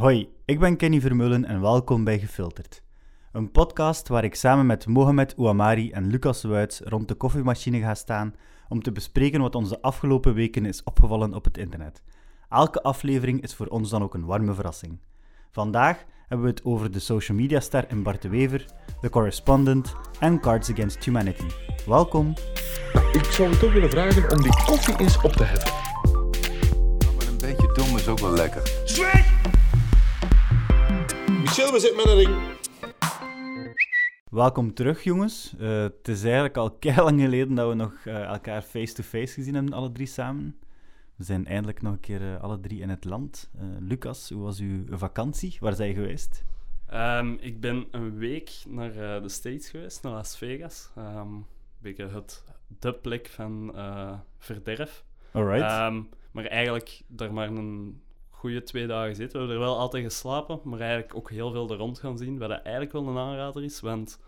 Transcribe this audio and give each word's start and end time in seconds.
Hoi, 0.00 0.28
ik 0.44 0.58
ben 0.58 0.76
Kenny 0.76 1.00
Vermeulen 1.00 1.44
en 1.44 1.60
welkom 1.60 2.04
bij 2.04 2.18
Gefilterd. 2.18 2.82
Een 3.32 3.50
podcast 3.50 4.08
waar 4.08 4.24
ik 4.24 4.34
samen 4.34 4.66
met 4.66 4.86
Mohamed 4.86 5.36
Ouamari 5.36 5.90
en 5.90 6.06
Lucas 6.06 6.42
Wuits 6.42 6.80
rond 6.84 7.08
de 7.08 7.14
koffiemachine 7.14 7.80
ga 7.80 7.94
staan 7.94 8.34
om 8.68 8.82
te 8.82 8.92
bespreken 8.92 9.40
wat 9.40 9.54
ons 9.54 9.68
de 9.68 9.82
afgelopen 9.82 10.34
weken 10.34 10.64
is 10.64 10.82
opgevallen 10.82 11.34
op 11.34 11.44
het 11.44 11.58
internet. 11.58 12.02
Elke 12.48 12.82
aflevering 12.82 13.42
is 13.42 13.54
voor 13.54 13.66
ons 13.66 13.90
dan 13.90 14.02
ook 14.02 14.14
een 14.14 14.24
warme 14.24 14.54
verrassing. 14.54 14.98
Vandaag 15.50 16.04
hebben 16.28 16.46
we 16.46 16.52
het 16.52 16.64
over 16.64 16.90
de 16.90 16.98
social 16.98 17.36
media 17.36 17.60
ster 17.60 17.90
in 17.90 18.02
Bart 18.02 18.22
de 18.22 18.28
Wever, 18.28 18.66
The 19.00 19.10
Correspondent 19.10 19.94
en 20.20 20.40
Cards 20.40 20.70
Against 20.70 21.04
Humanity. 21.04 21.46
Welkom. 21.86 22.34
Ik 23.12 23.24
zou 23.24 23.50
je 23.50 23.58
toch 23.58 23.72
willen 23.72 23.90
vragen 23.90 24.32
om 24.32 24.42
die 24.42 24.64
koffie 24.64 24.98
eens 24.98 25.22
op 25.22 25.32
te 25.32 25.44
heffen. 25.44 25.72
Maar 27.16 27.26
een 27.26 27.38
beetje 27.38 27.72
dom 27.72 27.96
is 27.96 28.08
ook 28.08 28.18
wel 28.18 28.32
lekker. 28.32 28.62
Michel, 31.50 31.72
we 31.72 31.80
zitten 31.80 31.96
met 31.96 32.06
een 32.06 32.16
ring. 32.16 32.58
Welkom 34.30 34.74
terug, 34.74 35.04
jongens. 35.04 35.54
Eh, 35.58 35.82
het 35.82 36.08
is 36.08 36.22
eigenlijk 36.22 36.56
al 36.56 36.78
lang 37.04 37.20
geleden 37.20 37.54
dat 37.54 37.68
we 37.68 37.74
nog 37.74 37.92
eh, 38.04 38.22
elkaar 38.22 38.62
face-to-face 38.62 39.34
gezien 39.34 39.54
hebben, 39.54 39.72
alle 39.72 39.92
drie 39.92 40.06
samen. 40.06 40.58
We 41.16 41.24
zijn 41.24 41.46
eindelijk 41.46 41.82
nog 41.82 41.92
een 41.92 42.00
keer 42.00 42.34
eh, 42.34 42.42
alle 42.42 42.60
drie 42.60 42.80
in 42.80 42.88
het 42.88 43.04
land. 43.04 43.50
Eh, 43.58 43.64
Lucas, 43.80 44.28
hoe 44.28 44.42
was 44.42 44.60
uw 44.60 44.84
vakantie? 44.90 45.56
Waar 45.60 45.74
zijn 45.74 45.88
je 45.88 45.94
geweest? 45.94 46.44
Ehm, 46.86 47.32
ik 47.32 47.60
ben 47.60 47.86
een 47.90 48.16
week 48.16 48.50
naar 48.68 48.90
eh, 48.90 49.22
de 49.22 49.28
States 49.28 49.68
geweest, 49.68 50.02
naar 50.02 50.12
Las 50.12 50.36
Vegas. 50.36 50.90
Ehm 50.96 51.16
een 51.16 51.46
beetje 51.78 52.08
het, 52.08 52.44
de 52.78 52.94
plek 52.94 53.28
van 53.28 53.74
eh, 53.74 54.18
verderf. 54.38 55.04
Alright. 55.32 55.62
Ehm, 55.62 56.02
maar 56.30 56.44
eigenlijk 56.44 57.02
daar 57.06 57.32
maar 57.32 57.48
een 57.48 58.00
goede 58.40 58.62
twee 58.62 58.86
dagen 58.86 59.14
zitten. 59.16 59.32
We 59.40 59.46
hebben 59.46 59.62
er 59.62 59.70
wel 59.70 59.78
altijd 59.78 60.04
geslapen, 60.04 60.60
maar 60.64 60.80
eigenlijk 60.80 61.14
ook 61.14 61.30
heel 61.30 61.50
veel 61.50 61.70
er 61.70 61.76
rond 61.76 61.98
gaan 61.98 62.18
zien. 62.18 62.38
Wat 62.38 62.48
dat 62.48 62.62
eigenlijk 62.62 62.92
wel 62.92 63.06
een 63.08 63.18
aanrader 63.18 63.62
is, 63.64 63.80
want 63.80 64.18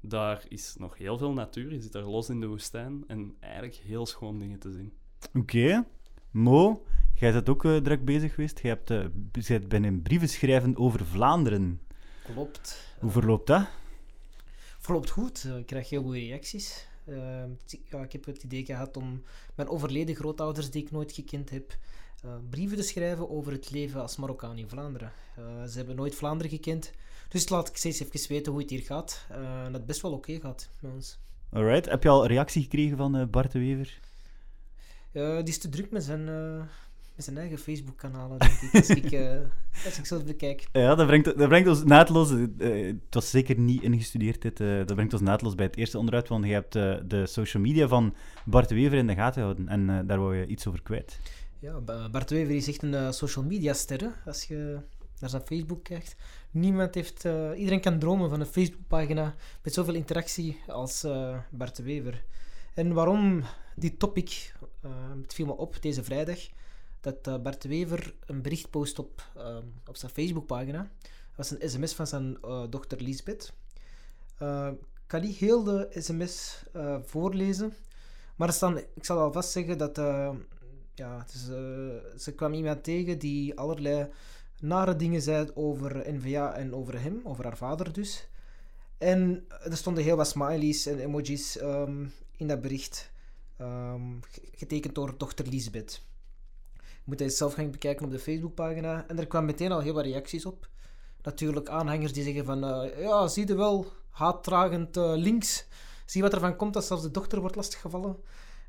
daar 0.00 0.44
is 0.48 0.74
nog 0.78 0.98
heel 0.98 1.18
veel 1.18 1.32
natuur. 1.32 1.72
Je 1.72 1.80
zit 1.80 1.92
daar 1.92 2.02
los 2.04 2.28
in 2.28 2.40
de 2.40 2.46
woestijn 2.46 3.04
en 3.06 3.36
eigenlijk 3.40 3.74
heel 3.74 4.06
schoon 4.06 4.38
dingen 4.38 4.58
te 4.58 4.70
zien. 4.72 4.92
Oké. 5.34 5.84
Mo, 6.30 6.84
jij 7.14 7.32
bent 7.32 7.48
ook 7.48 7.64
eh, 7.64 7.76
druk 7.76 8.04
bezig 8.04 8.34
geweest. 8.34 8.60
Je 8.62 8.68
hebt, 8.68 8.90
eh, 8.90 9.04
b- 9.30 9.46
bent 9.48 9.68
binnen 9.68 10.02
brieven 10.02 10.28
schrijven 10.28 10.76
over 10.76 11.04
Vlaanderen. 11.04 11.80
Klopt. 12.24 12.94
Hoe 13.00 13.10
verloopt 13.10 13.46
dat? 13.46 13.66
Verloopt 14.78 15.10
goed. 15.10 15.44
Eh, 15.44 15.58
Ik 15.58 15.66
krijg 15.66 15.88
heel 15.90 16.02
goede 16.02 16.18
reacties. 16.18 16.88
Eh, 17.04 17.44
ja, 17.90 18.02
ik 18.02 18.12
heb 18.12 18.24
het 18.24 18.42
idee 18.42 18.64
gehad 18.64 18.96
om 18.96 19.22
mijn 19.54 19.68
overleden 19.68 20.14
grootouders, 20.14 20.70
die 20.70 20.82
ik 20.82 20.90
nooit 20.90 21.12
gekend 21.12 21.50
heb, 21.50 21.76
eh, 22.24 22.30
brieven 22.50 22.76
te 22.76 22.82
schrijven 22.82 23.30
over 23.30 23.52
het 23.52 23.70
leven 23.70 24.00
als 24.00 24.16
Marokkaan 24.16 24.58
in 24.58 24.68
Vlaanderen. 24.68 25.12
Eh, 25.36 25.64
ze 25.68 25.76
hebben 25.76 25.96
nooit 25.96 26.14
Vlaanderen 26.14 26.50
gekend. 26.50 26.92
Dus 27.28 27.48
laat 27.48 27.68
ik 27.68 27.76
steeds 27.76 28.00
even 28.00 28.28
weten 28.28 28.52
hoe 28.52 28.60
het 28.60 28.70
hier 28.70 28.82
gaat. 28.82 29.26
Eh, 29.28 29.36
en 29.36 29.64
dat 29.64 29.72
het 29.74 29.86
best 29.86 30.00
wel 30.00 30.12
oké 30.12 30.40
gaat 30.40 30.70
met 30.80 30.92
ons. 30.92 31.18
Alright. 31.52 31.90
Heb 31.90 32.02
je 32.02 32.08
al 32.08 32.26
reactie 32.26 32.62
gekregen 32.62 32.96
van 32.96 33.28
Bart 33.30 33.52
de 33.52 33.58
Wever? 33.58 34.00
Die 35.12 35.42
is 35.44 35.58
te 35.58 35.68
druk 35.68 35.90
met 35.90 36.04
zijn, 36.04 36.24
met 37.14 37.24
zijn 37.24 37.38
eigen 37.38 37.58
Facebook-kanalen, 37.58 38.38
denk 38.38 38.52
ik. 38.52 38.74
Als 38.74 38.88
ik, 38.88 39.12
eh, 39.12 39.38
als 39.86 39.98
ik 39.98 40.06
zo 40.06 40.22
bekijk. 40.22 40.66
Ja, 40.72 40.94
dat 40.94 41.06
brengt, 41.06 41.24
dat 41.24 41.48
brengt 41.48 41.68
ons 41.68 41.84
naadloos... 41.84 42.30
het 42.58 42.96
was 43.14 43.30
zeker 43.30 43.58
niet 43.58 43.82
ingestudeerd, 43.82 44.42
dit. 44.42 44.56
dat 44.56 44.94
brengt 44.94 45.12
ons 45.12 45.22
naadloos 45.22 45.54
bij 45.54 45.66
het 45.66 45.76
eerste 45.76 45.98
onderwerp, 45.98 46.28
want 46.28 46.44
je 46.44 46.52
hebt 46.52 46.72
de 47.10 47.26
social 47.26 47.62
media 47.62 47.88
van 47.88 48.14
Bart 48.44 48.68
de 48.68 48.74
Wever 48.74 48.98
in 48.98 49.06
de 49.06 49.14
gaten 49.14 49.34
gehouden. 49.34 49.68
En 49.68 50.06
daar 50.06 50.18
wou 50.18 50.36
je 50.36 50.46
iets 50.46 50.66
over 50.66 50.82
kwijt. 50.82 51.18
Ja, 51.60 51.80
Ba- 51.80 52.08
Bart 52.10 52.30
Wever 52.30 52.54
is 52.54 52.68
echt 52.68 52.82
een 52.82 52.94
eh, 52.94 53.10
social 53.10 53.44
media 53.44 53.72
ster. 53.72 54.22
Als 54.26 54.44
je 54.44 54.80
naar 55.18 55.30
zijn 55.30 55.42
Facebook 55.46 55.82
kijkt. 55.84 56.16
Niemand 56.50 56.94
heeft... 56.94 57.24
eh, 57.24 57.50
iedereen 57.56 57.80
kan 57.80 57.98
dromen 57.98 58.30
van 58.30 58.40
een 58.40 58.46
Facebookpagina 58.46 59.34
met 59.62 59.74
zoveel 59.74 59.94
interactie 59.94 60.60
als 60.66 61.04
eh, 61.04 61.38
Bart 61.50 61.78
Wever. 61.78 62.24
En 62.74 62.92
waarom 62.92 63.42
die 63.76 63.96
topic? 63.96 64.52
het 65.22 65.34
viel 65.34 65.46
me 65.46 65.56
op 65.56 65.82
deze 65.82 66.04
vrijdag 66.04 66.38
dat 67.00 67.42
Bart 67.42 67.64
Wever 67.64 68.14
een 68.26 68.42
bericht 68.42 68.70
post 68.70 68.98
op, 68.98 69.22
op 69.86 69.96
zijn 69.96 70.12
Facebookpagina. 70.12 70.90
Dat 71.36 71.36
was 71.36 71.50
een 71.50 71.70
sms 71.70 71.94
van 71.94 72.06
zijn 72.06 72.38
dochter 72.70 73.00
Lisbeth. 73.02 73.52
Ik 74.38 75.06
kan 75.06 75.20
niet 75.20 75.36
heel 75.36 75.64
de 75.64 75.88
sms 75.90 76.62
voorlezen, 77.04 77.72
maar 78.36 78.48
er 78.48 78.54
staan, 78.54 78.78
ik 78.78 79.04
zal 79.04 79.18
alvast 79.18 79.50
zeggen 79.50 79.78
dat 79.78 79.98
ja, 81.00 81.26
eh, 81.26 82.18
ze 82.18 82.32
kwam 82.36 82.52
iemand 82.52 82.84
tegen 82.84 83.18
die 83.18 83.58
allerlei 83.58 84.08
nare 84.60 84.96
dingen 84.96 85.22
zei 85.22 85.50
over 85.54 86.12
NVA 86.14 86.52
en 86.54 86.74
over 86.74 87.00
hem, 87.00 87.20
over 87.24 87.44
haar 87.44 87.56
vader 87.56 87.92
dus. 87.92 88.28
En 88.98 89.44
er 89.64 89.76
stonden 89.76 90.04
heel 90.04 90.16
wat 90.16 90.28
smileys 90.28 90.86
en 90.86 90.98
emojis 90.98 91.58
ehm, 91.58 92.06
in 92.36 92.46
dat 92.48 92.60
bericht, 92.60 93.10
ehm, 93.56 94.20
ge- 94.20 94.48
getekend 94.54 94.94
door 94.94 95.14
dochter 95.18 95.46
Lisbeth. 95.46 96.02
Je 96.76 97.04
moet 97.04 97.18
dat 97.18 97.32
zelf 97.32 97.54
gaan 97.54 97.70
bekijken 97.70 98.04
op 98.04 98.10
de 98.10 98.18
Facebookpagina. 98.18 99.04
En 99.08 99.18
er 99.18 99.26
kwamen 99.26 99.48
meteen 99.50 99.72
al 99.72 99.80
heel 99.80 99.94
wat 99.94 100.04
reacties 100.04 100.46
op. 100.46 100.68
Natuurlijk 101.22 101.68
aanhangers 101.68 102.12
die 102.12 102.24
zeggen 102.24 102.44
van, 102.44 102.64
eh, 102.64 103.00
ja, 103.02 103.28
zie 103.28 103.46
je 103.46 103.54
wel, 103.54 103.86
haatdragend 104.10 104.96
eh, 104.96 105.12
links. 105.16 105.66
Zie 106.06 106.22
wat 106.22 106.32
er 106.32 106.40
van 106.40 106.56
komt 106.56 106.76
als 106.76 106.86
zelfs 106.86 107.02
de 107.02 107.10
dochter 107.10 107.40
wordt 107.40 107.56
lastiggevallen. 107.56 108.16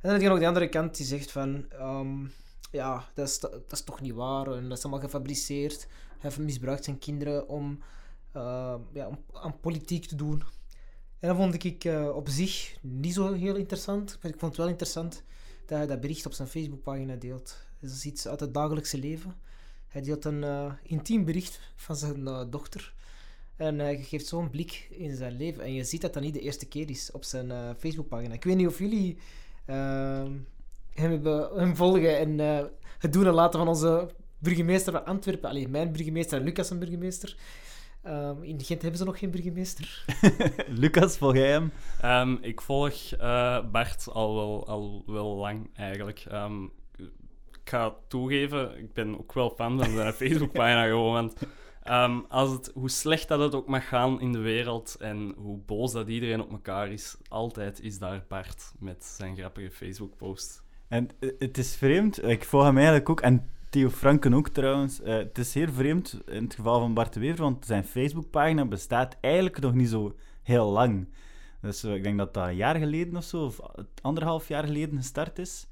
En 0.02 0.10
dan 0.10 0.12
heb 0.12 0.22
je 0.22 0.28
nog 0.28 0.40
de 0.40 0.48
andere 0.48 0.70
kant 0.70 0.98
die 0.98 1.06
zegt 1.06 1.32
van... 1.32 1.66
ehm, 1.70 2.26
ja, 2.72 3.10
dat 3.14 3.28
is, 3.28 3.40
dat 3.40 3.72
is 3.72 3.84
toch 3.84 4.02
niet 4.02 4.14
waar. 4.14 4.52
En 4.52 4.70
dat 4.70 4.78
is 4.78 4.84
allemaal 4.84 5.04
gefabriceerd. 5.04 5.88
Hij 6.20 6.32
misbruikt 6.40 6.84
zijn 6.84 7.00
kinderen 7.00 7.48
om, 7.48 7.80
eh, 8.32 8.76
ja, 8.94 9.08
om 9.08 9.24
aan 9.34 9.60
politiek 9.60 10.06
te 10.06 10.16
doen. 10.16 10.44
En 11.22 11.28
dat 11.28 11.38
vond 11.38 11.64
ik 11.64 11.84
eh, 11.84 12.16
op 12.16 12.30
zich 12.30 12.78
niet 12.82 13.14
zo 13.14 13.34
heel 13.34 13.56
interessant. 13.56 14.18
Maar 14.22 14.32
ik 14.32 14.40
vond 14.40 14.52
het 14.52 14.62
wel 14.62 14.70
interessant 14.70 15.24
dat 15.66 15.78
hij 15.78 15.88
dat 15.88 16.02
bericht 16.02 16.26
op 16.26 16.34
zijn 16.34 16.48
Facebookpagina 16.48 17.16
deelt. 17.16 17.58
Dat 17.80 17.92
is 17.92 18.06
iets 18.06 18.28
uit 18.28 18.40
het 18.40 18.54
dagelijkse 18.54 18.98
leven. 18.98 19.36
Hij 19.88 20.02
deelt 20.02 20.26
een 20.26 20.44
eh, 20.44 20.74
intiem 20.84 21.26
bericht 21.26 21.60
van 21.76 21.96
zijn 21.96 22.28
eh, 22.28 22.44
dochter. 22.50 22.94
En 23.56 23.80
hij 23.80 24.04
geeft 24.04 24.28
zo'n 24.28 24.50
blik 24.50 24.88
in 24.90 25.16
zijn 25.16 25.38
leven. 25.38 25.64
En 25.64 25.74
je 25.74 25.84
ziet 25.84 26.02
dat 26.02 26.14
dat 26.14 26.24
niet 26.24 26.34
de 26.34 26.40
eerste 26.40 26.66
keer 26.66 26.90
is 26.90 27.12
op 27.12 27.24
zijn 27.24 27.76
Facebookpagina. 27.78 28.34
Ik 28.34 28.44
weet 28.44 28.56
niet 28.56 28.68
of 28.68 28.80
jullie 28.80 29.18
ehm, 29.18 29.20
hem, 29.66 30.46
volgen 31.76 32.18
en 32.18 32.40
eh, 32.40 32.66
het 33.00 33.14
doen 33.14 33.26
en 33.26 33.34
laten 33.34 33.60
van 33.60 33.68
onze 33.68 34.10
burgemeester 34.38 34.94
van 34.94 35.06
Antwerpen. 35.06 35.50
Alleen 35.50 35.72
mijn 35.72 35.92
burgemeester 35.92 36.38
en 36.38 36.44
Lucas 36.44 36.70
een 36.70 36.80
burgemeester. 36.80 37.36
Ehm, 38.04 38.44
in 38.44 38.64
Gent 38.64 38.82
hebben 38.82 39.00
ze 39.00 39.06
nog 39.06 39.20
geen 39.20 39.32
burgemeester. 39.32 40.06
Lucas, 40.82 41.18
volg 41.18 41.36
jij 41.36 41.52
hem? 41.52 41.72
Ehm, 42.02 42.36
ik 42.42 42.62
volg 42.62 43.12
eh, 43.12 43.60
Bart 43.72 44.08
al 44.12 44.36
wel, 44.36 44.68
al 44.68 45.04
wel 45.06 45.36
lang 45.36 45.70
eigenlijk. 45.76 46.26
Ehm, 46.30 46.64
ik 47.52 47.70
ga 47.70 47.96
toegeven, 48.08 48.78
ik 48.78 48.94
ben 48.94 49.20
ook 49.20 49.34
wel 49.34 49.50
fan 49.50 49.80
van 49.80 49.92
zijn 49.92 50.14
Facebookpagina 50.24 50.86
gewoon. 50.86 51.14
Want 51.14 51.34
ehm, 51.84 52.20
als 52.28 52.52
het, 52.52 52.72
hoe 52.74 52.90
slecht 52.90 53.28
dat 53.28 53.40
het 53.40 53.56
ook 53.56 53.68
mag 53.68 53.88
gaan 53.88 54.22
in 54.22 54.32
de 54.32 54.40
wereld 54.40 54.96
en 55.00 55.34
hoe 55.38 55.58
boos 55.58 55.92
dat 55.92 56.08
iedereen 56.08 56.42
op 56.42 56.52
elkaar 56.52 56.92
is, 56.92 57.18
altijd 57.28 57.82
is 57.82 58.00
daar 58.00 58.26
Bart 58.28 58.74
met 58.80 59.04
zijn 59.04 59.38
grappige 59.38 59.72
Facebook-post. 59.72 60.64
En 60.88 61.10
eh, 61.20 61.30
het 61.40 61.58
is 61.58 61.76
vreemd, 61.76 62.24
ik 62.24 62.44
volg 62.44 62.64
hem 62.64 62.76
eigenlijk 62.76 63.10
ook, 63.10 63.22
en 63.22 63.50
Theo 63.70 63.90
Franken 63.90 64.34
ook 64.34 64.50
trouwens. 64.50 65.02
Eh, 65.02 65.14
het 65.14 65.38
is 65.38 65.52
zeer 65.52 65.72
vreemd 65.72 66.22
in 66.26 66.44
het 66.44 66.56
geval 66.56 66.80
van 66.80 66.94
Bart 66.94 67.14
de 67.14 67.20
Wever, 67.20 67.42
want 67.42 67.66
zijn 67.66 67.84
Facebookpagina 67.84 68.66
bestaat 68.66 69.18
eigenlijk 69.22 69.60
nog 69.60 69.74
niet 69.74 69.90
zo 69.90 70.16
heel 70.44 70.72
lang. 70.72 71.08
Dus 71.62 71.84
eh, 71.84 71.94
ik 71.94 72.04
denk 72.04 72.18
dat 72.18 72.34
dat 72.34 72.48
een 72.48 72.56
jaar 72.56 72.76
geleden 72.76 73.18
of 73.18 73.24
zo, 73.24 73.46
of 73.46 73.60
anderhalf 74.02 74.48
jaar 74.48 74.64
geleden 74.64 74.98
gestart 74.98 75.40
is. 75.40 75.68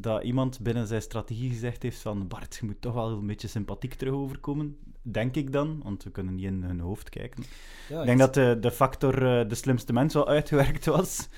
Dat 0.00 0.22
iemand 0.22 0.60
binnen 0.60 0.86
zijn 0.86 1.02
strategie 1.02 1.50
gezegd 1.50 1.82
heeft 1.82 2.00
van 2.00 2.28
Bart, 2.28 2.56
je 2.60 2.66
moet 2.66 2.80
toch 2.80 2.94
wel 2.94 3.08
een 3.08 3.26
beetje 3.26 3.48
sympathiek 3.48 3.94
terug 3.94 4.14
overkomen. 4.14 4.76
Denk 5.02 5.34
ik 5.34 5.52
dan, 5.52 5.80
want 5.82 6.04
we 6.04 6.10
kunnen 6.10 6.34
niet 6.34 6.44
in 6.44 6.62
hun 6.62 6.80
hoofd 6.80 7.08
kijken. 7.08 7.44
Ja, 7.88 8.00
Ik 8.00 8.06
denk 8.06 8.18
dat 8.18 8.34
de, 8.34 8.56
de 8.60 8.70
factor 8.70 9.40
eh, 9.40 9.48
de 9.48 9.54
slimste 9.54 9.92
mens 9.92 10.14
wel 10.14 10.28
uitgewerkt 10.28 10.84
was. 10.84 11.28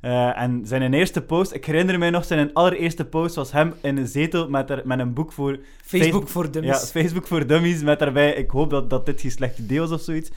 Eh, 0.00 0.40
en 0.40 0.66
zijn 0.66 0.94
eerste 0.94 1.22
post, 1.22 1.52
ik 1.52 1.64
herinner 1.64 1.98
mij 1.98 2.10
nog, 2.10 2.24
zijn 2.24 2.52
allereerste 2.52 3.04
post 3.04 3.34
was 3.34 3.52
hem 3.52 3.74
in 3.82 3.96
een 3.96 4.06
zetel 4.06 4.48
met, 4.48 4.70
er, 4.70 4.82
met 4.84 4.98
een 4.98 5.14
boek 5.14 5.32
voor... 5.32 5.58
Facebook 5.82 6.28
voor 6.28 6.50
dummies. 6.50 6.80
Ja, 6.80 6.86
Facebook 6.86 7.26
voor 7.26 7.46
dummies, 7.46 7.82
met 7.82 7.98
daarbij, 7.98 8.34
ik 8.34 8.50
hoop 8.50 8.70
dat, 8.70 8.90
dat 8.90 9.06
dit 9.06 9.20
geen 9.20 9.30
slecht 9.30 9.58
idee 9.58 9.80
was 9.80 9.90
of 9.90 10.00
zoiets. 10.00 10.30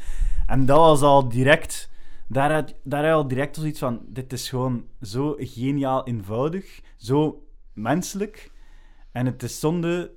En 0.48 0.66
dat 0.66 0.78
was 0.78 1.02
al 1.02 1.30
direct, 1.30 1.90
daar 2.28 2.54
had, 2.54 2.74
daar 2.84 3.00
had 3.00 3.10
je 3.10 3.14
al 3.14 3.28
direct 3.28 3.56
zoiets 3.56 3.80
van, 3.80 4.00
dit 4.08 4.34
is 4.34 4.50
gewoon 4.50 4.84
zo 5.02 5.36
geniaal 5.38 6.08
eenvoudig, 6.08 6.80
zo 6.98 7.44
menselijk. 7.74 8.52
En 9.12 9.26
het 9.26 9.44
is 9.44 9.60
zonde, 9.60 10.14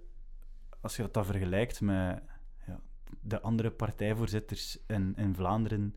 als 0.80 0.96
je 0.96 1.02
dat 1.02 1.14
dan 1.14 1.24
vergelijkt 1.24 1.80
met 1.80 2.22
ja, 2.66 2.80
de 3.20 3.40
andere 3.40 3.70
partijvoorzitters 3.70 4.78
in, 4.86 5.14
in 5.16 5.34
Vlaanderen. 5.34 5.96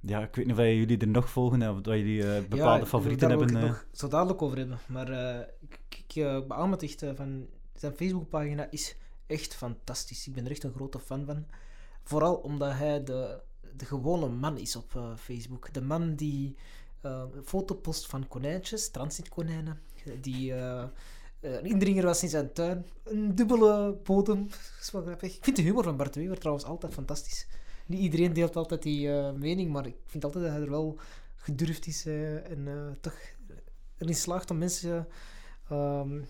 Ja, 0.00 0.22
ik 0.22 0.34
weet 0.34 0.46
niet 0.46 0.58
of 0.58 0.62
jullie 0.62 0.98
er 0.98 1.08
nog 1.08 1.30
volgen 1.30 1.70
of 1.70 1.80
dat 1.80 1.94
jullie 1.94 2.34
eh, 2.34 2.48
bepaalde 2.48 2.86
favorieten 2.86 3.28
hebben. 3.28 3.48
ik 3.48 3.54
eh. 3.54 3.60
het 3.60 3.70
nog 3.70 3.86
zo 3.92 4.08
dadelijk 4.08 4.42
over 4.42 4.58
hebben. 4.58 4.78
Maar 4.86 5.08
eh, 5.08 5.46
ik, 5.60 5.80
ik 5.88 6.16
eh, 6.16 6.46
beaam 6.46 6.70
het 6.70 6.82
echt 6.82 7.02
eh, 7.02 7.10
van... 7.14 7.46
Zijn 7.74 7.92
Facebookpagina 7.94 8.70
is 8.70 8.96
echt 9.26 9.54
fantastisch. 9.54 10.26
Ik 10.26 10.34
ben 10.34 10.44
er 10.44 10.50
echt 10.50 10.64
een 10.64 10.74
grote 10.74 10.98
fan 10.98 11.24
van. 11.26 11.46
Vooral 12.02 12.34
omdat 12.34 12.72
hij 12.72 13.04
de, 13.04 13.40
de 13.76 13.84
gewone 13.84 14.28
man 14.28 14.58
is 14.58 14.76
op 14.76 14.96
eh, 14.96 15.16
Facebook. 15.16 15.72
De 15.72 15.82
man 15.82 16.14
die 16.14 16.56
eh, 17.00 17.24
een 17.32 17.44
foto 17.44 17.74
post 17.74 18.06
van 18.06 18.28
konijntjes, 18.28 18.90
transitkonijnen, 18.90 19.80
die 20.20 20.52
eh, 20.52 20.84
eh, 21.40 21.52
een 21.52 21.64
indringer 21.64 22.04
was 22.04 22.22
in 22.22 22.28
zijn 22.28 22.52
tuin. 22.52 22.86
Een 23.04 23.34
dubbele 23.34 23.98
bodem. 24.04 24.48
Dat 24.48 24.78
is 24.80 24.90
wel 24.90 25.02
grappig. 25.02 25.36
Ik 25.36 25.44
vind 25.44 25.56
de 25.56 25.62
humor 25.62 25.84
van 25.84 25.96
Bart 25.96 26.14
Wever 26.14 26.38
trouwens 26.38 26.66
altijd 26.66 26.92
fantastisch. 26.92 27.46
Niet 27.86 28.00
iedereen 28.00 28.32
deelt 28.32 28.56
altijd 28.56 28.82
die 28.82 29.12
eh, 29.12 29.32
mening, 29.32 29.72
maar 29.72 29.86
ik 29.86 29.96
vind 30.06 30.24
altijd 30.24 30.44
dat 30.44 30.52
hij 30.52 30.62
er 30.62 30.70
wel 30.70 30.98
gedurfd 31.36 31.86
is 31.86 32.06
en 32.06 32.68
eh, 32.68 32.74
toch 33.00 33.14
erin 33.98 34.14
slaagt 34.14 34.50
om 34.50 34.58
mensen 34.58 35.08
ehm, 35.68 36.20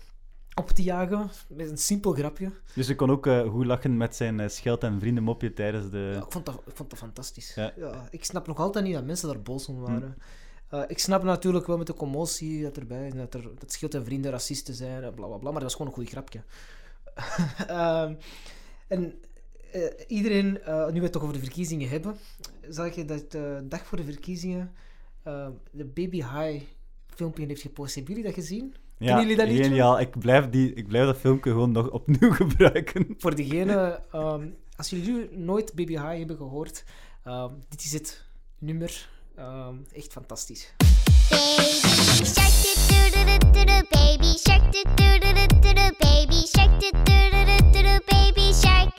op 0.53 0.69
te 0.69 0.83
jagen 0.83 1.29
met 1.47 1.69
een 1.69 1.77
simpel 1.77 2.11
grapje. 2.11 2.51
Dus 2.75 2.87
je 2.87 2.95
kon 2.95 3.11
ook 3.11 3.27
goed 3.27 3.65
lachen 3.65 3.97
met 3.97 4.15
zijn 4.15 4.49
scheld- 4.49 4.83
en 4.83 4.99
vriendenmopje 4.99 5.53
tijdens 5.53 5.89
de... 5.89 6.11
Ja, 6.13 6.23
ik, 6.23 6.31
vond 6.31 6.45
dat, 6.45 6.61
ik 6.65 6.75
vond 6.75 6.89
dat 6.89 6.99
fantastisch. 6.99 7.55
Ja. 7.55 7.73
Ja. 7.77 8.07
ik 8.09 8.25
snap 8.25 8.47
nog 8.47 8.57
altijd 8.57 8.85
niet 8.85 8.93
dat 8.93 9.05
mensen 9.05 9.27
daar 9.27 9.41
boos 9.41 9.67
om 9.67 9.79
waren. 9.79 10.17
Eh, 10.69 10.83
ik 10.87 10.99
snap 10.99 11.23
natuurlijk 11.23 11.67
wel 11.67 11.77
met 11.77 11.87
de 11.87 11.93
commotie 11.93 12.63
dat 12.63 12.77
erbij 12.77 13.07
is, 13.07 13.13
dat, 13.13 13.33
er, 13.33 13.49
dat 13.59 13.71
Schild 13.71 13.93
en 13.93 14.05
vrienden 14.05 14.31
racisten 14.31 14.73
zijn, 14.73 15.13
bla 15.13 15.27
bla 15.27 15.37
bla, 15.37 15.51
maar 15.51 15.61
dat 15.61 15.61
was 15.61 15.71
gewoon 15.73 15.87
een 15.87 15.97
goed 15.97 16.09
grapje. 16.09 16.43
Ehm, 17.67 18.13
en 18.87 19.19
eh, 19.71 19.81
iedereen, 20.07 20.61
eh, 20.61 20.87
nu 20.87 20.93
we 20.93 21.03
het 21.03 21.11
toch 21.11 21.21
over 21.21 21.33
de 21.33 21.43
verkiezingen 21.43 21.89
hebben, 21.89 22.15
zag 22.69 22.95
je 22.95 23.05
dat 23.05 23.31
de 23.31 23.65
dag 23.67 23.85
voor 23.85 23.97
de 23.97 24.03
verkiezingen 24.03 24.71
eh, 25.23 25.47
de 25.71 25.85
Baby 25.85 26.17
High 26.17 26.63
filmpje 27.07 27.45
heeft 27.45 27.61
gepost. 27.61 27.95
Hebben 27.95 28.13
jullie 28.13 28.29
dat 28.29 28.39
gezien? 28.39 28.75
Kennen 28.97 29.27
jullie 29.27 29.35
dat 29.35 29.65
geniaal. 29.65 29.99
Ik 29.99 30.19
blijf, 30.19 30.49
die, 30.49 30.73
ik 30.73 30.87
blijf 30.87 31.05
dat 31.05 31.17
filmpje 31.17 31.51
gewoon 31.51 31.71
nog 31.71 31.89
opnieuw 31.89 32.31
gebruiken. 32.41 33.15
Voor 33.17 33.35
degene, 33.35 33.99
ehm, 34.11 34.47
als 34.75 34.89
jullie 34.89 35.11
nu 35.11 35.37
nooit 35.37 35.73
Baby 35.75 35.91
High 35.91 36.17
hebben 36.17 36.37
gehoord, 36.37 36.83
ehm, 37.23 37.53
dit 37.69 37.83
is 37.83 37.93
het 37.93 38.25
nummer. 38.57 39.09
Ehm, 39.39 39.75
echt 39.93 40.11
fantastisch. 40.13 40.73
Baby 41.29 42.25
shark 42.25 42.53
doo 43.53 43.87
baby 43.89 44.35
shark 44.45 44.71
doo 44.71 45.93
baby 45.99 46.45
shark 46.47 46.79
doo 47.73 47.99
baby 48.05 48.53
shark 48.53 48.93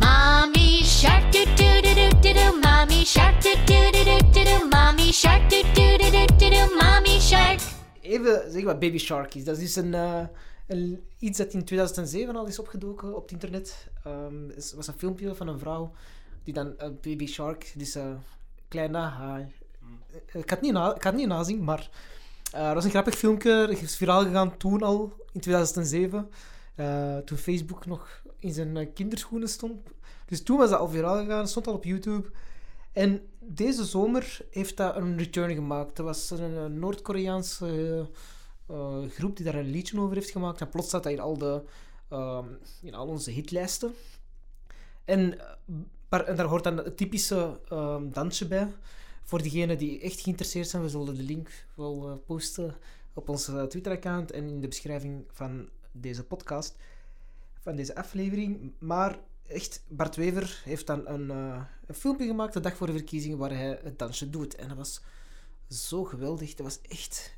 Mommy 0.00 0.82
shark 0.84 1.32
doo 1.32 1.44
doo 1.56 1.80
doo 1.82 2.20
doo 2.20 2.32
doo 2.32 2.60
mommy 2.62 3.04
shark 3.04 3.42
doo 3.42 3.54
doo 3.66 3.90
doo 3.92 4.18
doo 4.32 4.44
doo 4.44 4.68
mommy 4.70 5.12
shark 5.12 5.50
doo 5.50 5.62
doo 5.74 5.98
doo 5.98 6.26
doo 6.38 6.50
doo 6.50 6.76
mommy 6.80 7.18
shark 7.20 7.60
Even 8.02 8.42
zeggen 8.44 8.64
wat 8.64 8.78
Baby 8.78 8.98
Shark 8.98 9.34
is. 9.34 9.44
Dat 9.44 9.58
is 9.58 9.76
een, 9.76 9.94
eh, 9.94 10.26
een- 10.66 11.02
iets 11.18 11.38
dat 11.38 11.52
in 11.52 11.64
2007 11.64 12.36
al 12.36 12.46
is 12.46 12.58
opgedoken 12.58 13.16
op 13.16 13.22
het 13.22 13.32
internet. 13.32 13.88
Ehm, 14.04 14.48
Het 14.48 14.72
was 14.76 14.86
een 14.86 14.98
filmpje 14.98 15.34
van 15.34 15.48
een 15.48 15.58
vrouw 15.58 15.92
die 16.42 16.54
dan 16.54 16.78
eh, 16.78 16.88
Baby 17.00 17.26
Shark, 17.26 17.72
dus 17.76 17.94
een 17.94 18.18
kleine 18.68 18.98
haai. 18.98 19.46
Eh, 20.26 20.40
Ik 20.40 20.50
had 20.50 20.60
niet, 20.60 20.72
na, 20.72 20.94
ik 20.94 21.02
had 21.02 21.14
niet 21.14 21.26
nazien, 21.26 21.64
maar 21.64 21.90
eh 22.52 22.64
dat 22.64 22.74
was 22.74 22.84
een 22.84 22.90
grappig 22.90 23.14
filmpje. 23.14 23.50
Het 23.52 23.82
is 23.82 23.96
viraal 23.96 24.22
gegaan 24.22 24.56
toen 24.56 24.82
al, 24.82 25.12
in 25.32 25.40
2007. 25.40 26.30
eh, 26.74 27.16
toen 27.18 27.38
Facebook 27.38 27.86
nog 27.86 28.22
in 28.38 28.52
zijn 28.52 28.92
kinderschoenen 28.92 29.48
stond. 29.48 29.88
Dus 30.26 30.42
toen 30.42 30.56
was 30.58 30.70
dat 30.70 30.78
al 30.78 30.88
viraal 30.88 31.16
gegaan, 31.24 31.48
stond 31.48 31.66
al 31.66 31.74
op 31.74 31.84
YouTube. 31.84 32.30
En 32.92 33.20
deze 33.40 33.84
zomer 33.84 34.38
heeft 34.50 34.76
dat 34.76 34.96
een 34.96 35.18
return 35.18 35.54
gemaakt. 35.54 35.96
Dat 35.96 36.06
was 36.06 36.30
een, 36.30 36.78
Noord-Koreaanse 36.78 38.08
groep 39.08 39.36
die 39.36 39.44
daar 39.44 39.54
een 39.54 39.70
liedje 39.70 40.00
over 40.00 40.14
heeft 40.14 40.30
gemaakt. 40.30 40.60
En 40.60 40.68
plots 40.68 40.86
staat 40.88 41.02
dat 41.02 41.12
in 41.12 41.20
al, 41.20 41.38
de, 41.38 41.62
ehm, 42.08 42.44
in 42.82 42.94
al 42.94 43.06
onze 43.06 43.30
hitlijsten. 43.30 43.94
En, 45.04 45.38
en 46.08 46.36
daar 46.36 46.46
hoort 46.46 46.64
dan 46.64 46.76
het 46.76 46.96
typische 46.96 47.60
ehm, 47.68 48.10
dansje 48.10 48.46
bij. 48.48 48.72
Voor 49.24 49.42
diegenen 49.42 49.78
die 49.78 50.00
echt 50.00 50.20
geïnteresseerd 50.20 50.68
zijn, 50.68 50.82
we 50.82 50.88
zullen 50.88 51.14
de 51.14 51.22
link 51.22 51.66
wel 51.74 52.08
eh, 52.08 52.14
posten 52.26 52.74
op 53.12 53.28
ons 53.28 53.48
eh, 53.48 53.62
Twitter-account 53.62 54.30
en 54.30 54.48
in 54.48 54.60
de 54.60 54.68
beschrijving 54.68 55.24
van 55.32 55.68
deze 55.92 56.24
podcast, 56.24 56.76
van 57.60 57.76
deze 57.76 57.94
aflevering. 57.96 58.72
Maar 58.78 59.18
echt, 59.46 59.82
Bart 59.88 60.16
Wever 60.16 60.60
heeft 60.64 60.86
dan 60.86 61.08
een, 61.08 61.30
eh, 61.30 61.62
een 61.86 61.94
filmpje 61.94 62.26
gemaakt 62.26 62.52
de 62.52 62.60
dag 62.60 62.76
voor 62.76 62.86
de 62.86 62.92
verkiezingen 62.92 63.38
waar 63.38 63.50
hij 63.50 63.80
het 63.82 63.98
dansje 63.98 64.30
doet. 64.30 64.54
En 64.54 64.68
dat 64.68 64.76
was 64.76 65.00
zo 65.68 66.04
geweldig. 66.04 66.54
Dat 66.54 66.66
was 66.66 66.80
echt... 66.80 67.36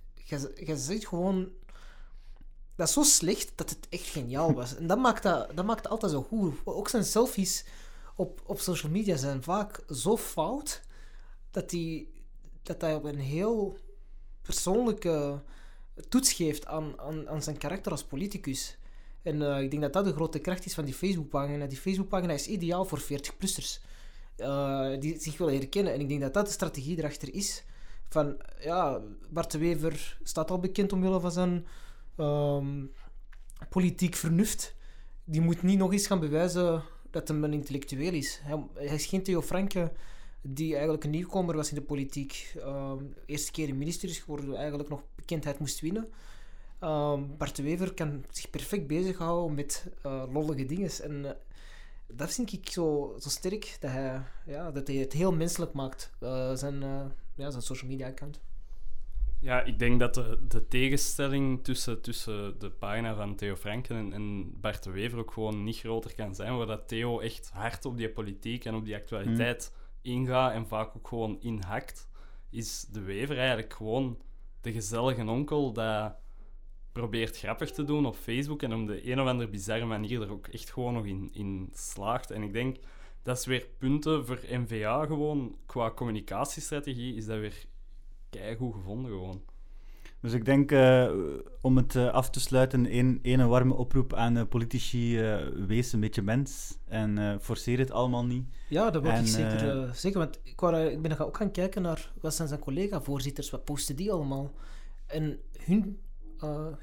Je, 0.65 0.77
ziet 0.77 1.07
gewoon... 1.07 1.49
Dat 2.75 2.89
is 2.89 2.95
zo 2.95 3.03
slecht 3.03 3.53
dat 3.55 3.71
het 3.71 3.87
echt 3.89 4.07
geniaal 4.07 4.53
was. 4.53 4.77
En 4.77 4.87
dat 4.87 4.99
maakt 4.99 5.23
dat, 5.23 5.57
dat 5.57 5.65
maakt 5.65 5.89
altijd 5.89 6.13
zo 6.13 6.23
goed. 6.23 6.55
Ook 6.65 6.89
zijn 6.89 7.05
selfies 7.05 7.65
op, 8.17 8.43
op 8.47 8.61
social 8.61 8.93
media 8.93 9.17
zijn 9.17 9.43
vaak 9.43 9.85
zo 9.89 10.17
fout 10.17 10.86
dat 11.57 11.71
hij 11.71 12.07
dat 12.63 12.81
hij 12.81 12.95
op 12.95 13.05
een 13.05 13.19
heel 13.19 13.77
persoonlijke 14.43 15.43
toets 16.09 16.33
geeft 16.33 16.67
aan, 16.67 17.01
aan, 17.01 17.29
aan 17.29 17.43
zijn 17.43 17.59
karakter 17.59 17.93
als 17.93 18.05
politicus. 18.05 18.79
En 19.23 19.43
eh, 19.43 19.63
ik 19.63 19.71
denk 19.71 19.83
dat 19.83 19.93
dat 19.93 20.05
de 20.05 20.13
grote 20.13 20.39
kracht 20.39 20.67
is 20.67 20.75
van 20.75 20.85
die 20.85 20.95
Facebookpagina. 20.95 21.67
Die 21.67 21.79
Facebookpagina 21.79 22.33
is 22.33 22.47
ideaal 22.47 22.85
voor 22.85 23.01
40-plussers. 23.01 23.81
eh, 24.37 24.91
die 24.99 25.21
zich 25.21 25.39
willen 25.39 25.55
herkennen. 25.55 25.93
En 25.93 26.01
ik 26.01 26.09
denk 26.09 26.21
dat 26.21 26.35
dat 26.35 26.47
de 26.47 26.53
strategie 26.53 26.99
erachter 26.99 27.35
is. 27.35 27.65
Van, 28.09 28.37
ja, 28.61 29.01
Bart 29.31 29.51
de 29.51 29.59
Wever 29.59 30.19
staat 30.23 30.51
al 30.51 30.59
bekend 30.59 30.93
omwille 30.93 31.21
van 31.21 31.33
zijn 31.33 31.67
ehm, 32.17 32.85
politiek 33.69 34.15
vernuft. 34.15 34.75
Die 35.25 35.41
moet 35.41 35.63
niet 35.63 35.79
nog 35.79 35.93
eens 35.93 36.07
gaan 36.07 36.21
bewijzen 36.21 36.83
dat 37.11 37.29
hij 37.29 37.37
een 37.37 37.53
intellectueel 37.53 38.13
is. 38.13 38.41
Hij, 38.43 38.67
hij 38.75 38.95
is 38.95 39.07
geen 39.07 39.23
Theo 39.23 39.43
Franke 39.43 39.93
die 40.49 40.73
eigenlijk 40.73 41.05
een 41.05 41.11
nieuwkomer 41.11 41.57
was 41.57 41.69
in 41.69 41.75
de 41.75 41.83
politiek. 41.83 42.55
Ehm 42.59 43.05
eerste 43.27 43.53
keer 43.53 43.75
minister 43.75 44.09
is 44.09 44.19
geworden, 44.19 44.57
eigenlijk 44.57 44.89
nog 44.89 45.03
bekendheid 45.15 45.59
moest 45.59 45.81
winnen. 45.81 46.09
Ehm 46.79 47.23
Bart 47.39 47.57
de 47.57 47.63
Wever 47.63 47.95
kan 47.95 48.25
zich 48.31 48.51
perfect 48.51 48.87
bezighouden 48.87 49.55
met 49.55 49.87
eh, 50.03 50.25
lollige 50.33 50.67
dingen. 50.67 50.91
En 51.03 51.25
eh, 51.25 51.31
dat 52.09 52.35
vind 52.35 52.53
ik 52.53 52.71
zo, 52.71 53.15
zo 53.19 53.29
sterk, 53.29 53.77
dat 53.81 53.91
hij, 53.91 54.23
ja, 54.47 54.71
dat 54.71 54.87
hij 54.87 54.97
het 54.97 55.13
heel 55.13 55.33
menselijk 55.33 55.73
maakt, 55.73 56.13
eh, 56.21 56.55
zijn, 56.55 56.83
eh, 56.83 57.05
ja, 57.35 57.51
zijn 57.51 57.63
social 57.63 57.91
media 57.91 58.07
account. 58.07 58.41
Ja, 59.41 59.63
ik 59.63 59.79
denk 59.79 60.01
dat 60.01 60.15
de, 60.15 60.39
de 60.49 60.69
tegenstelling 60.69 61.65
tussen, 61.65 62.01
tussen 62.01 62.59
de 62.59 62.71
pagina 62.71 63.15
van 63.15 63.37
Theo 63.37 63.57
Franken 63.57 63.97
en, 63.97 64.13
en 64.13 64.55
Bart 64.61 64.83
de 64.83 64.91
Wever 64.91 65.19
ook 65.19 65.33
gewoon 65.33 65.65
niet 65.65 65.77
groter 65.77 66.15
kan 66.15 66.35
zijn. 66.35 66.57
Waar 66.57 66.67
dat 66.67 66.89
Theo 66.89 67.21
echt 67.21 67.51
hard 67.51 67.85
op 67.85 67.97
die 67.97 68.11
politiek 68.11 68.65
en 68.65 68.75
op 68.75 68.85
die 68.85 68.95
actualiteit 68.95 69.73
ingaat 70.07 70.53
en 70.53 70.67
vaak 70.67 70.97
ook 70.97 71.09
gewoon 71.09 71.41
inhakt, 71.41 72.09
is 72.51 72.87
de 72.91 73.01
Wever 73.01 73.39
eigenlijk 73.39 73.73
gewoon 73.73 74.19
de 74.61 74.73
gezellige 74.73 75.27
onkel 75.27 75.73
dat 75.73 76.15
probeert 76.93 77.39
grappig 77.39 77.73
te 77.73 77.85
doen 77.85 78.07
op 78.07 78.17
Facebook 78.17 78.63
en 78.63 78.75
op 78.75 78.87
de 78.87 79.11
een 79.11 79.21
of 79.21 79.27
andere 79.27 79.51
bizarre 79.51 79.85
manier 79.85 80.23
er 80.23 80.31
ook 80.31 80.47
echt 80.47 80.73
gewoon 80.73 80.95
nog 80.95 81.05
in, 81.05 81.31
in 81.33 81.71
slaagt. 81.75 82.31
En 82.31 82.43
ik 82.43 82.53
denk, 82.53 82.77
dat 83.23 83.39
is 83.39 83.47
weer 83.47 83.69
punten 83.79 84.27
voor 84.27 84.41
NVA 84.49 85.07
gewoon, 85.07 85.57
qua 85.67 85.91
communicatiestrategie 85.91 87.15
is 87.15 87.27
dat 87.27 87.39
weer 87.39 87.67
keigoed 88.31 88.75
gevonden 88.75 89.11
gewoon. 89.11 89.43
Dus 90.27 90.35
ik 90.35 90.45
denk, 90.45 90.73
eh, 90.73 91.11
om 91.61 91.77
het 91.77 91.97
eh, 91.97 92.09
af 92.09 92.31
te 92.31 92.41
sluiten, 92.41 92.87
één 92.87 93.19
één 93.23 93.49
warme 93.49 93.75
oproep 93.75 94.15
aan 94.15 94.37
eh, 94.37 94.47
politici. 94.49 95.21
wees 95.67 95.93
een 95.93 96.01
beetje 96.01 96.23
mens 96.23 96.79
en 96.89 97.39
forceer 97.41 97.79
het 97.79 97.91
allemaal 97.91 98.25
niet. 98.25 98.45
Ja, 98.69 98.91
dat 98.91 99.03
wil 99.03 99.11
En, 99.11 99.21
ik 99.21 99.27
zeker 99.27 99.59
zeggen. 99.95 100.21
Want 100.21 100.41
ik, 100.43 100.61
wou, 100.61 100.77
ik 100.77 101.03
ben 101.03 101.19
ook 101.19 101.37
gaan 101.37 101.51
kijken 101.51 101.83
naar 101.83 102.13
wat 102.21 102.35
zijn 102.35 102.49
zijn 102.49 102.61
collega-voorzitters, 102.61 103.51
wat 103.51 103.65
posten 103.65 103.97
die 103.97 104.13
allemaal. 104.13 104.53
En 105.07 105.39
hun, 105.65 105.99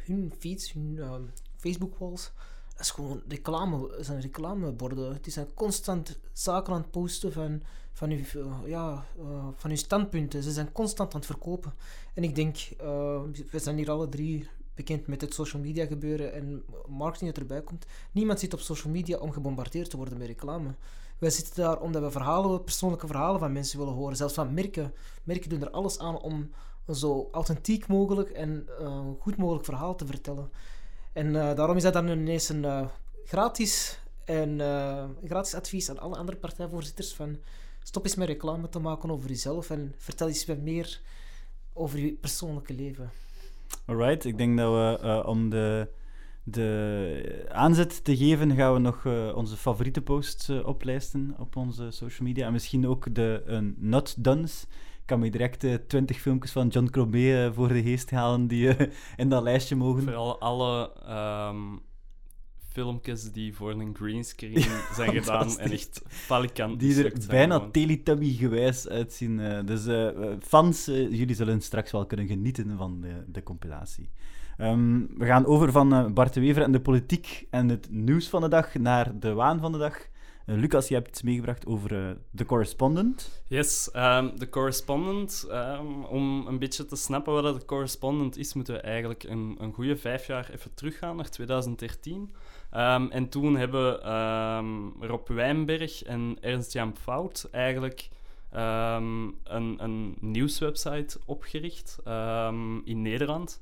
hun 0.05 0.33
feeds, 0.39 0.71
hun 0.71 0.95
eh, 1.00 1.13
Facebook-walls, 1.57 2.31
dat 2.71 2.79
is 2.79 2.91
gewoon 2.91 3.21
reclame, 3.27 3.97
zijn 4.00 4.21
reclameborden. 4.21 5.13
Het 5.13 5.33
zijn 5.33 5.53
constant 5.53 6.19
zaken 6.33 6.73
aan 6.73 6.81
het 6.81 6.91
posten 6.91 7.33
van, 7.33 7.62
van, 7.93 8.09
uw, 8.09 8.17
eh, 8.17 8.69
ja, 8.69 9.05
eh, 9.19 9.47
van 9.55 9.69
uw 9.69 9.75
standpunten. 9.75 10.43
Ze 10.43 10.51
zijn 10.51 10.71
constant 10.71 11.13
aan 11.13 11.19
het 11.19 11.29
verkopen. 11.29 11.73
En 12.13 12.23
ik 12.23 12.35
denk, 12.35 12.57
eh, 12.57 13.21
we 13.51 13.59
zijn 13.59 13.77
hier 13.77 13.91
alle 13.91 14.09
drie 14.09 14.50
bekend 14.73 15.07
met 15.07 15.21
het 15.21 15.33
social 15.33 15.62
media 15.62 15.85
gebeuren 15.85 16.33
en 16.33 16.63
marketing 16.88 17.31
dat 17.31 17.39
erbij 17.39 17.62
komt. 17.62 17.85
Niemand 18.12 18.39
zit 18.39 18.53
op 18.53 18.59
social 18.59 18.93
media 18.93 19.17
om 19.17 19.31
gebombardeerd 19.31 19.89
te 19.89 19.97
worden 19.97 20.17
met 20.17 20.27
reclame. 20.27 20.75
Wij 21.17 21.29
zitten 21.29 21.63
daar 21.63 21.81
omdat 21.81 22.01
we 22.01 22.12
verhalen, 22.12 22.63
persoonlijke 22.63 23.07
verhalen 23.07 23.39
van 23.39 23.51
mensen 23.51 23.79
willen 23.79 23.93
horen. 23.93 24.15
Zelfs 24.15 24.33
van 24.33 24.53
merken. 24.53 24.93
Merken 25.23 25.50
doen 25.50 25.62
er 25.62 25.69
alles 25.69 26.00
aan 26.00 26.19
om 26.19 26.51
zo 26.93 27.29
authentiek 27.31 27.88
mogelijk 27.88 28.29
en 28.29 28.67
goed 29.19 29.38
mogelijk 29.38 29.65
verhaal 29.65 29.95
te 29.95 30.05
vertellen. 30.05 30.51
En 31.13 31.33
daarom 31.33 31.77
is 31.77 31.83
dat 31.83 31.93
dan 31.93 32.07
ineens 32.07 32.50
een 32.50 32.89
gratis, 33.23 34.00
en, 34.25 34.59
gratis 35.23 35.55
advies 35.55 35.89
aan 35.89 36.00
alle 36.00 36.15
andere 36.15 36.38
partijvoorzitters 36.38 37.13
van 37.13 37.38
stop 37.83 38.03
eens 38.03 38.15
met 38.15 38.27
reclame 38.27 38.69
te 38.69 38.79
maken 38.79 39.11
over 39.11 39.29
jezelf 39.29 39.69
en 39.69 39.93
vertel 39.97 40.27
eens 40.27 40.45
wat 40.45 40.61
meer 40.61 41.01
over 41.73 41.99
je 41.99 42.13
persoonlijke 42.13 42.73
leven. 42.73 43.11
Alright, 43.85 44.25
ik 44.25 44.37
denk 44.37 44.57
dat 44.57 44.73
we 44.73 45.07
eh, 45.07 45.27
om 45.27 45.49
de, 45.49 45.87
de 46.43 47.45
aanzet 47.51 48.03
te 48.03 48.17
geven, 48.17 48.55
gaan 48.55 48.73
we 48.73 48.79
nog 48.79 49.05
eh, 49.05 49.31
onze 49.35 49.57
favoriete 49.57 50.01
posts 50.01 50.49
eh, 50.49 50.67
oplijsten 50.67 51.35
op 51.37 51.55
onze 51.55 51.91
social 51.91 52.27
media. 52.27 52.45
En 52.45 52.51
misschien 52.51 52.87
ook 52.87 53.15
de 53.15 53.43
uh, 53.47 53.59
Not 53.77 54.23
Done's. 54.23 54.65
Ik 55.03 55.09
kan 55.09 55.19
me 55.19 55.29
direct 55.29 55.65
20 55.87 56.19
filmpjes 56.19 56.51
van 56.51 56.67
John 56.67 56.87
Crobet 56.87 57.35
eh, 57.35 57.51
voor 57.53 57.67
de 57.67 57.83
geest 57.83 58.11
halen 58.11 58.47
die 58.47 58.75
in 59.15 59.29
dat 59.29 59.43
lijstje 59.43 59.75
mogen. 59.75 60.03
Vooral 60.03 60.39
alle 60.39 60.91
ehm, 61.05 61.77
filmpjes 62.74 63.32
die 63.32 63.56
voor 63.56 63.72
een 63.72 63.96
greenscreen 63.96 64.63
zijn 64.96 65.12
gedaan 65.12 65.60
en 65.60 65.72
echt 65.72 66.01
falikant 66.08 66.80
Die 66.80 67.03
er 67.03 67.13
bijna 67.27 67.56
gewoon. 67.56 67.72
Teletubby-gewijs 67.72 68.88
uitzien. 68.88 69.39
eh. 69.39 69.65
dus 69.65 69.86
eh, 69.86 70.08
eh, 70.08 70.38
fans, 70.42 70.86
jullie 70.86 71.36
zullen 71.36 71.62
straks 71.62 71.92
wel 71.92 72.06
kunnen 72.06 72.27
genieten 72.27 72.77
van 72.77 73.01
de, 73.01 73.24
de 73.27 73.44
compilatie. 73.44 74.10
Ehm, 74.58 75.00
we 75.18 75.25
gaan 75.25 75.46
over 75.46 75.72
van 75.72 76.13
Bart 76.13 76.34
de 76.34 76.39
Wever 76.39 76.63
en 76.63 76.72
de 76.72 76.82
politiek 76.82 77.48
en 77.50 77.70
het 77.70 77.88
nieuws 77.92 78.27
van 78.30 78.42
de 78.42 78.48
dag 78.48 78.74
naar 78.75 79.20
de 79.20 79.34
waan 79.34 79.60
van 79.60 79.72
de 79.72 79.77
dag. 79.77 80.12
Eh, 80.45 80.55
Lucas, 80.55 80.88
je 80.88 80.93
hebt 80.93 81.07
iets 81.07 81.21
meegebracht 81.21 81.65
over 81.65 82.07
eh, 82.07 82.15
The 82.35 82.45
Correspondent. 82.45 83.43
Yes, 83.47 83.91
ehm, 83.91 84.38
de 84.38 84.50
correspondent. 84.50 85.45
ehm, 85.50 86.03
om 86.03 86.47
een 86.47 86.59
beetje 86.59 86.85
te 86.85 86.95
snappen 86.95 87.33
wat 87.33 87.59
de 87.59 87.65
correspondent 87.65 88.38
is, 88.38 88.53
moeten 88.53 88.73
we 88.73 88.79
eigenlijk 88.81 89.23
een, 89.23 89.55
een 89.59 89.73
goede 89.73 89.97
vijf 89.97 90.27
jaar 90.27 90.50
even 90.53 90.73
teruggaan 90.73 91.15
naar 91.15 91.29
2013. 91.29 92.35
Ehm, 92.71 93.07
en 93.09 93.29
toen 93.29 93.55
hebben 93.55 94.00
Rob 95.00 95.27
Wijnberg 95.27 96.03
en 96.03 96.38
Ernst-Jan 96.41 96.95
Fout 96.97 97.47
eigenlijk 97.51 98.09
een, 98.51 99.35
een 99.83 100.17
nieuwswebsite 100.19 101.19
opgericht 101.25 102.00
in 102.83 103.01
Nederland. 103.01 103.59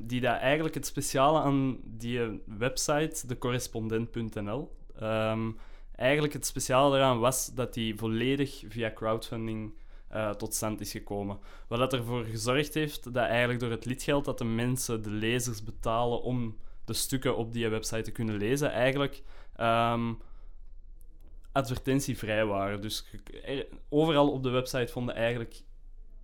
die 0.00 0.20
daar 0.20 0.38
eigenlijk 0.38 0.74
het 0.74 0.86
speciale 0.86 1.40
aan 1.40 1.78
die 1.84 2.42
website, 2.58 3.26
decorrespondent.nl, 3.26 4.72
ehm, 4.98 5.50
eigenlijk 5.96 6.32
het 6.32 6.46
speciale 6.46 6.96
eraan 6.96 7.18
was 7.18 7.54
dat 7.54 7.74
die 7.74 7.96
volledig 7.96 8.62
via 8.68 8.92
crowdfunding 8.94 9.74
eh, 10.08 10.30
tot 10.30 10.54
stand 10.54 10.80
is 10.80 10.90
gekomen. 10.90 11.38
Wat 11.68 11.78
dat 11.78 11.92
ervoor 11.92 12.24
gezorgd 12.24 12.74
heeft 12.74 13.04
dat 13.04 13.16
eigenlijk 13.16 13.60
door 13.60 13.70
het 13.70 13.84
lidgeld 13.84 14.24
dat 14.24 14.38
de 14.38 14.44
mensen, 14.44 15.02
de 15.02 15.10
lezers, 15.10 15.64
betalen 15.64 16.22
om 16.22 16.56
de 16.84 16.92
stukken 16.92 17.36
op 17.36 17.52
die 17.52 17.68
website 17.68 18.02
te 18.02 18.12
kunnen 18.12 18.36
lezen, 18.36 18.70
eigenlijk 18.70 19.22
ehm, 19.56 20.12
advertentievrij 21.52 22.46
waren. 22.46 22.80
Dus 22.80 23.06
er- 23.44 23.66
overal 23.88 24.30
op 24.32 24.42
de 24.42 24.50
website 24.50 24.92
vonden 24.92 25.14
eigenlijk 25.14 25.62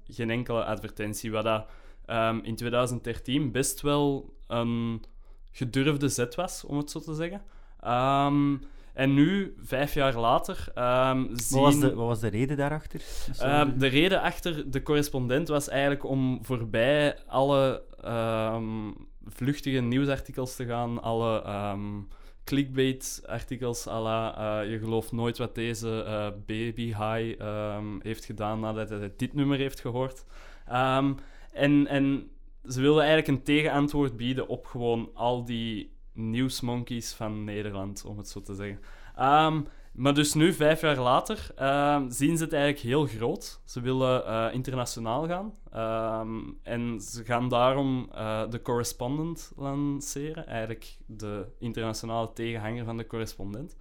geen 0.08 0.30
enkele 0.30 0.64
advertentie. 0.64 1.32
Wat 1.32 1.44
dat 1.44 1.66
ehm, 2.06 2.38
in 2.42 2.56
2013 2.56 3.52
best 3.52 3.80
wel 3.80 4.34
een 4.46 5.04
gedurfde 5.50 6.08
zet 6.08 6.34
was, 6.34 6.64
om 6.64 6.76
het 6.76 6.90
zo 6.90 7.00
te 7.00 7.14
zeggen. 7.14 7.42
Ehm, 7.80 8.56
en 8.92 9.14
nu, 9.14 9.54
vijf 9.58 9.94
jaar 9.94 10.16
later, 10.16 10.70
ehm 10.74 11.26
zien... 11.32 11.60
Wat 11.60 11.72
was, 11.72 11.80
de, 11.80 11.94
wat 11.94 12.06
was 12.06 12.20
de 12.20 12.28
reden 12.28 12.56
daarachter? 12.56 13.02
Ehm, 13.38 13.78
de 13.78 13.86
reden 13.86 14.20
achter 14.20 14.70
de 14.70 14.82
correspondent 14.82 15.48
was 15.48 15.68
eigenlijk 15.68 16.04
om 16.04 16.38
voorbij 16.42 17.16
alle 17.26 17.82
ehm, 18.00 18.90
vluchtige 19.26 19.80
nieuwsartikels 19.80 20.56
te 20.56 20.66
gaan, 20.66 21.02
alle 21.02 21.42
ehm, 21.42 22.00
clickbait-artikels 22.44 23.86
à 23.86 24.00
la 24.00 24.36
eh, 24.36 24.70
je 24.70 24.78
gelooft 24.78 25.12
nooit 25.12 25.38
wat 25.38 25.54
deze 25.54 26.02
eh, 26.02 26.26
baby 26.46 26.86
high 26.86 27.40
ehm, 27.40 28.00
heeft 28.00 28.24
gedaan 28.24 28.60
nadat 28.60 28.88
hij 28.88 29.12
dit 29.16 29.34
nummer 29.34 29.58
heeft 29.58 29.80
gehoord. 29.80 30.24
Ehm, 30.66 31.12
en, 31.52 31.86
en 31.86 32.30
ze 32.64 32.80
wilden 32.80 33.02
eigenlijk 33.02 33.38
een 33.38 33.44
tegenantwoord 33.44 34.16
bieden 34.16 34.48
op 34.48 34.66
gewoon 34.66 35.10
al 35.14 35.44
die 35.44 35.92
nieuwsmonkeys 36.12 37.12
van 37.12 37.44
Nederland, 37.44 38.04
om 38.04 38.18
het 38.18 38.28
zo 38.28 38.42
te 38.42 38.54
zeggen. 38.54 38.80
Ehm, 39.16 39.60
maar 39.92 40.14
dus 40.14 40.34
nu, 40.34 40.52
vijf 40.52 40.80
jaar 40.80 40.98
later, 40.98 41.50
ehm, 41.56 42.10
zien 42.10 42.36
ze 42.36 42.44
het 42.44 42.52
eigenlijk 42.52 42.84
heel 42.84 43.06
groot. 43.06 43.60
Ze 43.64 43.80
willen 43.80 44.26
eh, 44.26 44.48
internationaal 44.52 45.26
gaan. 45.26 45.54
Ehm, 45.70 46.40
en 46.62 47.00
ze 47.00 47.24
gaan 47.24 47.48
daarom 47.48 48.08
eh, 48.12 48.50
de 48.50 48.62
Correspondent 48.62 49.52
lanceren. 49.56 50.46
Eigenlijk 50.46 50.96
de 51.06 51.46
internationale 51.58 52.32
tegenhanger 52.32 52.84
van 52.84 52.96
de 52.96 53.06
Correspondent. 53.06 53.76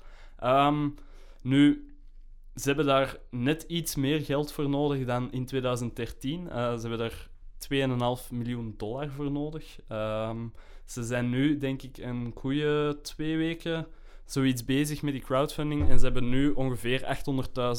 Nu, 1.41 1.91
ze 2.55 2.67
hebben 2.67 2.85
daar 2.85 3.17
net 3.29 3.63
iets 3.63 3.95
meer 3.95 4.21
geld 4.21 4.51
voor 4.51 4.69
nodig 4.69 5.05
dan 5.05 5.31
in 5.31 5.45
2013. 5.45 6.50
Eh, 6.50 6.73
ze 6.73 6.88
hebben 6.88 6.97
daar 6.97 7.29
2,5 7.57 8.31
miljoen 8.31 8.73
dollar 8.77 9.09
voor 9.09 9.31
nodig. 9.31 9.79
Ze 10.91 11.03
zijn 11.03 11.29
nu, 11.29 11.57
denk 11.57 11.81
ik, 11.81 11.98
een 11.98 12.31
goede 12.36 13.00
twee 13.01 13.38
weken 13.38 13.88
zoiets 14.25 14.65
bezig 14.65 15.01
met 15.01 15.13
die 15.13 15.21
crowdfunding. 15.21 15.89
En 15.89 16.00
ze 16.00 16.05
hebben 16.05 16.29
nu 16.29 16.50
ongeveer 16.50 17.17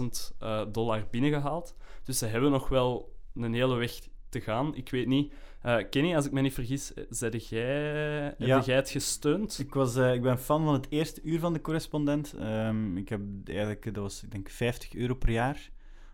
800.000 0.02 0.36
eh, 0.38 0.62
dollar 0.72 1.06
binnengehaald. 1.10 1.76
Dus 2.04 2.18
ze 2.18 2.26
hebben 2.26 2.50
nog 2.50 2.68
wel 2.68 3.16
een 3.34 3.54
hele 3.54 3.74
weg 3.76 3.92
te 4.28 4.40
gaan. 4.40 4.74
Ik 4.76 4.90
weet 4.90 5.06
niet. 5.06 5.32
eh, 5.62 5.76
Kenny, 5.90 6.14
als 6.14 6.26
ik 6.26 6.32
me 6.32 6.40
niet 6.40 6.54
vergis, 6.54 6.94
eh, 6.94 7.04
zeg 7.10 7.48
jij, 7.48 8.34
Ja. 8.38 8.56
heb 8.56 8.64
jij 8.64 8.76
het 8.76 8.90
gesteund? 8.90 9.58
Ik, 9.58 9.74
was, 9.74 9.96
ik 9.96 10.22
ben 10.22 10.38
fan 10.38 10.64
van 10.64 10.72
het 10.74 10.86
eerste 10.88 11.20
uur 11.22 11.38
van 11.40 11.52
de 11.52 11.60
correspondent. 11.60 12.34
Ehm, 12.38 12.96
ik 12.96 13.08
heb 13.08 13.20
eigenlijk, 13.44 13.84
dat 13.84 14.02
was 14.02 14.22
ik 14.22 14.30
denk 14.30 14.48
50 14.50 14.94
euro 14.94 15.14
per 15.14 15.30
jaar. 15.30 15.70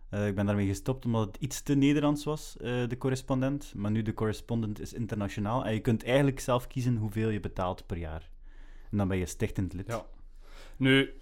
Eh, 0.09 0.27
ik 0.27 0.35
ben 0.35 0.47
daarmee 0.47 0.67
gestopt 0.67 1.05
omdat 1.05 1.27
het 1.27 1.37
iets 1.37 1.63
te 1.63 1.75
Nederlands 1.75 2.25
was, 2.25 2.57
eh, 2.61 2.89
de 2.89 2.99
correspondent. 2.99 3.73
Maar 3.77 3.91
nu 3.91 4.03
de 4.03 4.15
correspondent 4.15 4.81
is 4.81 4.93
internationaal. 4.93 5.65
En 5.65 5.73
je 5.73 5.81
kunt 5.81 6.05
eigenlijk 6.05 6.41
zelf 6.41 6.67
kiezen 6.67 6.97
hoeveel 6.97 7.29
je 7.29 7.41
betaalt 7.41 7.87
per 7.87 7.97
jaar. 7.97 8.31
En 8.91 8.99
dan 8.99 9.09
ben 9.09 9.19
je 9.19 9.27
stichtend 9.27 9.73
lid. 9.73 9.87
Ja. 9.87 10.07
Nu, 10.77 11.13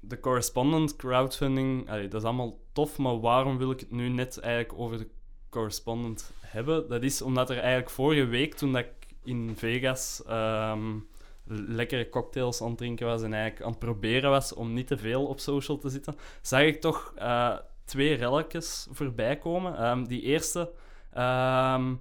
de 0.00 0.20
correspondent 0.20 0.96
crowdfunding, 0.96 1.90
dat 1.90 2.14
is 2.14 2.22
allemaal 2.22 2.58
tof, 2.72 2.98
maar 2.98 3.20
waarom 3.20 3.58
wil 3.58 3.70
ik 3.70 3.80
het 3.80 3.90
nu 3.90 4.08
net 4.08 4.38
eigenlijk 4.38 4.78
over 4.78 4.98
de 4.98 5.08
correspondent 5.48 6.32
hebben? 6.40 6.88
Dat 6.88 7.02
is 7.02 7.22
omdat 7.22 7.50
er 7.50 7.58
eigenlijk 7.58 7.90
vorige 7.90 8.26
week, 8.26 8.54
toen 8.54 8.72
dat 8.72 8.84
ik 8.84 9.14
in 9.22 9.52
Vegas 9.56 10.22
ehm, 10.26 10.98
lekkere 11.46 12.08
cocktails 12.08 12.62
aan 12.62 12.68
het 12.68 12.78
drinken 12.78 13.06
was 13.06 13.22
en 13.22 13.32
eigenlijk 13.32 13.64
aan 13.64 13.70
het 13.70 13.78
proberen 13.78 14.30
was 14.30 14.54
om 14.54 14.72
niet 14.72 14.86
te 14.86 14.96
veel 14.96 15.26
op 15.26 15.40
social 15.40 15.78
te 15.78 15.88
zitten, 15.88 16.16
zag 16.42 16.62
ik 16.62 16.80
toch 16.80 17.12
eh, 17.16 17.56
twee 17.84 18.14
relletjes 18.14 18.86
voorbij 18.90 19.38
komen. 19.38 19.76
Ehm, 19.76 20.04
die 20.04 20.22
eerste 20.22 20.72
ehm, 21.12 21.94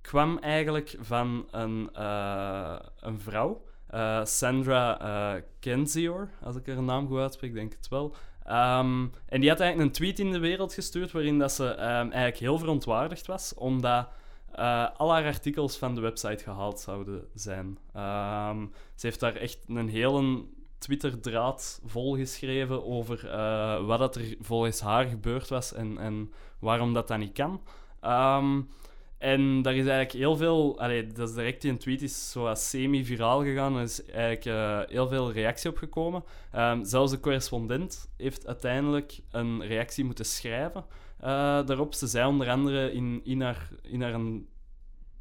kwam 0.00 0.38
eigenlijk 0.38 0.96
van 1.00 1.48
een, 1.50 1.90
eh, 1.92 2.76
een 3.00 3.20
vrouw. 3.20 3.64
Eh, 3.86 4.24
Sandra 4.24 5.00
eh 5.00 5.42
Kenzior, 5.60 6.28
als 6.42 6.56
ik 6.56 6.66
haar 6.66 6.82
naam 6.82 7.06
goed 7.06 7.18
uitspreek, 7.18 7.54
denk 7.54 7.72
het 7.72 7.88
wel. 7.88 8.14
Ehm, 8.44 9.06
en 9.26 9.40
die 9.40 9.48
had 9.48 9.60
eigenlijk 9.60 9.78
een 9.80 9.94
tweet 9.96 10.18
in 10.18 10.32
de 10.32 10.38
wereld 10.38 10.74
gestuurd 10.74 11.12
waarin 11.12 11.38
dat 11.38 11.52
ze 11.52 11.74
eigenlijk 11.74 12.36
heel 12.36 12.58
verontwaardigd 12.58 13.26
was, 13.26 13.54
omdat 13.54 14.08
al 14.96 15.12
haar 15.12 15.24
artikels 15.24 15.78
van 15.78 15.94
de 15.94 16.00
website 16.00 16.44
gehaald 16.44 16.80
zouden 16.80 17.24
zijn. 17.34 17.78
Ze 18.94 19.06
heeft 19.06 19.20
daar 19.20 19.36
echt 19.36 19.58
een 19.68 19.88
hele 19.88 20.44
Twitter-draad 20.80 21.80
volgeschreven 21.84 22.84
over 22.86 23.28
eh, 23.28 23.86
wat 23.86 23.98
dat 23.98 24.16
er 24.16 24.36
volgens 24.40 24.80
haar 24.80 25.04
gebeurd 25.04 25.48
was 25.48 25.72
en, 25.72 25.98
en 25.98 26.32
waarom 26.58 26.94
dat, 26.94 27.08
dat 27.08 27.18
niet 27.18 27.32
kan. 27.32 27.60
Ehm, 28.00 28.60
en 29.18 29.62
daar 29.62 29.74
is 29.74 29.86
eigenlijk 29.86 30.12
heel 30.12 30.36
veel... 30.36 30.76
Dat 31.14 31.28
is 31.28 31.34
direct 31.34 31.64
in 31.64 31.78
tweet 31.78 32.02
is 32.02 32.30
zo 32.30 32.42
wat 32.42 32.58
semi-viraal 32.58 33.42
gegaan. 33.42 33.76
Er 33.76 33.82
is 33.82 34.04
eigenlijk 34.04 34.44
eh, 34.44 34.80
heel 34.94 35.08
veel 35.08 35.32
reactie 35.32 35.70
op 35.70 35.76
gekomen. 35.76 36.24
Ehm, 36.52 36.84
zelfs 36.84 37.10
de 37.12 37.20
correspondent 37.20 38.10
heeft 38.16 38.46
uiteindelijk 38.46 39.20
een 39.30 39.66
reactie 39.66 40.04
moeten 40.04 40.24
schrijven 40.24 40.84
eh, 41.18 41.66
daarop. 41.66 41.94
Ze 41.94 42.06
zei 42.06 42.28
onder 42.28 42.50
andere 42.50 42.92
in, 42.92 43.20
in, 43.24 43.40
haar, 43.40 43.68
in 43.82 44.02
haar 44.02 44.14
een 44.14 44.48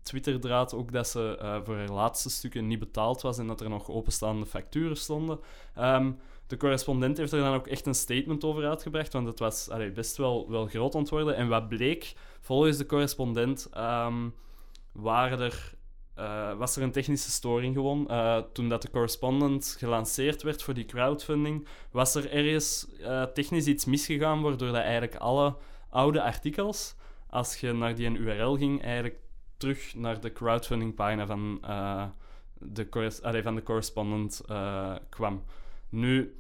Twitter-draad 0.02 0.74
ook 0.74 0.92
dat 0.92 1.08
ze 1.08 1.38
eh, 1.40 1.58
voor 1.64 1.76
haar 1.76 1.92
laatste 1.92 2.30
stukken 2.30 2.68
niet 2.68 2.80
betaald 2.80 3.22
was 3.22 3.38
en 3.38 3.48
dat 3.48 3.62
er 3.62 3.70
nog 3.70 3.90
openstaande 3.90 4.46
facturen 4.46 4.98
stonden. 4.98 5.40
Ehm, 5.76 6.12
de 6.48 6.58
correspondent 6.58 7.18
heeft 7.18 7.32
er 7.32 7.40
dan 7.40 7.54
ook 7.54 7.68
echt 7.68 7.86
een 7.86 7.96
statement 7.96 8.44
over 8.44 8.68
uitgebracht, 8.68 9.14
want 9.14 9.28
het 9.28 9.40
was 9.40 9.70
best 9.94 10.18
wel, 10.18 10.50
wel 10.50 10.66
groot 10.66 10.96
aan 10.96 11.02
het 11.02 11.10
worden. 11.10 11.36
En 11.36 11.48
wat 11.48 11.70
bleek, 11.70 12.14
volgens 12.40 12.78
de 12.78 12.86
correspondent, 12.86 13.68
ehm, 13.74 14.30
waren 14.92 15.40
er, 15.40 15.74
eh, 16.14 16.58
was 16.58 16.76
er 16.76 16.84
een 16.84 16.92
technische 16.92 17.32
storing 17.32 17.76
gewoon. 17.76 18.10
Eh, 18.10 18.38
toen 18.54 18.70
dat 18.70 18.82
de 18.82 18.90
correspondent 18.90 19.76
gelanceerd 19.80 20.42
werd 20.42 20.64
voor 20.64 20.74
die 20.74 20.86
crowdfunding, 20.86 21.68
was 21.92 22.16
er 22.16 22.32
ergens 22.32 22.88
technisch 23.34 23.66
iets 23.66 23.86
misgegaan, 23.86 24.42
waardoor 24.42 24.68
dat 24.68 24.82
eigenlijk 24.82 25.16
alle 25.16 25.56
oude 25.90 26.22
artikels, 26.22 26.96
als 27.30 27.56
je 27.56 27.74
naar 27.74 27.96
die 27.96 28.10
URL 28.10 28.56
ging, 28.58 28.84
eigenlijk 28.84 29.20
terug 29.60 29.96
naar 29.96 30.22
de 30.22 30.32
crowdfunding-pagina 30.32 31.26
van, 31.26 31.60
eh, 31.62 32.06
de 32.60 33.42
van 33.44 33.56
de 33.56 33.64
correspondent 33.64 34.42
eh, 34.48 34.96
kwam. 35.10 35.44
Nu, 35.90 36.36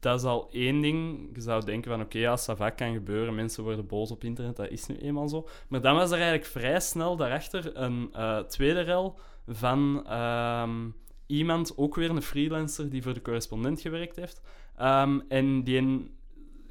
dat 0.00 0.18
is 0.18 0.26
al 0.26 0.48
één 0.50 0.80
ding. 0.80 1.30
Je 1.34 1.40
zou 1.40 1.64
denken 1.64 1.90
van, 1.90 2.00
oké, 2.00 2.18
ja, 2.18 2.38
ça 2.38 2.56
va, 2.56 2.70
kan 2.70 2.92
gebeuren. 2.92 3.34
Mensen 3.34 3.64
worden 3.64 3.86
boos 3.86 4.10
op 4.10 4.24
internet, 4.24 4.56
dat 4.56 4.68
is 4.68 4.86
nu 4.86 4.96
eenmaal 4.96 5.28
zo. 5.28 5.48
Maar 5.68 5.80
dan 5.80 5.94
was 5.94 6.10
er 6.10 6.16
eigenlijk 6.16 6.46
vrij 6.46 6.80
snel 6.80 7.16
daarachter 7.16 7.76
een 7.76 8.08
eh, 8.12 8.38
tweede 8.38 8.80
rel 8.80 9.18
van 9.46 10.06
ehm, 10.06 10.88
iemand, 11.26 11.76
ook 11.76 11.94
weer 11.94 12.10
een 12.10 12.22
freelancer, 12.22 12.90
die 12.90 13.02
voor 13.02 13.14
de 13.14 13.22
correspondent 13.22 13.80
gewerkt 13.80 14.16
heeft. 14.16 14.42
Ehm, 14.76 15.20
en 15.28 15.64
die 15.64 16.10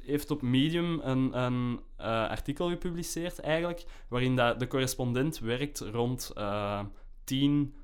heeft 0.04 0.30
op 0.30 0.42
Medium 0.42 1.00
een, 1.02 1.38
een 1.38 1.80
eh, 1.96 2.06
artikel 2.06 2.68
gepubliceerd, 2.68 3.40
eigenlijk, 3.40 3.84
waarin 4.08 4.36
dat 4.36 4.58
de 4.58 4.66
correspondent 4.66 5.38
werkt 5.38 5.80
rond 5.80 6.30
eh, 6.34 6.80
tien 7.24 7.74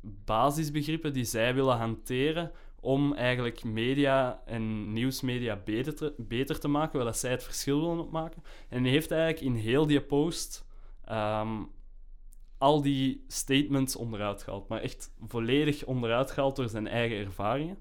basisbegrippen 0.00 1.12
die 1.12 1.24
zij 1.24 1.54
willen 1.54 1.76
hanteren 1.76 2.52
om 2.80 3.12
eigenlijk 3.14 3.64
media 3.64 4.42
en 4.44 4.92
nieuwsmedia 4.92 5.56
beter 5.56 5.94
te, 5.94 6.14
beter 6.18 6.60
te 6.60 6.68
maken, 6.68 6.96
waar 6.96 7.06
dat 7.06 7.18
zij 7.18 7.30
het 7.30 7.44
verschil 7.44 7.80
willen 7.80 8.04
opmaken. 8.04 8.42
En 8.68 8.82
hij 8.82 8.90
heeft 8.90 9.10
eigenlijk 9.10 9.40
in 9.40 9.54
heel 9.54 9.86
die 9.86 10.00
post 10.00 10.66
ehm, 11.04 11.62
al 12.58 12.82
die 12.82 13.24
statements 13.28 13.96
onderuit 13.96 14.42
gehaald, 14.42 14.68
maar 14.68 14.80
echt 14.80 15.14
volledig 15.26 15.84
onderuit 15.84 16.30
gehaald 16.30 16.56
door 16.56 16.68
zijn 16.68 16.86
eigen 16.86 17.16
ervaringen. 17.16 17.78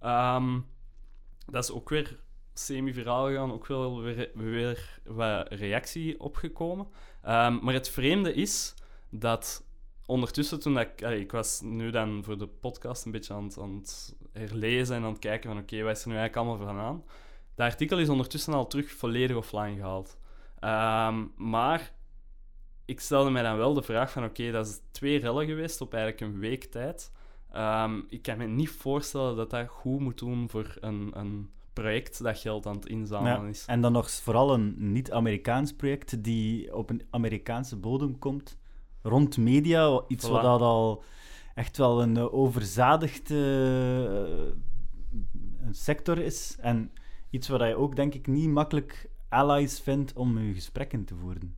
Ehm, 0.00 0.60
dat 1.46 1.64
is 1.64 1.70
ook 1.70 1.88
weer 1.88 2.20
semi-viraal 2.54 3.26
gegaan, 3.26 3.52
ook 3.52 3.66
wel 3.66 4.02
weer, 4.02 4.30
weer 4.34 5.00
wat 5.04 5.52
reactie 5.52 6.20
opgekomen. 6.20 6.86
Ehm, 7.22 7.58
maar 7.62 7.74
het 7.74 7.88
vreemde 7.88 8.34
is 8.34 8.74
dat 9.10 9.64
ondertussen, 10.06 10.60
toen 10.60 10.78
ik, 10.78 11.00
ik 11.00 11.32
was 11.32 11.60
nu 11.60 11.90
dan 11.90 12.24
voor 12.24 12.38
de 12.38 12.46
podcast 12.46 13.04
een 13.04 13.12
beetje 13.12 13.34
aan 13.34 13.44
het, 13.44 13.58
aan 13.58 13.74
het 13.74 14.16
herlezen 14.32 14.96
en 14.96 15.02
aan 15.02 15.10
het 15.10 15.18
kijken 15.18 15.50
van 15.50 15.58
oké, 15.58 15.82
wat 15.82 15.96
is 15.96 16.02
er 16.02 16.08
nu 16.08 16.16
eigenlijk 16.16 16.46
allemaal 16.48 16.66
van 16.66 16.84
aan? 16.84 17.04
Dat 17.54 17.66
artikel 17.66 17.98
is 17.98 18.08
ondertussen 18.08 18.52
al 18.52 18.66
terug 18.66 18.90
volledig 18.90 19.36
offline 19.36 19.76
gehaald. 19.76 20.18
Ehm, 20.58 21.24
maar 21.36 21.92
ik 22.84 23.00
stelde 23.00 23.30
mij 23.30 23.42
dan 23.42 23.56
wel 23.56 23.74
de 23.74 23.82
vraag 23.82 24.10
van 24.10 24.24
oké, 24.24 24.50
dat 24.50 24.66
is 24.66 24.80
twee 24.90 25.18
rellen 25.18 25.46
geweest 25.46 25.80
op 25.80 25.94
eigenlijk 25.94 26.22
een 26.22 26.40
week 26.40 26.64
tijd. 26.64 27.12
Ehm, 27.52 28.00
ik 28.08 28.22
kan 28.22 28.38
me 28.38 28.46
niet 28.46 28.70
voorstellen 28.70 29.36
dat 29.36 29.50
dat 29.50 29.68
goed 29.68 30.00
moet 30.00 30.18
doen 30.18 30.48
voor 30.50 30.76
een, 30.80 31.10
een 31.12 31.50
project 31.74 32.22
dat 32.22 32.38
geld 32.38 32.66
aan 32.66 32.74
het 32.74 32.86
inzamelen 32.86 33.42
Ja, 33.42 33.48
is. 33.48 33.64
En 33.66 33.80
dan 33.80 33.92
nog 33.92 34.10
vooral 34.10 34.54
een 34.54 34.74
niet-Amerikaans 34.92 35.72
project 35.74 36.24
die 36.24 36.74
op 36.76 36.90
een 36.90 37.02
Amerikaanse 37.10 37.76
bodem 37.76 38.18
komt. 38.18 38.56
Rond 39.02 39.36
media, 39.36 40.02
iets 40.08 40.26
Voilà. 40.26 40.30
wat 40.30 40.42
dat 40.42 40.60
al 40.60 41.02
echt 41.54 41.76
wel 41.76 42.02
een 42.02 42.16
eh, 42.16 42.34
overzadigd 42.34 43.30
eh, 43.30 43.36
een 45.60 45.74
sector 45.74 46.18
is. 46.18 46.56
En 46.60 46.90
iets 47.30 47.48
waar 47.48 47.68
je 47.68 47.76
ook, 47.76 47.96
denk 47.96 48.14
ik, 48.14 48.26
niet 48.26 48.48
makkelijk 48.48 49.10
allies 49.28 49.80
vindt 49.80 50.12
om 50.12 50.38
je 50.38 50.54
gesprekken 50.54 51.04
te 51.04 51.14
voeren. 51.14 51.56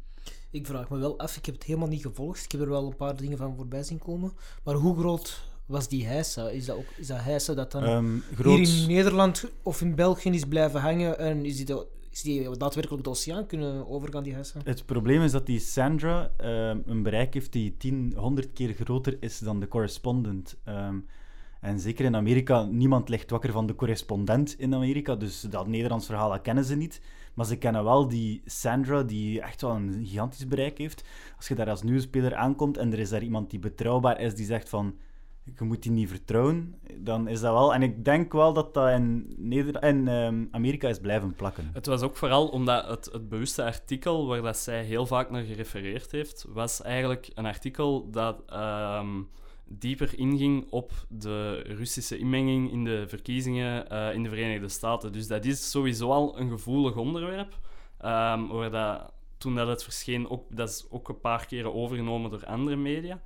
Ik 0.51 0.67
vraag 0.67 0.89
me 0.89 0.99
wel 0.99 1.19
af, 1.19 1.37
ik 1.37 1.47
heb 1.47 1.55
het 1.55 1.65
helemaal 1.65 1.89
niet 1.89 2.03
gevolgd. 2.03 2.45
Ik 2.45 2.53
heb 2.53 2.61
er 2.61 2.69
wel 2.69 2.87
een 2.87 2.97
paar 2.97 3.17
dingen 3.17 3.39
van 3.39 3.57
voorbij 3.57 3.83
zien 3.83 3.99
komen. 3.99 4.33
Maar 4.65 4.75
hoe 4.75 4.99
groot 4.99 5.45
was 5.67 5.89
die 5.89 6.07
heisa? 6.07 6.49
Is 6.49 6.67
dat, 6.67 6.77
ook, 6.77 6.87
is 6.97 7.07
dat 7.07 7.21
heisa 7.21 7.55
dat 7.55 7.73
dan 7.73 7.85
Ehm, 7.85 8.19
groot... 8.35 8.59
hier 8.59 8.83
in 8.83 8.89
Nederland 8.89 9.51
of 9.63 9.81
in 9.81 9.95
België 9.95 10.31
is 10.31 10.45
blijven 10.45 10.81
hangen 10.81 11.19
en 11.19 11.45
is 11.45 11.65
die, 11.65 11.77
is 12.11 12.23
die 12.23 12.57
daadwerkelijk 12.57 13.05
de 13.05 13.11
oceaan 13.11 13.47
kunnen 13.47 13.89
overgaan, 13.89 14.23
die 14.23 14.33
heisa? 14.33 14.61
Het 14.65 14.87
probleem 14.87 15.23
is 15.23 15.33
dat 15.33 15.47
die 15.47 15.59
Sandra 15.59 16.31
ehm, 16.37 16.79
een 16.87 17.03
bereik 17.03 17.35
heeft 17.35 17.53
die 17.53 17.77
10, 17.77 18.13
100 18.17 18.53
keer 18.53 18.75
groter 18.75 19.17
is 19.21 19.39
dan 19.39 19.61
de 19.61 19.69
correspondent. 19.69 20.57
Ehm, 20.65 20.97
en 21.61 21.81
zeker 21.81 22.05
in 22.05 22.17
Amerika, 22.17 22.63
niemand 22.63 23.09
ligt 23.09 23.31
wakker 23.31 23.53
van 23.53 23.67
de 23.67 23.75
correspondent 23.75 24.59
in 24.59 24.75
Amerika, 24.75 25.15
dus 25.15 25.41
dat 25.41 25.67
Nederlands 25.67 26.07
verhaal 26.07 26.31
dat 26.31 26.43
kennen 26.43 26.65
ze 26.65 26.77
niet. 26.77 27.01
Maar 27.35 27.47
ze 27.47 27.57
kennen 27.57 27.85
wel 27.85 28.09
die 28.09 28.43
Sandra, 28.45 29.03
die 29.03 29.41
echt 29.41 29.61
wel 29.61 29.71
een 29.71 30.05
gigantisch 30.07 30.47
bereik 30.47 30.79
heeft. 30.79 31.05
Als 31.37 31.49
je 31.49 31.55
daar 31.55 31.71
als 31.71 31.83
nieuwspeler 31.83 32.35
aankomt 32.35 32.77
en 32.77 32.93
er 32.93 32.99
is 32.99 33.09
daar 33.09 33.23
iemand 33.23 33.51
die 33.51 33.59
betrouwbaar 33.59 34.21
is, 34.21 34.35
die 34.35 34.47
zegt 34.47 34.69
van, 34.69 34.95
je 35.55 35.65
moet 35.65 35.83
die 35.83 35.93
niet 35.93 36.09
vertrouwen, 36.09 36.81
dan 36.97 37.29
is 37.29 37.41
dat 37.41 37.53
wel... 37.53 37.75
En 37.75 37.83
ik 37.83 38.05
denk 38.05 38.33
wel 38.33 38.53
dat 38.53 38.75
dat 38.75 38.89
in, 38.89 39.35
Neder 39.37 39.85
in 39.85 40.09
ehm, 40.09 40.45
Amerika 40.51 40.89
is 40.89 40.99
blijven 40.99 41.35
plakken. 41.35 41.71
Het 41.73 41.87
was 41.87 42.03
ook 42.03 42.17
vooral 42.17 42.49
omdat 42.49 42.89
het, 42.89 43.09
het 43.13 43.29
bewuste 43.29 43.65
artikel 43.65 44.27
waar 44.27 44.43
dat 44.43 44.57
zij 44.57 44.85
heel 44.85 45.07
vaak 45.07 45.31
naar 45.31 45.43
gerefereerd 45.43 46.11
heeft, 46.11 46.47
was 46.49 46.83
eigenlijk 46.83 47.31
een 47.35 47.47
artikel 47.47 48.11
dat 48.11 48.43
ehm, 48.47 49.23
dieper 49.65 50.19
inging 50.19 50.67
op 50.71 50.93
de 51.09 51.53
Russische 51.59 52.19
inmenging 52.19 52.73
in 52.73 52.85
de 52.85 53.05
verkiezingen 53.09 53.89
eh, 53.89 54.15
in 54.15 54.23
de 54.23 54.29
Verenigde 54.29 54.69
Staten. 54.69 55.13
Dus 55.13 55.27
dat 55.27 55.45
is 55.45 55.71
sowieso 55.71 56.11
al 56.11 56.39
een 56.39 56.51
gevoelig 56.51 56.97
onderwerp, 56.97 57.59
ehm, 57.99 58.47
waar 58.47 58.71
dat, 58.71 59.13
toen 59.39 59.55
dat 59.55 59.69
het 59.69 59.83
verscheen, 59.83 60.31
ook, 60.31 60.57
dat 60.57 60.69
is 60.69 60.87
ook 60.91 61.09
een 61.09 61.21
paar 61.21 61.47
keren 61.47 61.75
overgenomen 61.75 62.31
door 62.31 62.47
andere 62.47 62.77
media. 62.77 63.21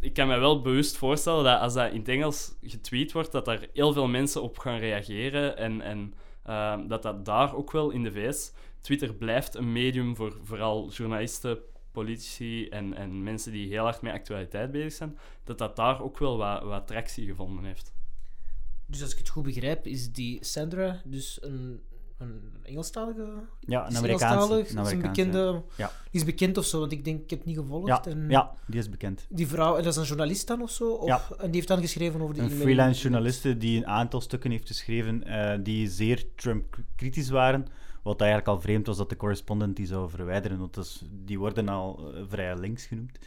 Ik 0.00 0.12
kan 0.12 0.28
me 0.28 0.38
wel 0.38 0.62
bewust 0.62 0.96
voorstellen 0.96 1.44
dat 1.44 1.60
als 1.60 1.74
dat 1.74 1.92
in 1.92 1.98
het 1.98 2.08
Engels 2.08 2.54
getweet 2.62 3.12
wordt, 3.12 3.32
dat 3.32 3.44
daar 3.44 3.66
heel 3.72 3.92
veel 3.92 4.08
mensen 4.08 4.42
op 4.42 4.58
gaan 4.58 4.78
reageren 4.78 5.56
en, 5.56 5.80
en 5.80 6.14
ehm, 6.44 6.86
dat 6.86 7.02
dat 7.02 7.24
daar 7.24 7.54
ook 7.54 7.72
wel 7.72 7.90
in 7.90 8.02
de 8.02 8.12
VS... 8.12 8.52
Twitter 8.80 9.14
blijft 9.14 9.54
een 9.54 9.72
medium 9.72 10.16
voor 10.16 10.36
vooral 10.42 10.90
journalisten, 10.90 11.58
politici 11.92 12.68
en, 12.68 12.94
en 12.94 13.22
mensen 13.22 13.52
die 13.52 13.68
heel 13.68 13.82
hard 13.82 14.02
met 14.02 14.12
actualiteit 14.12 14.70
bezig 14.70 14.92
zijn, 14.92 15.18
dat 15.44 15.58
dat 15.58 15.76
daar 15.76 16.02
ook 16.02 16.18
wel 16.18 16.36
wat, 16.36 16.62
wat 16.62 16.86
tractie 16.86 17.26
gevonden 17.26 17.64
heeft. 17.64 17.94
Dus 18.86 19.02
als 19.02 19.12
ik 19.12 19.18
het 19.18 19.28
goed 19.28 19.42
begrijp, 19.42 19.86
is 19.86 20.12
die 20.12 20.44
Sandra 20.44 21.02
dus 21.04 21.38
een, 21.42 21.82
een 22.20 22.42
Engelstalige? 22.62 23.26
Ja, 23.60 23.88
een 23.88 23.96
Amerikaanse. 23.96 24.54
Een 24.54 24.60
Is 24.60 24.70
een 24.70 24.78
Amerikaanse, 24.78 25.22
bekende... 25.22 25.62
Ja. 25.76 25.90
Die 26.10 26.20
is 26.20 26.24
bekend 26.24 26.58
of 26.58 26.64
zo, 26.64 26.80
want 26.80 26.92
ik 26.92 27.04
denk, 27.04 27.22
ik 27.22 27.30
heb 27.30 27.38
het 27.38 27.48
niet 27.48 27.56
gevolgd. 27.56 27.86
Ja, 27.86 28.04
en 28.04 28.26
ja, 28.28 28.54
die 28.66 28.78
is 28.78 28.88
bekend. 28.88 29.26
Die 29.28 29.46
vrouw, 29.46 29.76
en 29.76 29.82
dat 29.82 29.92
is 29.92 29.98
een 29.98 30.06
journalist 30.06 30.46
dan 30.46 30.62
of 30.62 30.70
zo? 30.70 30.90
Of, 30.90 31.06
Ja. 31.06 31.22
En 31.38 31.46
die 31.46 31.54
heeft 31.54 31.68
dan 31.68 31.80
geschreven 31.80 32.20
over 32.20 32.34
die 32.34 32.42
Een 32.42 32.50
freelance 32.50 33.02
journaliste 33.02 33.56
die 33.56 33.76
een 33.76 33.86
aantal 33.86 34.20
stukken 34.20 34.50
heeft 34.50 34.66
geschreven 34.66 35.24
eh, 35.24 35.58
die 35.62 35.88
zeer 35.88 36.24
Trump-kritisch 36.34 37.30
waren. 37.30 37.66
Wat 38.02 38.20
eigenlijk 38.20 38.50
al 38.50 38.60
vreemd 38.60 38.86
was 38.86 38.96
dat 38.96 39.08
de 39.08 39.16
correspondent 39.16 39.76
die 39.76 39.86
zou 39.86 40.10
verwijderen, 40.10 40.58
want 40.58 41.02
die 41.24 41.38
worden 41.38 41.68
al 41.68 42.12
eh, 42.14 42.22
vrij 42.28 42.58
links 42.58 42.86
genoemd. 42.86 43.18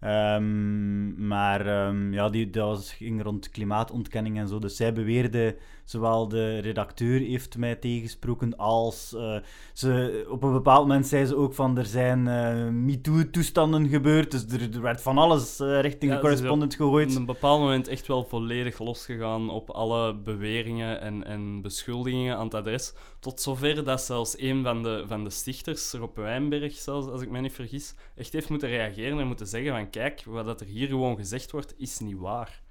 Ehm, 0.00 1.26
maar 1.26 1.66
ehm, 1.66 2.12
ja, 2.12 2.28
die, 2.28 2.50
dat 2.50 2.66
was, 2.66 2.92
ging 2.92 3.22
rond 3.22 3.50
klimaatontkenning 3.50 4.38
en 4.38 4.48
zo. 4.48 4.58
Dus 4.58 4.76
zij 4.76 4.92
beweerde, 4.92 5.56
zowel 5.84 6.28
de 6.28 6.58
redacteur 6.58 7.20
heeft 7.20 7.56
mij 7.58 7.74
tegensproken, 7.76 8.56
als 8.56 9.14
eh, 9.14 9.36
ze, 9.72 10.24
op 10.30 10.42
een 10.42 10.52
bepaald 10.52 10.86
moment 10.86 11.06
zei 11.06 11.24
ze 11.24 11.36
ook 11.36 11.54
van 11.54 11.78
er 11.78 11.86
zijn 11.86 12.28
eh 12.28 12.68
MeToo-toestanden 12.68 13.88
gebeurd. 13.88 14.30
Dus 14.30 14.46
er, 14.46 14.74
er 14.74 14.80
werd 14.82 15.02
van 15.02 15.18
alles 15.18 15.60
eh, 15.60 15.80
richting 15.80 16.10
Ja, 16.10 16.16
de 16.16 16.22
correspondent 16.22 16.72
op 16.72 16.78
gegooid. 16.78 17.14
een 17.14 17.26
bepaald 17.26 17.60
moment 17.60 17.88
echt 17.88 18.06
wel 18.06 18.24
volledig 18.24 18.78
losgegaan 18.78 19.50
op 19.50 19.70
alle 19.70 20.14
beweringen 20.14 21.00
en, 21.00 21.24
en 21.24 21.62
beschuldigingen 21.62 22.36
aan 22.36 22.44
het 22.44 22.54
adres. 22.54 22.94
Tot 23.20 23.40
zover 23.40 23.84
dat 23.84 24.02
zelfs 24.02 24.38
een 24.38 24.62
van 24.62 24.82
de, 24.82 25.04
van 25.06 25.24
de 25.24 25.30
stichters, 25.30 25.92
Rob 25.92 26.16
Wijnberg, 26.16 26.72
zelfs, 26.72 27.06
als 27.06 27.22
ik 27.22 27.30
me 27.30 27.40
niet 27.40 27.52
vergis, 27.52 27.94
echt 28.14 28.32
heeft 28.32 28.48
moeten 28.48 28.68
reageren 28.68 29.18
en 29.18 29.26
moeten 29.26 29.46
zeggen 29.46 29.72
van 29.72 29.90
kijk, 29.90 30.24
wat 30.24 30.44
dat 30.44 30.60
er 30.60 30.66
hier 30.66 30.88
gewoon 30.88 31.16
gezegd 31.16 31.50
wordt, 31.50 31.74
is 31.76 31.98
niet 31.98 32.18
waar. 32.18 32.62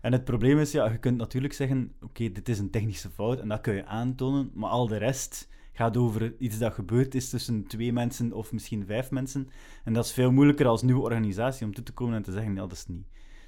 En 0.00 0.12
het 0.12 0.24
probleem 0.24 0.58
is, 0.58 0.72
ja, 0.72 0.90
je 0.90 0.98
kunt 0.98 1.16
natuurlijk 1.16 1.52
zeggen, 1.54 1.92
oké, 2.00 2.32
dit 2.32 2.48
is 2.48 2.58
een 2.58 2.70
technische 2.70 3.10
fout 3.10 3.40
en 3.40 3.48
dat 3.48 3.60
kun 3.60 3.74
je 3.74 3.86
aantonen, 3.86 4.50
maar 4.54 4.70
al 4.70 4.88
de 4.88 4.96
rest 4.96 5.48
gaat 5.72 5.96
over 5.96 6.34
iets 6.38 6.58
dat 6.58 6.74
gebeurd 6.74 7.14
is 7.14 7.30
tussen 7.30 7.66
twee 7.66 7.92
mensen 7.92 8.32
of 8.32 8.52
misschien 8.52 8.86
vijf 8.86 9.10
mensen. 9.10 9.48
En 9.84 9.92
dat 9.92 10.04
is 10.04 10.12
veel 10.12 10.30
moeilijker 10.30 10.66
als 10.66 10.82
nieuwe 10.82 11.02
organisatie 11.02 11.66
om 11.66 11.74
toe 11.74 11.84
te 11.84 11.92
komen 11.92 12.14
en 12.14 12.22
te 12.22 12.32
zeggen, 12.32 12.54
ja, 12.54 12.60
dat 12.60 12.72
is 12.72 12.86
niet, 12.86 13.06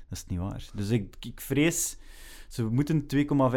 dat 0.09 0.19
is 0.19 0.27
niet 0.27 0.39
waar. 0.39 0.71
Dus 0.75 0.91
ik, 0.91 1.17
ik 1.21 1.41
vrees, 1.41 1.97
ze 2.53 2.65
moeten 2.65 3.07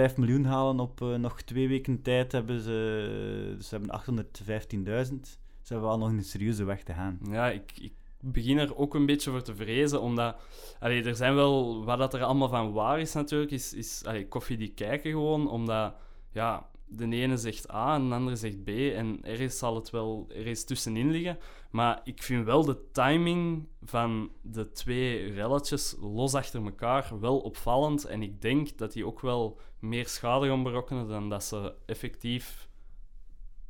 2,5 0.09 0.15
miljoen 0.15 0.45
halen 0.45 0.79
op 0.79 1.01
eh, 1.01 1.15
nog 1.15 1.41
twee 1.41 1.67
weken 1.67 2.01
tijd, 2.01 2.31
hebben 2.31 2.61
ze, 2.61 3.57
ze 3.59 3.77
hebben 3.77 4.01
815.000. 4.01 5.19
Ze 5.61 5.73
hebben 5.73 5.87
wel 5.89 5.97
nog 5.97 6.09
een 6.09 6.23
serieuze 6.23 6.63
weg 6.63 6.83
te 6.83 6.93
gaan. 6.93 7.19
Ja, 7.29 7.49
ik, 7.49 7.71
ik 7.79 7.93
begin 8.19 8.57
er 8.57 8.75
ook 8.75 8.93
een 8.93 9.05
beetje 9.05 9.31
voor 9.31 9.41
te 9.41 9.55
vrezen, 9.55 10.01
omdat... 10.01 10.35
Allee, 10.79 11.03
er 11.03 11.15
zijn 11.15 11.35
wel... 11.35 11.85
Wat 11.85 11.97
dat 11.97 12.13
er 12.13 12.23
allemaal 12.23 12.49
van 12.49 12.71
waar 12.71 12.99
is 12.99 13.13
natuurlijk, 13.13 13.51
is, 13.51 13.73
is 13.73 14.03
allee, 14.05 14.27
koffie 14.27 14.57
die 14.57 14.73
kijken 14.73 15.11
gewoon, 15.11 15.49
omdat... 15.49 15.93
Ja, 16.31 16.69
de 16.87 17.07
ene 17.09 17.37
zegt 17.37 17.71
A 17.71 17.95
en 17.95 18.09
de 18.09 18.15
andere 18.15 18.35
zegt 18.35 18.63
B 18.63 18.67
en 18.69 19.19
ergens 19.21 19.57
zal 19.57 19.75
het 19.75 19.89
wel 19.89 20.29
ergens 20.35 20.63
tussenin 20.63 21.11
liggen. 21.11 21.37
Maar 21.71 22.01
ik 22.03 22.23
vind 22.23 22.45
wel 22.45 22.65
de 22.65 22.91
timing 22.91 23.67
van 23.83 24.31
de 24.41 24.71
twee 24.71 25.31
relletjes 25.31 25.95
los 25.99 26.33
achter 26.33 26.65
elkaar 26.65 27.19
wel 27.19 27.39
opvallend. 27.39 28.05
En 28.05 28.21
ik 28.21 28.41
denk 28.41 28.77
dat 28.77 28.93
die 28.93 29.05
ook 29.05 29.21
wel 29.21 29.59
meer 29.79 30.07
schade 30.07 30.47
gaan 30.47 30.63
berokkenen 30.63 31.07
dan 31.07 31.29
dat 31.29 31.43
ze 31.43 31.73
effectief 31.85 32.69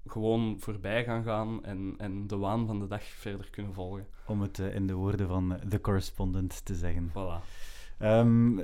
gewoon 0.06 0.60
voorbij 0.60 1.04
gaan 1.04 1.24
gaan 1.24 1.64
en, 1.64 1.94
en 1.98 2.28
de 2.28 2.38
waan 2.38 2.68
van 2.68 2.80
de 2.80 2.88
dag 2.88 3.04
verder 3.04 3.50
kunnen 3.50 3.74
volgen. 3.74 4.08
Om 4.28 4.42
het 4.42 4.60
eh, 4.60 4.76
in 4.76 4.88
de 4.88 4.94
woorden 4.94 5.28
van 5.28 5.60
The 5.70 5.82
Correspondent 5.82 6.66
te 6.66 6.76
zeggen. 6.76 7.10
Voilà. 7.10 7.46
Ehm, 7.98 8.60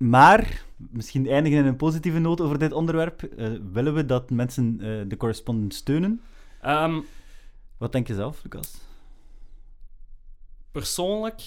maar, 0.00 0.64
misschien 0.76 1.26
eindigen 1.28 1.58
in 1.58 1.66
een 1.66 1.76
positieve 1.76 2.18
noot 2.18 2.40
over 2.40 2.58
dit 2.58 2.72
onderwerp. 2.72 3.22
Eh, 3.22 3.48
willen 3.72 3.94
we 3.94 4.06
dat 4.06 4.30
mensen 4.30 4.80
eh, 4.80 5.08
de 5.08 5.16
correspondent 5.16 5.74
steunen? 5.74 6.20
Ehm, 6.60 7.00
Wat 7.78 7.92
denk 7.92 8.06
je 8.06 8.14
zelf, 8.14 8.42
Lucas? 8.42 8.78
persoonlijk 10.72 11.42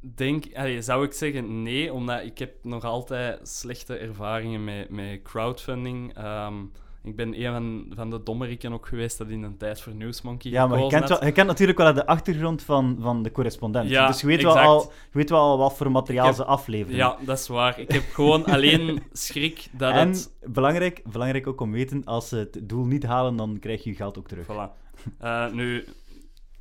denk, 0.00 0.44
allee, 0.54 0.82
zou 0.82 1.04
ik 1.04 1.12
zeggen 1.12 1.62
nee, 1.62 1.92
omdat 1.92 2.22
ik 2.22 2.38
heb 2.38 2.64
nog 2.64 2.84
altijd 2.84 3.48
slechte 3.48 3.96
ervaringen 3.96 4.64
met, 4.64 4.90
met 4.90 5.22
crowdfunding. 5.22 6.14
Ehm, 6.16 6.54
ik 7.04 7.16
ben 7.16 7.40
een 7.40 7.52
van, 7.52 7.86
van 7.96 8.10
de 8.10 8.22
dommeriken 8.22 8.72
ook 8.72 8.86
geweest 8.86 9.18
dat 9.18 9.28
in 9.28 9.42
een 9.42 9.56
tijd 9.56 9.80
voor 9.80 9.94
Newsmonkey 9.94 10.50
Ja, 10.50 10.66
maar 10.66 10.78
je 10.78 10.86
kent, 10.86 11.08
wel, 11.08 11.24
je 11.24 11.32
kent 11.32 11.46
natuurlijk 11.46 11.78
wel 11.78 11.94
de 11.94 12.06
achtergrond 12.06 12.62
van, 12.62 12.96
van 13.00 13.22
de 13.22 13.32
correspondent. 13.32 13.88
Ja, 13.88 14.06
dus 14.06 14.20
je 14.20 14.26
weet, 14.26 14.42
wel 14.42 14.58
al, 14.58 14.80
je 14.80 15.18
weet 15.18 15.30
wel 15.30 15.40
al 15.40 15.58
wat 15.58 15.76
voor 15.76 15.90
materiaal 15.90 16.26
heb- 16.26 16.34
ze 16.34 16.44
afleveren. 16.44 16.96
Ja, 16.96 17.16
dat 17.20 17.38
is 17.38 17.48
waar. 17.48 17.78
Ik 17.78 17.92
heb 17.92 18.02
gewoon 18.12 18.44
alleen 18.54 19.02
schrik 19.12 19.66
dat 19.72 19.92
en 19.92 20.08
het... 20.08 20.32
belangrijk, 20.42 21.02
belangrijk 21.12 21.46
ook 21.46 21.60
om 21.60 21.72
weten, 21.72 22.04
als 22.04 22.28
ze 22.28 22.36
het 22.36 22.58
doel 22.62 22.84
niet 22.84 23.02
halen, 23.04 23.36
dan 23.36 23.58
krijg 23.60 23.84
je 23.84 23.90
je 23.90 23.96
geld 23.96 24.18
ook 24.18 24.28
terug. 24.28 24.46
Voilà. 24.46 24.82
Eh, 25.18 25.52
nu, 25.52 25.84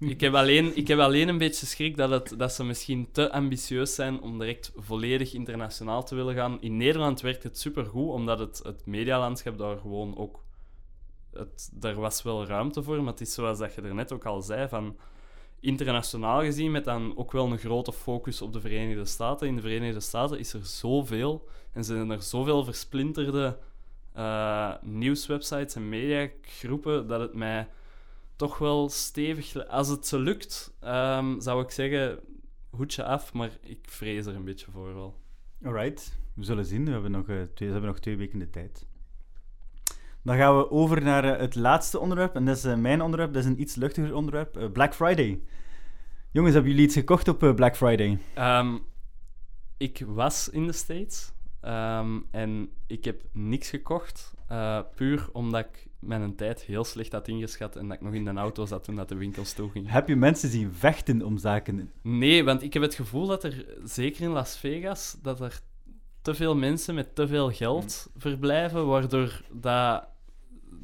ik 0.10 0.22
heb, 0.22 0.34
alleen, 0.34 0.78
ik 0.78 0.88
heb 0.88 1.00
alleen 1.00 1.28
een 1.28 1.38
beetje 1.38 1.66
schrik 1.66 1.98
dat, 1.98 2.10
het, 2.10 2.34
dat 2.40 2.54
ze 2.54 2.64
misschien 2.64 3.12
te 3.12 3.32
ambitieus 3.32 3.96
zijn 3.96 4.22
om 4.22 4.40
direct 4.40 4.72
volledig 4.76 5.34
internationaal 5.34 6.04
te 6.04 6.16
willen 6.16 6.36
gaan. 6.36 6.62
In 6.62 6.78
Nederland 6.78 7.22
werkt 7.22 7.44
het 7.44 7.60
supergoed, 7.60 8.10
omdat 8.10 8.40
het, 8.40 8.62
het 8.64 8.86
medialandschap 8.86 9.58
daar 9.58 9.78
gewoon 9.78 10.18
ook... 10.18 10.44
Het, 11.34 11.70
daar 11.74 11.96
was 11.96 12.24
wel 12.24 12.46
ruimte 12.46 12.84
voor, 12.84 12.98
maar 12.98 13.12
het 13.12 13.22
is 13.22 13.34
zoals 13.34 13.58
dat 13.58 13.74
je 13.74 13.82
er 13.82 13.94
net 13.94 14.12
ook 14.12 14.26
al 14.26 14.42
zei, 14.42 14.68
van 14.68 14.98
internationaal 15.60 16.42
gezien, 16.42 16.72
met 16.72 16.86
dan 16.86 17.18
ook 17.18 17.32
wel 17.32 17.52
een 17.52 17.58
grote 17.58 17.94
focus 17.94 18.42
op 18.42 18.54
de 18.54 18.62
Verenigde 18.62 19.06
Staten. 19.06 19.48
In 19.48 19.56
de 19.56 19.62
Verenigde 19.62 20.00
Staten 20.00 20.40
is 20.40 20.54
er 20.54 20.66
zoveel 20.66 21.48
en 21.72 21.84
zijn 21.84 22.10
er 22.10 22.22
zoveel 22.22 22.64
versplinterde 22.64 23.58
eh, 24.14 24.74
nieuwswebsites 24.82 25.76
en 25.76 25.90
mediagroepen 25.90 27.08
dat 27.08 27.20
het 27.20 27.34
mij 27.34 27.68
toch 28.36 28.58
wel 28.58 28.90
stevig... 28.90 29.68
Als 29.68 29.88
het 29.88 30.08
ze 30.08 30.20
lukt, 30.20 30.74
ehm, 30.80 31.40
zou 31.40 31.64
ik 31.64 31.72
zeggen, 31.72 32.20
hoedje 32.70 33.04
af, 33.04 33.34
maar 33.34 33.50
ik 33.62 33.80
vrees 33.82 34.26
er 34.26 34.36
een 34.36 34.44
beetje 34.44 34.72
voor 34.72 34.94
wel. 34.94 35.22
Alright, 35.64 36.18
we 36.34 36.44
zullen 36.44 36.66
zien. 36.66 36.86
We 36.86 36.92
hebben 36.92 37.12
nog, 37.12 37.30
eh, 37.30 37.36
twee, 37.36 37.68
we 37.68 37.74
hebben 37.74 37.92
nog 37.92 38.00
twee 38.00 38.18
weken 38.18 38.40
de 38.40 38.50
tijd. 38.50 38.86
Dan 40.22 40.38
gaan 40.38 40.58
we 40.58 40.72
over 40.72 41.02
naar 41.02 41.24
eh, 41.24 41.40
het 41.40 41.56
laatste 41.56 42.00
onderwerp. 42.00 42.36
En 42.36 42.46
dat 42.46 42.58
is 42.58 42.64
eh, 42.64 42.76
mijn 42.76 43.02
onderwerp. 43.02 43.34
Dat 43.34 43.44
is 43.44 43.50
een 43.50 43.62
iets 43.62 43.76
luchtiger 43.76 44.16
onderwerp. 44.16 44.70
Black 44.74 44.96
Friday. 44.96 45.42
Jongens, 46.32 46.54
hebben 46.54 46.72
jullie 46.72 46.86
iets 46.86 46.96
gekocht 46.96 47.28
op 47.28 47.54
Black 47.56 47.76
Friday? 47.76 48.20
Ehm, 48.34 48.78
ik 49.78 50.04
was 50.08 50.50
in 50.50 50.68
de 50.68 50.74
States 50.74 51.34
ehm, 51.62 52.20
en 52.32 52.70
ik 52.88 53.06
heb 53.06 53.22
niks 53.32 53.70
gekocht. 53.70 54.34
puur 54.96 55.30
omdat 55.32 55.66
ik 55.66 55.88
mijn 56.06 56.36
tijd 56.36 56.62
heel 56.62 56.84
slecht 56.84 57.12
had 57.12 57.28
ingeschat 57.28 57.76
en 57.76 57.88
dat 57.88 57.98
ik 57.98 58.04
nog 58.04 58.14
in 58.14 58.26
de 58.26 58.34
auto 58.34 58.66
zat 58.66 58.84
toen 58.84 58.96
dat 58.96 59.10
de 59.10 59.16
winkels 59.16 59.54
toegingen. 59.54 59.92
Heb 59.92 60.08
je 60.08 60.16
mensen 60.16 60.50
zien 60.50 60.74
vechten 60.74 61.22
om 61.22 61.38
zaken? 61.38 61.92
Nee, 62.02 62.44
want 62.44 62.64
ik 62.64 62.74
heb 62.74 62.82
het 62.82 62.96
gevoel 62.96 63.28
dat 63.28 63.44
er, 63.44 63.66
zeker 63.84 64.24
in 64.24 64.30
Las 64.30 64.58
Vegas, 64.58 65.18
dat 65.22 65.42
er 65.42 65.60
te 66.22 66.34
veel 66.34 66.56
mensen 66.56 66.96
met 66.96 67.16
te 67.16 67.28
veel 67.28 67.52
geld 67.52 68.12
verblijven, 68.18 68.88
waardoor 68.88 69.42
dat 69.52 70.08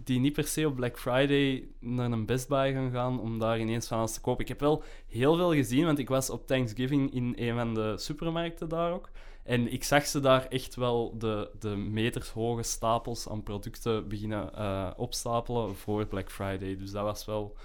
die 0.03 0.19
niet 0.19 0.33
per 0.33 0.47
se 0.47 0.67
op 0.67 0.75
Black 0.75 0.99
Friday 0.99 1.67
naar 1.79 2.11
een 2.11 2.25
Best 2.25 2.47
Buy 2.47 2.73
gaan 2.73 2.91
gaan 2.91 3.19
om 3.19 3.39
daar 3.39 3.59
ineens 3.59 3.87
van 3.87 3.97
alles 3.97 4.13
te 4.13 4.21
kopen. 4.21 4.41
Ik 4.41 4.47
heb 4.47 4.59
wel 4.59 4.83
heel 5.07 5.35
veel 5.35 5.53
gezien, 5.53 5.85
want 5.85 5.99
ik 5.99 6.09
was 6.09 6.29
op 6.29 6.47
Thanksgiving 6.47 7.13
in 7.13 7.33
een 7.37 7.55
van 7.55 7.73
de 7.73 7.93
supermarkten 7.97 8.69
daar 8.69 8.93
ook. 8.93 9.09
En 9.43 9.71
ik 9.71 9.83
zag 9.83 10.05
ze 10.05 10.19
daar 10.19 10.45
echt 10.45 10.75
wel 10.75 11.17
de, 11.17 11.49
de 11.59 11.69
metershoge 11.69 12.63
stapels 12.63 13.29
aan 13.29 13.43
producten 13.43 14.07
beginnen 14.07 14.55
eh, 14.55 14.89
opstapelen 14.97 15.75
voor 15.75 16.05
Black 16.05 16.31
Friday. 16.31 16.77
Dus 16.77 16.91
dat 16.91 17.03
was 17.03 17.25
wel 17.25 17.55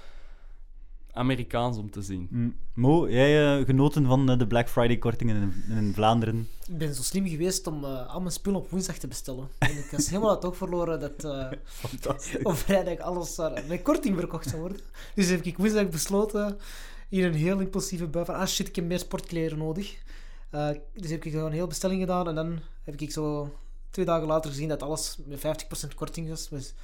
Amerikaans 1.12 1.76
om 1.76 1.90
te 1.90 2.02
zien. 2.02 2.28
Mm. 2.30 2.56
Mo, 2.74 3.08
jij 3.08 3.58
eh, 3.58 3.64
genoten 3.64 4.06
van 4.06 4.30
eh, 4.30 4.38
de 4.38 4.46
Black 4.46 4.68
Friday 4.68 4.96
kortingen 4.96 5.36
in, 5.68 5.76
in 5.76 5.92
Vlaanderen? 5.94 6.48
Ik 6.68 6.78
ben 6.78 6.94
zo 6.94 7.02
slim 7.02 7.26
geweest 7.26 7.66
om 7.66 7.84
eh, 7.84 8.14
al 8.14 8.20
mijn 8.20 8.32
spullen 8.32 8.60
op 8.60 8.70
woensdag 8.70 8.98
te 8.98 9.08
bestellen. 9.08 9.48
En 9.58 9.78
ik 9.78 9.88
was 9.90 10.08
helemaal 10.08 10.34
het 10.34 10.44
oog 10.44 10.56
verloren 10.56 11.00
dat 11.00 11.24
eh, 11.24 11.58
Fantastisch. 11.64 12.42
op 12.42 12.56
vrijdag 12.56 12.98
alles 12.98 13.40
met 13.68 13.82
korting 13.82 14.18
verkocht 14.18 14.48
zou 14.48 14.60
worden. 14.60 14.80
Dus 15.14 15.28
heb 15.28 15.42
ik 15.44 15.56
woensdag 15.56 15.88
besloten, 15.88 16.58
in 17.08 17.24
een 17.24 17.34
heel 17.34 17.60
impulsieve 17.60 18.06
bui 18.06 18.24
van, 18.24 18.34
ah 18.34 18.46
shit, 18.46 18.68
ik 18.68 18.76
heb 18.76 18.84
meer 18.84 18.98
sportkleren 18.98 19.58
nodig. 19.58 19.96
Eh, 20.54 20.68
dus 20.94 21.10
heb 21.10 21.24
ik 21.24 21.32
gewoon 21.32 21.46
een 21.46 21.52
heel 21.52 21.66
bestelling 21.66 22.00
gedaan 22.00 22.28
en 22.28 22.34
dan 22.34 22.58
heb 22.84 23.00
ik 23.00 23.10
zo 23.10 23.54
twee 23.90 24.04
dagen 24.04 24.26
later 24.26 24.50
gezien 24.50 24.68
dat 24.68 24.82
alles 24.82 25.18
met 25.26 25.38
50% 25.38 25.94
korting 25.94 26.28
was. 26.28 26.48
Dus, 26.48 26.74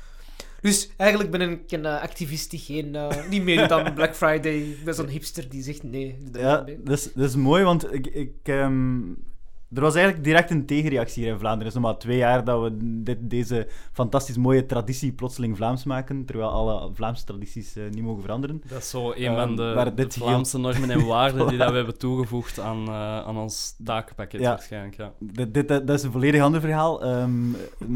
dus 0.60 0.90
eigenlijk 0.96 1.30
ben 1.30 1.40
ik 1.40 1.72
een 1.72 1.86
eh, 1.86 2.02
activist 2.02 2.50
die 2.50 2.60
geen, 2.60 2.94
eh, 2.94 3.28
niet 3.28 3.42
meedoet 3.42 3.72
aan 3.72 3.94
Black 4.00 4.16
Friday. 4.16 4.54
Ik 4.54 4.84
ben 4.84 4.94
zo'n 4.94 5.06
hipster 5.06 5.48
die 5.48 5.62
zegt 5.62 5.82
nee. 5.82 6.18
Ja, 6.32 6.56
dat 6.60 6.98
is, 6.98 7.12
dat 7.12 7.28
is 7.28 7.36
mooi, 7.36 7.64
want 7.64 7.92
ik, 7.92 8.06
ik, 8.06 8.34
ehm, 8.42 9.00
er 9.74 9.80
was 9.80 9.94
eigenlijk 9.94 10.24
direct 10.24 10.50
een 10.50 10.66
tegenreactie 10.66 11.22
hier 11.22 11.32
in 11.32 11.38
Vlaanderen. 11.38 11.66
Het 11.66 11.76
is 11.76 11.82
nog 11.82 11.90
maar 11.90 12.00
twee 12.00 12.16
jaar 12.16 12.44
dat 12.44 12.62
we 12.62 12.76
dit, 13.02 13.18
deze 13.20 13.68
fantastisch 13.92 14.36
mooie 14.36 14.66
traditie 14.66 15.12
plotseling 15.12 15.56
Vlaams 15.56 15.84
maken, 15.84 16.24
terwijl 16.24 16.50
alle 16.50 16.90
Vlaamse 16.94 17.24
tradities 17.24 17.76
eh, 17.76 17.84
niet 17.90 18.02
mogen 18.02 18.22
veranderen. 18.22 18.62
Dat 18.68 18.78
is 18.78 18.90
zo 18.90 19.12
een 19.12 19.16
Ehm, 19.24 19.36
van 19.36 19.56
de, 19.56 19.72
maar 19.74 19.94
de 19.94 20.10
Vlaamse 20.10 20.58
normen 20.58 20.90
en 20.90 21.06
waarden 21.06 21.48
die 21.48 21.58
dat 21.62 21.70
we 21.70 21.76
hebben 21.76 21.98
toegevoegd 21.98 22.58
aan, 22.60 22.86
eh, 22.86 23.18
aan 23.26 23.36
ons 23.38 23.76
takenpakket 23.84 24.40
Ja. 24.40 24.48
waarschijnlijk. 24.48 24.96
Ja. 24.96 25.12
Dit, 25.18 25.54
dit, 25.54 25.68
dat 25.68 25.90
is 25.90 26.02
een 26.02 26.12
volledig 26.12 26.42
ander 26.42 26.60
verhaal. 26.60 27.02
ehm, 27.04 27.50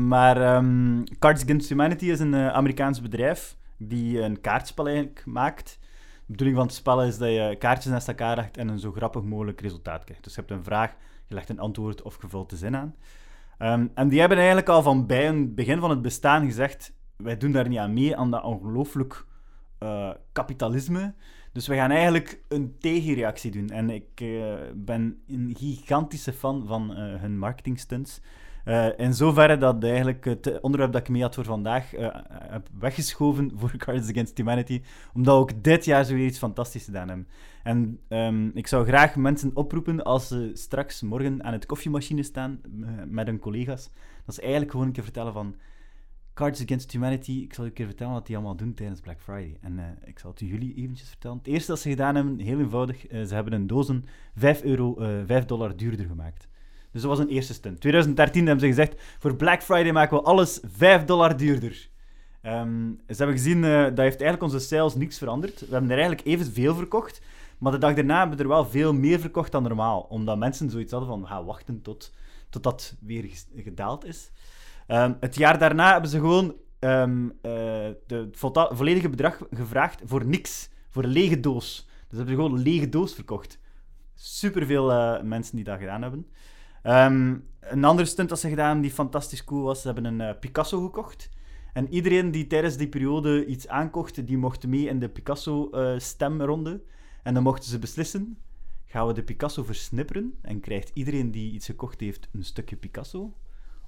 maar 0.06 0.36
ehm, 0.42 1.02
Cards 1.18 1.42
Against 1.42 1.68
Humanity 1.68 2.04
is 2.10 2.20
een 2.20 2.34
eh, 2.34 2.48
Amerikaans 2.48 3.00
bedrijf 3.00 3.56
die 3.76 4.20
een 4.22 4.40
kaartspel 4.40 4.86
eigenlijk 4.86 5.22
maakt. 5.26 5.78
De 6.26 6.32
bedoeling 6.32 6.56
van 6.58 6.66
het 6.66 6.76
spel 6.76 7.02
is 7.02 7.18
dat 7.18 7.28
je 7.28 7.56
kaartjes 7.58 7.92
naast 7.92 8.08
elkaar 8.08 8.36
legt 8.36 8.56
en 8.56 8.68
een 8.68 8.78
zo 8.78 8.92
grappig 8.92 9.22
mogelijk 9.22 9.60
resultaat 9.60 10.04
krijgt. 10.04 10.24
Dus 10.24 10.34
je 10.34 10.40
hebt 10.40 10.52
een 10.52 10.64
vraag, 10.64 10.94
legt 11.34 11.48
een 11.48 11.58
antwoord 11.58 12.02
of 12.02 12.18
je 12.20 12.28
vult 12.28 12.50
de 12.50 12.56
zin 12.56 12.76
aan. 12.76 12.94
Ehm, 13.58 13.86
en 13.94 14.08
die 14.08 14.20
hebben 14.20 14.38
eigenlijk 14.38 14.68
al 14.68 14.82
van 14.82 15.06
bij 15.06 15.26
het 15.26 15.54
begin 15.54 15.80
van 15.80 15.90
het 15.90 16.02
bestaan 16.02 16.44
gezegd: 16.44 16.92
wij 17.16 17.36
doen 17.36 17.52
daar 17.52 17.68
niet 17.68 17.78
aan 17.78 17.92
mee, 17.92 18.16
aan 18.16 18.30
dat 18.30 18.42
ongelooflijk 18.42 19.26
eh, 19.78 20.10
kapitalisme. 20.32 21.14
Dus 21.52 21.66
we 21.66 21.74
gaan 21.74 21.90
eigenlijk 21.90 22.40
een 22.48 22.78
tegenreactie 22.78 23.50
doen. 23.50 23.68
En 23.68 23.90
ik 23.90 24.20
eh, 24.20 24.54
ben 24.74 25.22
een 25.26 25.54
gigantische 25.58 26.32
fan 26.32 26.66
van 26.66 26.94
eh, 26.94 27.20
hun 27.20 27.38
marketingstunts. 27.38 28.20
Eh 28.64 28.88
in 28.96 29.14
zoverre 29.14 29.56
dat 29.56 29.84
eigenlijk 29.84 30.24
het 30.24 30.60
onderwerp 30.60 30.92
dat 30.92 31.00
ik 31.00 31.08
mee 31.08 31.22
had 31.22 31.34
voor 31.34 31.44
vandaag 31.44 31.94
eh, 31.94 32.08
heb 32.28 32.68
weggeschoven 32.78 33.52
voor 33.54 33.76
Cards 33.84 34.10
Against 34.10 34.36
Humanity, 34.36 34.82
omdat 35.14 35.36
ook 35.36 35.62
dit 35.62 35.84
jaar 35.84 36.04
zo 36.04 36.14
weer 36.14 36.26
iets 36.26 36.38
fantastisch 36.38 36.84
gedaan 36.84 37.08
hebben. 37.08 37.28
En 37.62 38.00
ehm, 38.08 38.48
ik 38.54 38.66
zou 38.66 38.86
graag 38.86 39.16
mensen 39.16 39.50
oproepen 39.54 40.02
als 40.02 40.28
ze 40.28 40.50
straks 40.54 41.02
morgen 41.02 41.44
aan 41.44 41.52
het 41.52 41.66
koffiemachine 41.66 42.22
staan 42.22 42.60
eh, 42.62 42.88
met 43.06 43.26
hun 43.26 43.38
collega's, 43.38 43.90
dat 44.26 44.34
ze 44.34 44.40
eigenlijk 44.40 44.70
gewoon 44.70 44.86
een 44.86 44.92
keer 44.92 45.02
vertellen 45.02 45.32
van 45.32 45.54
Cards 46.34 46.62
Against 46.62 46.92
Humanity, 46.92 47.32
ik 47.32 47.54
zal 47.54 47.64
je 47.64 47.70
een 47.70 47.76
keer 47.76 47.86
vertellen 47.86 48.12
wat 48.12 48.26
die 48.26 48.36
allemaal 48.36 48.56
doen 48.56 48.74
tijdens 48.74 49.00
Black 49.00 49.20
Friday. 49.20 49.58
En 49.60 49.98
ik 50.04 50.18
zal 50.18 50.30
het 50.30 50.40
jullie 50.40 50.74
eventjes 50.74 51.08
vertellen. 51.08 51.36
Het 51.36 51.46
eerste 51.46 51.70
dat 51.70 51.80
ze 51.80 51.88
gedaan 51.88 52.14
hebben, 52.14 52.38
heel 52.38 52.60
eenvoudig, 52.60 53.00
ze 53.10 53.34
hebben 53.34 53.52
een 53.52 53.66
dozen 53.66 54.04
5, 54.34 54.62
euro, 54.62 54.96
eh 54.96 55.22
5 55.26 55.44
dollar 55.44 55.76
duurder 55.76 56.06
gemaakt. 56.06 56.48
Dus 56.94 57.02
dat 57.02 57.10
was 57.10 57.18
een 57.18 57.28
eerste 57.28 57.54
stunt. 57.54 57.80
2013 57.80 58.46
hebben 58.46 58.60
ze 58.60 58.66
gezegd, 58.66 59.02
voor 59.18 59.36
Black 59.36 59.62
Friday 59.62 59.92
maken 59.92 60.16
we 60.16 60.22
alles 60.22 60.60
5 60.76 61.04
dollar 61.04 61.36
duurder. 61.36 61.88
Ehm, 62.42 62.90
ze 63.08 63.14
hebben 63.16 63.36
gezien, 63.36 63.64
eh, 63.64 63.70
dat 63.70 63.98
heeft 63.98 64.20
eigenlijk 64.20 64.42
onze 64.42 64.58
sales 64.58 64.94
niks 64.94 65.18
veranderd. 65.18 65.60
We 65.60 65.66
hebben 65.70 65.90
er 65.90 65.98
eigenlijk 65.98 66.26
evenveel 66.26 66.74
verkocht, 66.74 67.20
maar 67.58 67.72
de 67.72 67.78
dag 67.78 67.94
daarna 67.94 68.18
hebben 68.18 68.36
we 68.36 68.42
er 68.42 68.48
wel 68.48 68.66
veel 68.66 68.92
meer 68.92 69.20
verkocht 69.20 69.52
dan 69.52 69.62
normaal. 69.62 70.00
Omdat 70.00 70.38
mensen 70.38 70.70
zoiets 70.70 70.92
hadden 70.92 71.08
van, 71.10 71.38
we 71.38 71.44
wachten 71.44 71.82
tot, 71.82 72.12
tot 72.50 72.62
dat 72.62 72.94
weer 73.00 73.30
gedaald 73.56 74.04
is. 74.04 74.30
Ehm, 74.86 75.12
het 75.20 75.36
jaar 75.36 75.58
daarna 75.58 75.92
hebben 75.92 76.10
ze 76.10 76.18
gewoon 76.18 76.54
ehm, 76.78 77.28
eh, 77.42 77.88
het 78.06 78.38
volledige 78.70 79.08
bedrag 79.08 79.38
gevraagd 79.50 80.00
voor 80.04 80.26
niks. 80.26 80.68
Voor 80.90 81.04
een 81.04 81.10
lege 81.10 81.40
doos. 81.40 81.88
Dus 82.08 82.18
hebben 82.18 82.34
ze 82.36 82.40
gewoon 82.40 82.58
een 82.58 82.64
lege 82.64 82.88
doos 82.88 83.14
verkocht. 83.14 83.58
Superveel 84.14 84.92
eh 84.92 85.22
mensen 85.22 85.56
die 85.56 85.64
dat 85.64 85.78
gedaan 85.78 86.02
hebben. 86.02 86.26
Ehm, 86.84 87.36
een 87.60 87.84
andere 87.84 88.08
stunt 88.08 88.28
dat 88.28 88.40
ze 88.40 88.48
gedaan 88.48 88.66
hebben 88.66 88.82
die 88.82 88.92
fantastisch 88.92 89.44
cool 89.44 89.62
was, 89.62 89.80
ze 89.80 89.86
hebben 89.86 90.04
een 90.04 90.20
eh, 90.20 90.38
Picasso 90.40 90.84
gekocht. 90.84 91.28
En 91.72 91.88
iedereen 91.88 92.30
die 92.30 92.46
tijdens 92.46 92.76
die 92.76 92.88
periode 92.88 93.46
iets 93.46 93.68
aankocht, 93.68 94.26
die 94.26 94.38
mocht 94.38 94.66
mee 94.66 94.86
in 94.86 94.98
de 94.98 95.08
Picasso-stemronde. 95.08 96.82
en 97.22 97.34
dan 97.34 97.42
mochten 97.42 97.70
ze 97.70 97.78
beslissen, 97.78 98.38
gaan 98.86 99.06
we 99.06 99.12
de 99.12 99.22
Picasso 99.22 99.62
versnipperen 99.62 100.34
en 100.42 100.60
krijgt 100.60 100.90
iedereen 100.94 101.30
die 101.30 101.52
iets 101.52 101.66
gekocht 101.66 102.00
heeft 102.00 102.28
een 102.32 102.44
stukje 102.44 102.76
Picasso? 102.76 103.34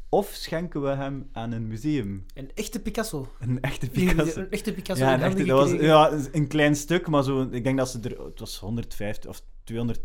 Of 0.09 0.27
schenken 0.27 0.83
we 0.83 0.89
hem 0.89 1.29
aan 1.33 1.53
een 1.53 1.67
museum? 1.67 2.27
Een 2.35 2.51
echte 2.55 2.81
Picasso. 2.81 3.33
Een 3.41 3.61
echte 3.61 3.91
Picasso. 3.97 4.41
Een 4.41 4.51
echte 4.51 4.73
Picasso 4.73 5.05
Ja, 5.05 5.15
een, 5.15 5.21
echte, 5.21 5.27
handen 5.27 5.47
dat 5.47 5.71
was, 5.71 5.81
ja, 5.81 6.13
een 6.33 6.47
klein 6.47 6.77
stuk, 6.77 7.09
maar 7.09 7.23
zo, 7.23 7.49
ik 7.51 7.65
denk 7.65 7.77
dat 7.79 7.89
ze 7.89 8.01
er... 8.03 8.25
Het 8.25 8.41
was 8.41 8.59
150 8.59 9.31
of 9.31 9.43
200, 9.65 10.01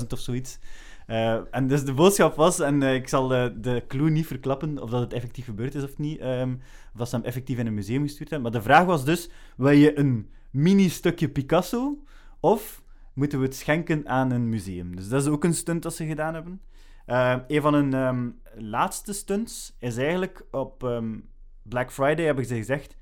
300.000 0.00 0.06
of 0.08 0.18
zoiets. 0.18 0.58
Eh, 1.06 1.40
en 1.50 1.66
dus 1.66 1.84
de 1.84 1.92
boodschap 1.92 2.34
was, 2.34 2.60
en 2.60 2.82
eh, 2.82 2.94
ik 2.94 3.08
zal 3.08 3.34
eh, 3.34 3.50
de 3.56 3.84
clue 3.88 4.10
niet 4.10 4.26
verklappen 4.26 4.82
of 4.82 4.90
dat 4.90 5.00
het 5.00 5.12
effectief 5.12 5.44
gebeurd 5.44 5.74
is 5.74 5.82
of 5.82 5.98
niet, 5.98 6.20
ehm, 6.20 6.52
of 6.92 6.98
dat 6.98 7.08
ze 7.08 7.16
hem 7.16 7.24
effectief 7.24 7.58
in 7.58 7.66
een 7.66 7.74
museum 7.74 8.02
gestuurd 8.02 8.30
hebben. 8.30 8.52
Maar 8.52 8.60
de 8.60 8.66
vraag 8.66 8.84
was 8.84 9.04
dus, 9.04 9.30
wil 9.56 9.70
je 9.70 9.98
een 9.98 10.30
mini-stukje 10.50 11.28
Picasso 11.28 12.04
of 12.40 12.82
moeten 13.14 13.38
we 13.38 13.44
het 13.44 13.54
schenken 13.54 14.08
aan 14.08 14.30
een 14.30 14.48
museum? 14.48 14.96
Dus 14.96 15.08
dat 15.08 15.22
is 15.22 15.28
ook 15.28 15.44
een 15.44 15.54
stunt 15.54 15.82
dat 15.82 15.94
ze 15.94 16.06
gedaan 16.06 16.34
hebben. 16.34 16.60
Een 17.46 17.62
van 17.62 17.74
hun 17.74 17.94
ehm, 17.94 18.30
laatste 18.54 19.12
stunts 19.12 19.76
is 19.78 19.96
eigenlijk 19.96 20.44
op 20.50 20.84
ehm, 20.84 21.18
Black 21.62 21.92
Friday 21.92 22.24
hebben 22.24 22.46
ze 22.46 22.54
gezegd. 22.54 22.96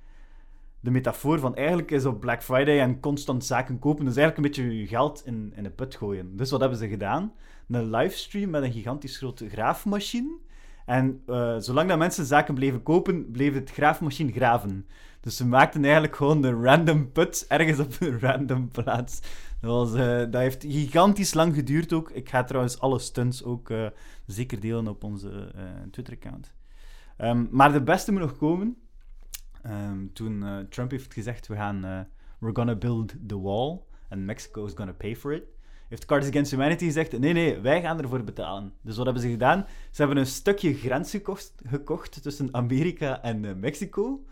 De 0.81 0.91
metafoor 0.91 1.39
van 1.39 1.55
eigenlijk 1.55 1.91
is 1.91 2.05
op 2.05 2.21
Black 2.21 2.43
Friday 2.43 2.81
en 2.81 3.01
constant 3.01 3.45
zaken 3.45 3.79
kopen. 3.79 4.05
Dus 4.05 4.17
eigenlijk 4.17 4.37
een 4.37 4.63
beetje 4.63 4.81
je 4.81 4.87
geld 4.87 5.23
in, 5.27 5.53
in 5.57 5.63
de 5.63 5.71
put 5.71 5.97
gooien. 5.97 6.37
Dus 6.37 6.51
wat 6.51 6.61
hebben 6.61 6.79
ze 6.79 6.89
gedaan? 6.89 7.33
Een 7.71 7.91
livestream 7.91 8.51
met 8.51 8.63
een 8.63 8.73
gigantisch 8.73 9.17
grote 9.17 9.49
graafmachine. 9.49 10.39
En 10.87 11.23
eh, 11.27 11.57
zolang 11.59 11.89
dat 11.89 11.99
mensen 11.99 12.25
zaken 12.25 12.55
bleven 12.55 12.83
kopen, 12.83 13.31
bleef 13.31 13.55
het 13.55 13.71
graafmachine 13.71 14.33
graven. 14.33 14.87
Dus 15.21 15.37
ze 15.37 15.47
maakten 15.47 15.83
eigenlijk 15.83 16.17
gewoon 16.17 16.45
een 16.45 16.63
random 16.63 17.13
put 17.13 17.45
ergens 17.49 17.79
op 17.79 17.97
een 18.01 18.21
random 18.29 18.69
plaats. 18.69 19.21
Dat, 19.61 19.71
was, 19.71 19.95
eh, 19.95 20.19
dat 20.19 20.35
heeft 20.35 20.65
gigantisch 20.65 21.35
lang 21.35 21.55
geduurd 21.55 21.93
ook. 21.93 22.11
Ik 22.11 22.29
ga 22.29 22.45
trouwens 22.45 22.81
alle 22.81 22.99
stunts 22.99 23.45
ook 23.45 23.71
eh, 23.71 23.87
zeker 24.27 24.61
delen 24.61 24.89
op 24.89 25.05
onze 25.05 25.53
Twitter-account. 25.91 26.53
Ehm, 27.17 27.47
maar 27.51 27.73
de 27.73 27.83
beste 27.83 28.13
moet 28.13 28.21
nog 28.21 28.37
komen. 28.37 28.77
Ehm, 29.63 30.07
toen 30.13 30.67
Trump 30.69 30.91
heeft 30.91 31.15
gezegd, 31.15 31.47
we 31.47 31.55
gaan... 31.55 31.81
we're 32.39 32.55
gonna 32.55 32.77
build 32.77 33.15
the 33.27 33.41
wall. 33.41 33.81
And 34.09 34.25
Mexico 34.25 34.65
is 34.65 34.73
gonna 34.75 34.93
pay 34.93 35.17
for 35.17 35.33
it. 35.33 35.43
Heeft 35.90 36.05
Cards 36.05 36.29
Against 36.29 36.50
Humanity 36.50 36.85
gezegd, 36.85 37.18
nee, 37.18 37.33
nee, 37.33 37.59
wij 37.59 37.81
gaan 37.81 38.00
ervoor 38.00 38.24
betalen. 38.24 38.72
Dus 38.83 38.96
wat 38.96 39.05
hebben 39.05 39.22
ze 39.22 39.31
gedaan? 39.31 39.66
Ze 39.90 40.03
hebben 40.03 40.16
een 40.18 40.26
stukje 40.26 40.74
grens 40.74 41.16
gekocht, 41.66 42.22
tussen 42.22 42.48
Amerika 42.53 43.22
en 43.22 43.44
eh, 43.44 43.55
Mexico. 43.55 44.24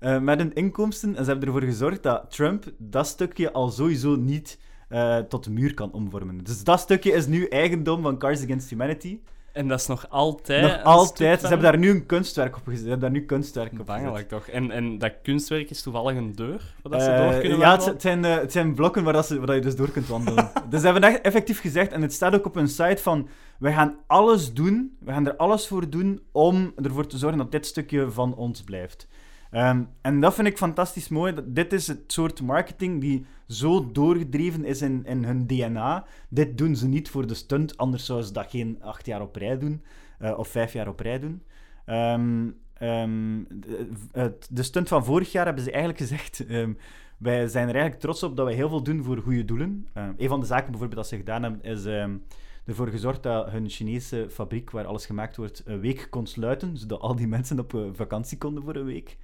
eh, 0.00 0.20
met 0.20 0.38
hun 0.38 0.52
inkomsten. 0.54 1.16
En 1.16 1.24
ze 1.24 1.30
hebben 1.30 1.48
ervoor 1.48 1.62
gezorgd 1.68 2.02
dat 2.02 2.30
Trump 2.30 2.72
dat 2.78 3.06
stukje 3.06 3.52
al 3.52 3.70
sowieso 3.70 4.16
niet 4.16 4.58
eh, 4.88 5.18
tot 5.18 5.44
de 5.44 5.50
muur 5.50 5.74
kan 5.74 5.92
omvormen. 5.92 6.44
Dus 6.44 6.64
dat 6.64 6.80
stukje 6.80 7.12
is 7.12 7.26
nu 7.26 7.44
eigendom 7.44 8.02
van 8.02 8.18
Cards 8.18 8.42
Against 8.42 8.70
Humanity. 8.70 9.20
En 9.52 9.68
dat 9.68 9.80
is 9.80 9.86
nog 9.86 10.06
altijd... 10.08 10.62
Nog 10.62 10.82
altijd. 10.82 11.40
Ze 11.40 11.46
hebben 11.46 11.70
daar 11.70 11.78
nu 11.78 11.90
een 11.90 12.06
kunstwerk 12.06 12.56
op 12.56 12.62
gezet. 12.64 12.82
Ze 12.82 12.88
hebben 12.88 13.10
daar 13.10 13.20
nu 13.20 13.26
kunstwerk 13.26 13.80
op 13.80 13.86
Bangelijk 13.86 14.28
toch? 14.28 14.46
En, 14.46 14.70
en 14.70 14.98
dat 14.98 15.12
kunstwerk 15.22 15.70
is 15.70 15.82
toevallig 15.82 16.16
een 16.16 16.34
deur, 16.34 16.74
waar 16.82 16.92
dat 16.92 17.02
ze 17.02 17.10
Eh, 17.10 17.30
door 17.30 17.40
kunnen 17.40 17.58
ja, 17.58 17.78
het, 17.78 18.02
zijn, 18.02 18.24
eh, 18.24 18.34
het 18.34 18.52
zijn 18.52 18.74
blokken 18.74 19.04
waar, 19.04 19.12
dat 19.12 19.26
ze, 19.26 19.36
waar 19.38 19.46
dat 19.46 19.54
je 19.54 19.62
dus 19.62 19.76
door 19.76 19.90
kunt 19.90 20.06
wandelen. 20.06 20.50
dus 20.70 20.80
ze 20.80 20.86
hebben 20.86 21.10
echt 21.10 21.20
effectief 21.20 21.60
gezegd, 21.60 21.92
en 21.92 22.02
het 22.02 22.12
staat 22.12 22.34
ook 22.34 22.46
op 22.46 22.54
hun 22.54 22.68
site 22.68 23.02
van, 23.02 23.28
wij 23.58 23.72
gaan 23.72 23.96
alles 24.06 24.52
doen, 24.52 24.96
we 25.00 25.12
gaan 25.12 25.26
er 25.26 25.36
alles 25.36 25.66
voor 25.66 25.90
doen 25.90 26.22
om 26.32 26.72
ervoor 26.82 27.06
te 27.06 27.18
zorgen 27.18 27.38
dat 27.38 27.52
dit 27.52 27.66
stukje 27.66 28.10
van 28.10 28.34
ons 28.34 28.62
blijft. 28.62 29.06
Ehm, 29.50 29.82
en 30.00 30.20
dat 30.20 30.34
vind 30.34 30.46
ik 30.46 30.56
fantastisch 30.56 31.08
mooi. 31.08 31.34
Dit 31.44 31.72
is 31.72 31.86
het 31.86 32.00
soort 32.06 32.42
marketing 32.42 33.00
die 33.00 33.26
zo 33.46 33.92
doorgedreven 33.92 34.64
is 34.64 34.82
in, 34.82 35.04
in 35.06 35.24
hun 35.24 35.46
DNA. 35.46 36.04
Dit 36.28 36.58
doen 36.58 36.76
ze 36.76 36.88
niet 36.88 37.10
voor 37.10 37.26
de 37.26 37.34
stunt, 37.34 37.76
anders 37.76 38.04
zouden 38.04 38.28
ze 38.28 38.32
dat 38.32 38.50
geen 38.50 38.78
acht 38.82 39.06
jaar 39.06 39.20
op 39.20 39.36
rij 39.36 39.58
doen, 39.58 39.82
eh, 40.18 40.38
of 40.38 40.48
vijf 40.48 40.72
jaar 40.72 40.88
op 40.88 41.00
rij 41.00 41.18
doen. 41.18 41.42
Ehm, 41.84 42.50
ehm, 42.74 43.42
de, 44.50 44.62
stunt 44.62 44.88
van 44.88 45.04
vorig 45.04 45.32
jaar 45.32 45.44
hebben 45.44 45.64
ze 45.64 45.70
eigenlijk 45.70 46.00
gezegd. 46.00 46.44
wij 47.18 47.48
zijn 47.48 47.68
er 47.68 47.74
eigenlijk 47.74 48.02
trots 48.02 48.22
op 48.22 48.36
dat 48.36 48.46
wij 48.46 48.54
heel 48.54 48.68
veel 48.68 48.82
doen 48.82 49.04
voor 49.04 49.18
goede 49.18 49.44
doelen. 49.44 49.86
Een 49.92 50.28
van 50.28 50.40
de 50.40 50.46
zaken 50.46 50.70
bijvoorbeeld 50.70 51.00
dat 51.00 51.08
ze 51.08 51.16
gedaan 51.16 51.42
hebben, 51.42 51.62
is 51.62 51.84
ervoor 52.70 52.88
gezorgd 52.88 53.22
dat 53.22 53.50
hun 53.50 53.68
Chinese 53.68 54.26
fabriek, 54.30 54.70
waar 54.70 54.86
alles 54.86 55.06
gemaakt 55.06 55.36
wordt, 55.36 55.62
een 55.64 55.80
week 55.80 56.06
kon 56.10 56.26
sluiten, 56.26 56.76
zodat 56.76 57.00
al 57.00 57.16
die 57.16 57.26
mensen 57.26 57.58
op 57.58 57.74
eh, 57.74 57.80
vakantie 57.92 58.38
konden 58.38 58.62
voor 58.62 58.76
een 58.76 58.84
week. 58.84 59.16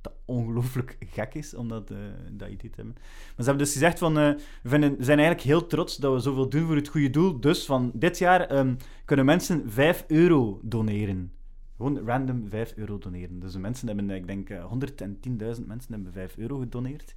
Dat 0.00 0.12
ongelooflijk 0.24 0.96
gek 1.00 1.34
is 1.34 1.54
om 1.54 1.68
dat, 1.68 1.90
eh, 1.90 1.96
dat 2.30 2.48
idee 2.48 2.70
te 2.70 2.76
hebben. 2.76 2.94
Maar 2.94 3.34
ze 3.36 3.44
hebben 3.44 3.64
dus 3.64 3.72
gezegd 3.72 3.98
van, 3.98 4.18
eh, 4.18 4.32
we 4.62 4.78
zijn 4.98 5.18
eigenlijk 5.18 5.40
heel 5.40 5.66
trots 5.66 5.96
dat 5.96 6.12
we 6.12 6.20
zoveel 6.20 6.48
doen 6.48 6.66
voor 6.66 6.76
het 6.76 6.88
goede 6.88 7.10
doel. 7.10 7.40
Dus 7.40 7.64
van 7.66 7.90
dit 7.94 8.18
jaar 8.18 8.40
ehm, 8.40 8.74
kunnen 9.04 9.24
mensen 9.24 9.70
5 9.70 10.04
euro 10.08 10.60
doneren. 10.62 11.32
Gewoon 11.76 12.06
random 12.06 12.48
5 12.48 12.72
euro 12.76 12.98
doneren. 12.98 13.40
Dus 13.40 13.56
mensen 13.56 13.86
hebben, 13.86 14.10
eh, 14.10 14.16
ik 14.16 14.26
denk, 14.26 14.50
eh, 14.50 14.64
110.000 14.64 15.66
mensen 15.66 15.92
hebben 15.92 16.12
5 16.12 16.36
euro 16.36 16.58
gedoneerd. 16.58 17.14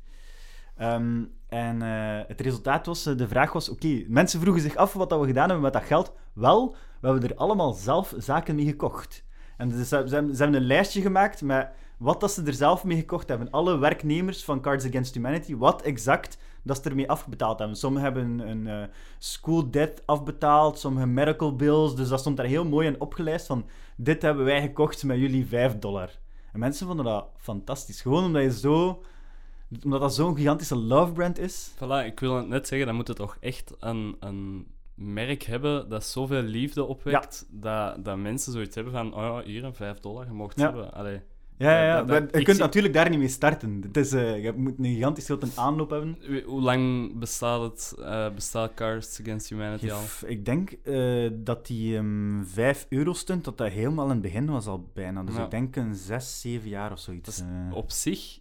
Ehm, 0.76 1.24
en 1.48 1.82
eh, 1.82 2.20
het 2.28 2.42
resultaat 2.42 2.86
was, 2.86 3.06
eh, 3.06 3.18
de 3.18 3.28
vraag 3.28 3.54
was, 3.54 3.70
oké, 3.70 4.04
mensen 4.08 4.40
vroegen 4.40 4.62
zich 4.62 4.76
af 4.76 4.94
wat 4.94 5.10
dat 5.10 5.20
we 5.20 5.26
gedaan 5.26 5.46
hebben 5.46 5.64
met 5.64 5.74
dat 5.74 5.84
geld. 5.84 6.14
Wel, 6.34 6.76
we 7.02 7.08
hebben 7.08 7.30
er 7.30 7.36
allemaal 7.36 7.74
zelf 7.74 8.14
zaken 8.18 8.56
mee 8.56 8.66
gekocht. 8.66 9.26
En 9.58 9.86
ze 9.86 9.96
hebben, 9.96 10.36
ze 10.36 10.44
hebben 10.44 10.62
een 10.62 10.68
lijstje 10.68 11.02
gemaakt 11.02 11.42
met 11.42 11.70
wat 12.04 12.20
dat 12.20 12.32
ze 12.32 12.44
er 12.44 12.54
zelf 12.54 12.84
mee 12.84 12.98
gekocht 12.98 13.28
hebben. 13.28 13.50
Alle 13.52 13.78
werknemers 13.78 14.44
van 14.44 14.62
Cards 14.62 14.86
Against 14.86 15.14
Humanity, 15.14 15.56
wat 15.56 15.82
exact 15.82 16.38
dat 16.64 16.84
ze 16.84 16.90
ermee 16.90 17.10
afbetaald 17.10 17.60
hebben. 17.60 17.78
Sommigen 17.78 18.14
hebben 18.14 18.40
een 18.50 18.68
eh, 18.68 18.84
school 19.18 19.72
debt 19.72 20.02
afbetaald, 20.06 20.80
sommigen 20.80 21.14
medical 21.14 21.56
bills. 21.56 21.96
Dus 21.96 22.08
dat 22.10 22.20
stond 22.20 22.38
daar 22.38 22.46
heel 22.46 22.66
mooi 22.66 22.88
in 22.88 23.02
opgelijst 23.02 23.46
van 23.46 23.66
dit 23.98 24.22
hebben 24.22 24.46
wij 24.46 24.62
gekocht 24.62 25.04
met 25.04 25.18
jullie 25.18 25.46
5 25.48 25.80
dollar. 25.80 26.10
En 26.54 26.60
mensen 26.60 26.88
vonden 26.88 27.06
dat 27.06 27.26
fantastisch. 27.38 28.02
Gewoon 28.02 28.24
omdat 28.24 28.42
je 28.42 28.52
zo... 28.52 29.04
Omdat 29.84 30.02
dat 30.02 30.14
zo'n 30.16 30.36
gigantische 30.36 30.76
love 30.76 31.12
brand 31.12 31.40
is. 31.40 31.72
Voilà, 31.76 32.06
ik 32.06 32.20
wil 32.20 32.36
het 32.36 32.48
net 32.48 32.68
zeggen, 32.68 32.88
dan 32.88 32.96
moet 32.96 33.08
het 33.08 33.18
toch 33.18 33.38
echt 33.40 33.74
een, 33.80 34.16
een 34.20 34.68
merk 34.96 35.44
hebben 35.44 35.90
dat 35.90 36.06
zoveel 36.06 36.42
liefde 36.42 36.84
opwekt, 36.84 37.46
dat, 37.52 38.06
dat 38.06 38.18
mensen 38.18 38.52
zoiets 38.52 38.76
hebben 38.76 38.94
van, 38.94 39.14
oh 39.14 39.22
ja, 39.22 39.42
hier 39.44 39.64
een 39.64 39.74
5 39.76 40.00
dollar, 40.00 40.26
je 40.26 40.32
mocht 40.32 40.60
Ja. 40.60 40.64
hebben. 40.66 40.94
Allee. 40.94 41.22
Ja, 41.64 41.72
ja, 41.72 41.86
ja. 41.86 41.98
dat- 41.98 42.08
dat- 42.08 42.20
maar 42.32 42.40
je 42.40 42.46
kunt 42.46 42.56
zie- 42.58 42.66
natuurlijk 42.66 42.94
daar 42.94 43.10
niet 43.10 43.20
mee 43.20 43.28
starten. 43.28 43.80
Het 43.86 43.98
is, 43.98 44.12
eh, 44.14 44.44
je 44.44 44.52
moet 44.56 44.74
een 44.78 44.86
gigantisch 44.94 45.26
grote 45.26 45.48
aanloop 45.56 45.90
hebben. 45.90 46.18
Hoe 46.46 46.62
lang 46.62 47.12
bestaat 47.20 47.62
het, 47.62 47.96
eh, 48.00 48.30
bestaat 48.36 48.74
Cards 48.74 49.20
Against 49.22 49.50
Humanity 49.50 49.92
al? 49.92 50.02
Ik 50.26 50.46
denk 50.46 50.72
eh, 50.84 51.30
dat 51.34 51.68
die 51.68 51.98
ehm 51.98 52.44
5 52.44 52.86
euro 52.90 53.14
stunt, 53.14 53.44
dat 53.44 53.58
dat 53.58 53.70
helemaal 53.72 54.06
in 54.06 54.12
het 54.12 54.22
begin 54.22 54.46
was 54.50 54.66
al 54.68 54.90
bijna. 54.94 55.24
Dus 55.24 55.36
Ja. 55.36 55.44
ik 55.44 55.52
denk 55.52 55.76
een 55.76 55.96
6, 55.96 56.42
7 56.42 56.70
jaar 56.70 56.92
of 56.92 57.00
zoiets. 57.00 57.26
Dat 57.26 57.34
is 57.36 57.42
eh. 57.70 57.76
op 57.78 57.92
zich, 57.92 58.40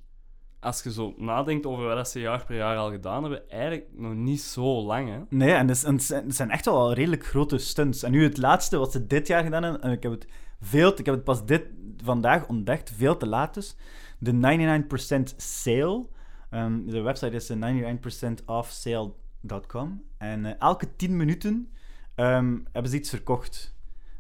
als 0.61 0.82
je 0.82 0.92
zo 0.92 1.14
nadenkt 1.16 1.66
over 1.66 1.85
wat 1.94 2.08
ze 2.08 2.20
jaar 2.20 2.44
per 2.46 2.56
jaar 2.56 2.76
al 2.76 2.90
gedaan 2.90 3.22
hebben, 3.22 3.50
eigenlijk 3.50 3.87
nog 3.96 4.14
niet 4.14 4.40
zo 4.40 4.82
lang, 4.82 5.08
hè? 5.08 5.18
Nee, 5.28 5.52
en 5.52 5.68
het, 5.68 5.76
is- 5.76 5.85
en 5.85 5.94
het 6.26 6.35
zijn- 6.37 6.50
echt 6.50 6.64
wel 6.64 6.92
redelijk 6.92 7.26
grote 7.26 7.58
stunts. 7.58 8.02
En 8.02 8.11
nu 8.11 8.22
het 8.22 8.37
laatste 8.38 8.76
wat 8.78 8.92
ze 8.92 9.06
dit 9.06 9.26
jaar 9.26 9.42
gedaan 9.44 9.62
hebben, 9.62 9.82
en 9.82 9.90
ik 9.90 10.02
heb 10.02 10.12
het, 10.12 10.26
veel, 10.61 10.90
ik 10.98 11.06
heb 11.06 11.14
het 11.14 11.24
pas 11.24 11.46
dit, 11.46 11.62
vandaag 12.02 12.48
ontdekt, 12.48 12.90
veel 12.90 13.16
te 13.16 13.26
laat 13.26 13.54
dus. 13.54 13.76
De 14.18 14.32
99% 14.32 15.34
sale. 15.36 16.06
Ehm, 16.50 16.86
de 16.86 17.00
website 17.00 17.36
is 17.36 17.50
eh, 17.50 17.56
99%offsale.com. 17.56 20.04
En 20.18 20.44
eh, 20.44 20.52
elke 20.58 20.96
10 20.96 21.16
minuten 21.16 21.68
ehm, 22.14 22.58
hebben 22.72 22.90
ze 22.90 22.96
iets 22.96 23.10
verkocht. 23.10 23.74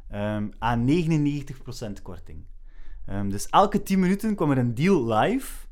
Ehm, 0.08 0.48
aan 0.58 0.84
99% 0.84 2.02
korting. 2.02 2.44
Dus 3.28 3.48
elke 3.48 3.82
10 3.82 4.00
minuten 4.00 4.34
kwam 4.34 4.50
er 4.50 4.58
een 4.58 4.74
deal 4.74 5.14
live. 5.14 5.66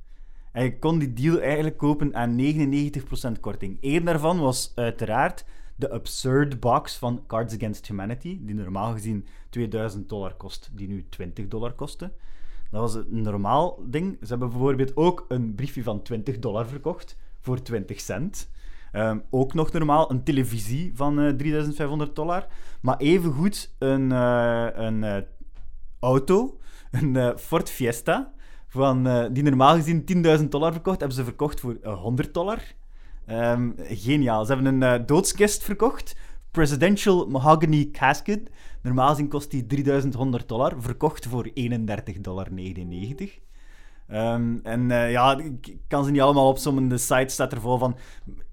En 0.53 0.65
je 0.65 0.79
kon 0.79 0.99
die 0.99 1.13
deal 1.13 1.41
eigenlijk 1.41 1.77
kopen 1.77 2.15
aan 2.15 2.37
99% 2.37 3.41
korting. 3.41 3.79
Eén 3.81 4.05
daarvan 4.05 4.39
was 4.39 4.73
uiteraard 4.75 5.45
de 5.81 5.91
Absurd 5.91 6.61
Box 6.61 6.97
van 6.97 7.23
Cards 7.27 7.55
Against 7.55 7.87
Humanity, 7.87 8.39
die 8.43 8.55
normaal 8.55 8.93
gezien 8.93 9.27
2000 9.49 10.09
dollar 10.09 10.35
kost, 10.35 10.71
die 10.73 10.89
nu 10.89 11.07
20 11.09 11.49
dollar 11.49 11.73
kostte. 11.73 12.13
Dat 12.71 12.81
was 12.81 12.95
een 12.95 13.23
normaal 13.23 13.83
ding. 13.87 14.17
Ze 14.21 14.27
hebben 14.27 14.49
bijvoorbeeld 14.49 14.97
ook 14.97 15.25
een 15.29 15.55
briefje 15.55 15.83
van 15.83 16.03
20 16.03 16.39
dollar 16.39 16.67
verkocht 16.67 17.17
voor 17.41 17.63
20 17.63 18.01
cent. 18.01 18.51
Ehm, 18.93 19.19
ook 19.31 19.55
nog 19.55 19.73
normaal 19.73 20.11
een 20.11 20.25
televisie 20.25 20.93
van 20.95 21.21
eh 21.21 21.35
3500 21.35 22.17
dollar. 22.17 22.47
Maar 22.81 22.97
evengoed 22.97 23.75
een, 23.79 24.13
eh, 24.13 24.69
een 24.73 25.05
eh, 25.05 25.23
auto, 26.01 26.59
een 26.91 27.17
eh, 27.17 27.37
Ford 27.37 27.71
Fiesta, 27.71 28.33
van, 28.71 29.07
eh, 29.07 29.25
die 29.33 29.43
normaal 29.43 29.75
gezien 29.75 30.05
10.000 30.05 30.51
dollar 30.51 30.73
verkocht, 30.73 30.99
hebben 30.99 31.17
ze 31.17 31.25
verkocht 31.25 31.61
voor 31.61 31.77
eh, 31.83 32.01
100 32.01 32.35
dollar. 32.35 32.63
Ehm, 33.31 33.71
geniaal. 33.77 34.45
Ze 34.45 34.53
hebben 34.55 34.75
een 34.75 35.01
eh, 35.01 35.07
doodskist 35.07 35.63
verkocht. 35.63 36.17
Presidential 36.51 37.27
Mahogany 37.27 37.89
Casket. 37.93 38.51
Normaal 38.83 39.09
gezien 39.09 39.29
kost 39.29 39.51
die 39.51 39.67
3100 39.67 40.49
dollar. 40.49 40.75
Verkocht 40.79 41.27
voor 41.27 41.51
31,99 41.55 42.21
dollar. 42.21 42.49
Ehm, 44.09 44.57
en 44.63 44.91
eh, 44.91 45.11
ja, 45.11 45.39
ik 45.39 45.77
kan 45.89 46.05
ze 46.05 46.11
niet 46.11 46.21
allemaal 46.21 46.49
opzommen. 46.49 46.89
De 46.89 46.99
site 46.99 47.29
staat 47.33 47.53
er 47.53 47.61
vol 47.61 47.79
van. 47.79 47.97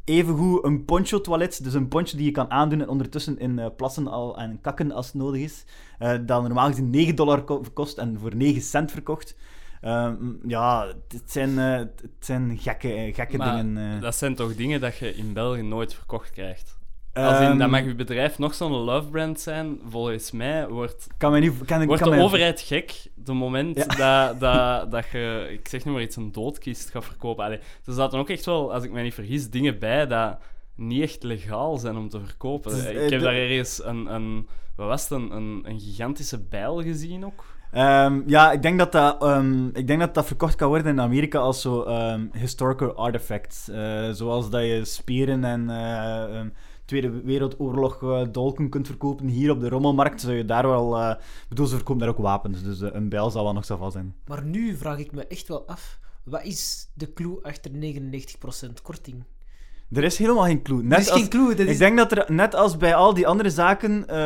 Evengoed 0.03 0.63
een 0.63 0.85
poncho-toilet. 0.85 1.63
Dus 1.63 1.73
een 1.73 1.87
poncho 1.87 2.17
die 2.17 2.25
je 2.25 2.31
kan 2.31 2.51
aandoen 2.51 2.81
en 2.81 2.89
ondertussen 2.89 3.39
in 3.39 3.59
eh, 3.59 3.65
plassen 3.77 4.07
al, 4.07 4.37
en 4.37 4.61
kakken 4.61 4.91
als 4.91 5.05
het 5.05 5.15
nodig 5.15 5.41
is. 5.41 5.65
Eh, 5.99 6.17
dat 6.25 6.41
normaal 6.41 6.67
gezien 6.67 6.89
9 6.89 7.15
dollar 7.15 7.43
ko- 7.43 7.63
kost 7.73 7.97
en 7.97 8.19
voor 8.19 8.35
9 8.35 8.61
cent 8.61 8.91
verkocht. 8.91 9.35
Ehm, 9.81 10.15
ja, 10.47 10.87
het 11.07 11.31
zijn, 11.31 11.59
eh, 11.59 11.77
het 11.77 12.03
zijn 12.19 12.57
gekke, 12.57 13.09
gekke 13.13 13.37
Maar 13.37 13.55
dingen. 13.63 13.95
eh. 13.95 14.01
dat 14.01 14.15
zijn 14.15 14.35
toch 14.35 14.55
dingen 14.55 14.81
dat 14.81 14.97
je 14.97 15.15
in 15.15 15.33
België 15.33 15.61
nooit 15.61 15.93
verkocht 15.93 16.29
krijgt? 16.31 16.75
Als 17.13 17.39
in, 17.39 17.45
Ehm, 17.45 17.57
dat 17.57 17.69
mag 17.69 17.83
uw 17.83 17.95
bedrijf 17.95 18.37
nog 18.37 18.53
zo'n 18.53 18.71
love 18.71 19.09
brand 19.09 19.39
zijn. 19.39 19.79
Volgens 19.89 20.31
mij 20.31 20.67
wordt, 20.67 21.07
Kan 21.17 21.31
mij 21.31 21.39
niet... 21.39 21.65
Kan, 21.65 21.85
wordt 21.85 22.01
kan 22.01 22.09
de 22.11 22.15
mij- 22.15 22.25
overheid 22.25 22.61
gek 22.61 23.07
de 23.15 23.33
moment 23.33 23.97
dat, 23.97 24.39
dat, 24.39 24.91
dat 24.91 25.05
je, 25.11 25.47
ik 25.51 25.67
zeg 25.67 25.85
nu 25.85 25.91
maar 25.91 26.01
iets, 26.01 26.15
een 26.15 26.31
doodkist 26.31 26.89
gaat 26.89 27.05
verkopen. 27.05 27.43
Allee, 27.45 27.59
er 27.85 27.93
zaten 27.93 28.19
ook 28.19 28.29
echt 28.29 28.45
wel, 28.45 28.73
als 28.73 28.83
ik 28.83 28.91
mij 28.91 29.03
niet 29.03 29.13
vergis, 29.13 29.49
dingen 29.49 29.79
bij 29.79 30.07
dat 30.07 30.37
niet 30.75 31.01
echt 31.01 31.23
legaal 31.23 31.77
zijn 31.77 31.97
om 31.97 32.09
te 32.09 32.19
verkopen. 32.19 32.77
Ik 32.77 32.83
eh, 32.95 32.99
heb 32.99 33.09
de- 33.09 33.17
daar 33.17 33.33
ergens 33.35 33.83
een, 33.83 34.13
een, 34.13 34.47
wat 34.75 34.87
was 34.87 35.01
het, 35.01 35.11
een, 35.11 35.31
een, 35.35 35.61
een 35.63 35.79
gigantische 35.79 36.39
bijl 36.39 36.81
gezien 36.83 37.25
ook. 37.25 37.45
Ehm, 37.71 38.21
ja, 38.25 38.51
ik 38.51 38.61
denk 38.61 38.77
dat 38.77 38.91
dat, 38.91 39.23
ehm, 39.23 39.67
ik 39.67 39.87
denk 39.87 39.99
dat 39.99 40.13
dat 40.13 40.25
verkocht 40.25 40.55
kan 40.55 40.67
worden 40.67 40.91
in 40.91 41.01
Amerika 41.01 41.39
als 41.39 41.61
zo 41.61 41.83
ehm, 41.83 42.27
historical 42.31 42.95
artifacts. 42.95 43.69
Eh, 43.69 44.09
zoals 44.11 44.49
dat 44.49 44.61
je 44.61 44.85
speren 44.85 45.43
en 45.43 45.69
eh, 45.69 46.45
Tweede 46.85 47.21
Wereldoorlog 47.21 48.03
eh, 48.03 48.21
dolken 48.31 48.69
kunt 48.69 48.87
verkopen. 48.87 49.27
Hier 49.27 49.51
op 49.51 49.59
de 49.59 49.69
rommelmarkt 49.69 50.21
zou 50.21 50.33
je 50.33 50.45
daar 50.45 50.67
wel... 50.67 51.11
ik 51.11 51.19
bedoel, 51.49 51.65
ze 51.65 51.75
verkopen 51.75 52.01
daar 52.01 52.09
ook 52.09 52.17
wapens, 52.17 52.63
dus 52.63 52.79
een 52.79 53.09
bijl 53.09 53.29
zal 53.29 53.43
wel 53.43 53.53
nog 53.53 53.65
zo 53.65 53.89
zijn. 53.89 54.15
Maar 54.27 54.45
nu 54.45 54.75
vraag 54.75 54.97
ik 54.97 55.11
me 55.11 55.27
echt 55.27 55.47
wel 55.47 55.67
af, 55.67 55.99
wat 56.23 56.43
is 56.43 56.89
de 56.93 57.13
clue 57.13 57.39
achter 57.41 57.71
99% 57.71 58.81
korting? 58.83 59.23
Er 59.91 60.03
is 60.03 60.17
helemaal 60.17 60.43
geen 60.43 60.61
clue. 60.61 60.77
Er 60.77 60.85
Net 60.85 60.99
is 60.99 61.09
als, 61.09 61.19
geen 61.19 61.29
clue, 61.29 61.55
is... 61.55 61.71
Ik 61.71 61.77
denk 61.77 61.97
dat 61.97 62.11
er, 62.11 62.25
net 62.27 62.55
als 62.55 62.77
bij 62.77 62.95
al 62.95 63.13
die 63.13 63.27
andere 63.27 63.49
zaken, 63.49 64.07
eh, 64.07 64.17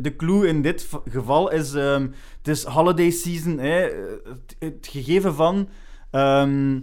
de 0.00 0.14
clue 0.16 0.46
in 0.46 0.62
dit 0.62 0.88
geval 1.10 1.50
is... 1.50 1.74
ehm, 1.74 2.08
het 2.38 2.48
is 2.48 2.64
holiday 2.64 3.10
season, 3.10 3.58
hè, 3.58 3.80
het, 4.24 4.56
het 4.58 4.88
gegeven 4.90 5.34
van... 5.34 5.68
ehm, 6.10 6.80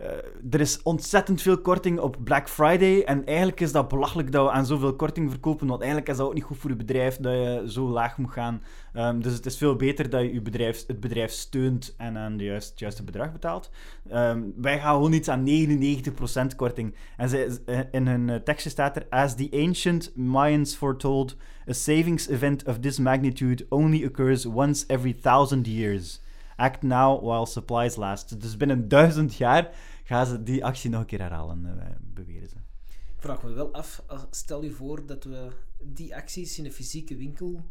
eh, 0.00 0.54
er 0.54 0.60
is 0.60 0.82
ontzettend 0.82 1.42
veel 1.42 1.58
korting 1.58 1.98
op 1.98 2.16
Black 2.24 2.48
Friday. 2.48 3.02
En 3.02 3.26
eigenlijk 3.26 3.60
is 3.60 3.72
dat 3.72 3.88
belachelijk 3.88 4.32
dat 4.32 4.44
we 4.44 4.52
aan 4.52 4.66
zoveel 4.66 4.96
korting 4.96 5.30
verkopen. 5.30 5.66
Want 5.66 5.80
eigenlijk 5.80 6.10
is 6.10 6.16
dat 6.16 6.26
ook 6.26 6.34
niet 6.34 6.42
goed 6.42 6.58
voor 6.58 6.70
je 6.70 6.76
bedrijf 6.76 7.16
dat 7.16 7.32
je 7.32 7.64
zo 7.66 7.88
laag 7.88 8.18
moet 8.18 8.30
gaan. 8.30 8.62
Ehm, 8.92 9.20
dus 9.20 9.32
het 9.32 9.46
is 9.46 9.56
veel 9.56 9.76
beter 9.76 10.10
dat 10.10 10.20
je, 10.20 10.32
je 10.32 10.42
bedrijf, 10.42 10.86
het 10.86 11.00
bedrijf 11.00 11.30
steunt 11.30 11.94
en 11.96 12.16
aan 12.16 12.36
de 12.36 12.44
het 12.44 12.72
juiste 12.76 13.04
bedrag 13.04 13.32
betaalt. 13.32 13.70
Ehm, 14.08 14.42
wij 14.56 14.78
gaan 14.78 14.94
gewoon 14.94 15.12
iets 15.12 15.28
aan 15.28 15.42
99% 15.42 16.56
korting. 16.56 16.94
En 17.16 17.30
eh, 17.66 17.80
in 17.90 18.06
hun 18.06 18.30
eh, 18.30 18.36
tekstje 18.36 18.70
staat 18.70 18.96
er: 18.96 19.06
As 19.10 19.34
the 19.34 19.48
ancient 19.66 20.16
Mayans 20.16 20.74
foretold, 20.74 21.36
a 21.68 21.72
savings 21.72 22.28
event 22.28 22.66
of 22.66 22.78
this 22.78 22.98
magnitude 22.98 23.66
only 23.68 24.04
occurs 24.04 24.46
once 24.46 24.84
every 24.86 25.16
thousand 25.20 25.66
years. 25.66 26.20
Act 26.60 26.82
now 26.82 27.22
while 27.22 27.46
supplies 27.46 27.96
last. 27.96 28.40
Dus 28.40 28.56
binnen 28.56 28.88
duizend 28.88 29.34
jaar 29.34 29.70
gaan 30.04 30.26
ze 30.26 30.42
die 30.42 30.64
actie 30.64 30.90
nog 30.90 31.00
een 31.00 31.06
keer 31.06 31.20
herhalen, 31.20 31.66
eh, 31.80 31.86
beweren 32.00 32.48
ze. 32.48 32.54
Ik 32.88 33.26
vraag 33.26 33.42
me 33.42 33.52
wel 33.52 33.72
af, 33.72 34.02
stel 34.30 34.62
je 34.62 34.70
voor 34.70 35.06
dat 35.06 35.24
we 35.24 35.48
die 35.78 36.16
acties 36.16 36.58
in 36.58 36.64
de 36.64 36.72
fysieke 36.72 37.16
winkel 37.16 37.64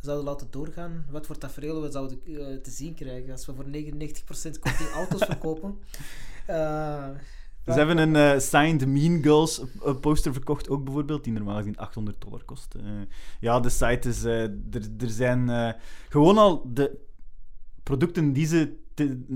zouden 0.00 0.24
laten 0.24 0.46
doorgaan. 0.50 1.06
Wat 1.10 1.26
voor 1.26 1.38
tafereel 1.38 1.82
we 1.82 1.90
zouden 1.90 2.20
eh, 2.24 2.56
te 2.56 2.70
zien 2.70 2.94
krijgen 2.94 3.32
als 3.32 3.46
we 3.46 3.54
voor 3.54 3.64
99% 3.64 4.58
korting 4.60 4.90
auto's 4.94 5.24
verkopen. 5.32 5.78
Eh, 6.46 7.08
Ze 7.64 7.72
hebben 7.72 8.14
een 8.14 8.40
Signed 8.40 8.86
Mean 8.86 9.22
Girls 9.22 9.62
poster 10.00 10.32
verkocht, 10.32 10.68
ook 10.68 10.84
bijvoorbeeld, 10.84 11.24
die 11.24 11.32
normaal 11.32 11.56
gezien 11.56 11.76
800 11.76 12.20
dollar 12.20 12.44
kost. 12.44 12.74
Ja, 13.40 13.60
de 13.60 13.70
site 13.70 14.08
is... 14.08 14.24
er, 14.24 14.50
er 14.98 15.10
zijn 15.10 15.74
gewoon 16.08 16.38
al 16.38 16.70
de 16.72 17.05
producten 17.86 18.32
die 18.32 18.46
ze 18.46 18.76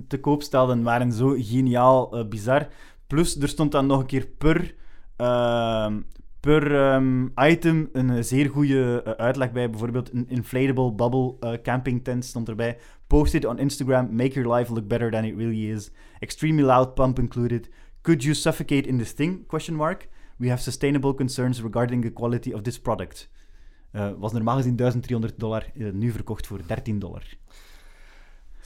te, 0.09 0.19
koop 0.21 0.43
stelden, 0.43 0.83
waren 0.83 1.13
zo 1.13 1.35
geniaal 1.39 2.17
eh, 2.17 2.29
bizar. 2.29 2.69
Plus, 3.07 3.41
er 3.41 3.49
stond 3.49 3.73
dan 3.73 3.87
nog 3.87 4.01
een 4.01 4.07
keer 4.07 4.27
per, 4.27 4.75
ehm, 5.17 6.01
per 6.41 6.75
ehm, 6.75 7.29
item 7.37 7.89
een 7.93 8.25
zeer 8.25 8.49
goede 8.49 9.03
eh, 9.03 9.13
uitleg 9.13 9.53
bij. 9.53 9.71
Bijvoorbeeld 9.71 10.13
een 10.13 10.29
inflatable 10.29 10.93
bubble 10.93 11.37
eh, 11.41 11.53
camping 11.63 12.05
tent 12.05 12.25
stond 12.25 12.49
erbij. 12.49 12.79
Post 13.07 13.35
it 13.35 13.45
on 13.45 13.59
Instagram, 13.59 14.15
make 14.15 14.41
your 14.41 14.55
life 14.55 14.73
look 14.73 14.89
better 14.89 15.11
than 15.11 15.25
it 15.25 15.37
really 15.37 15.71
is. 15.71 15.91
Extremely 16.19 16.65
loud 16.65 16.95
pump 16.95 17.19
included. 17.19 17.71
Could 18.01 18.23
you 18.23 18.35
suffocate 18.35 18.89
in 18.89 18.99
this 18.99 19.13
thing? 19.13 19.47
Question 19.47 19.77
mark. 19.77 20.09
We 20.37 20.49
have 20.49 20.63
sustainable 20.63 21.15
concerns 21.15 21.63
regarding 21.63 22.03
the 22.03 22.13
quality 22.13 22.53
of 22.53 22.63
this 22.63 22.81
product. 22.81 23.31
Was 24.19 24.33
normaal 24.33 24.57
gezien 24.57 24.77
1300 24.77 25.39
dollar, 25.39 25.71
nu 25.93 26.11
verkocht 26.11 26.47
voor 26.47 26.61
13 26.67 26.99
dollar. 26.99 27.37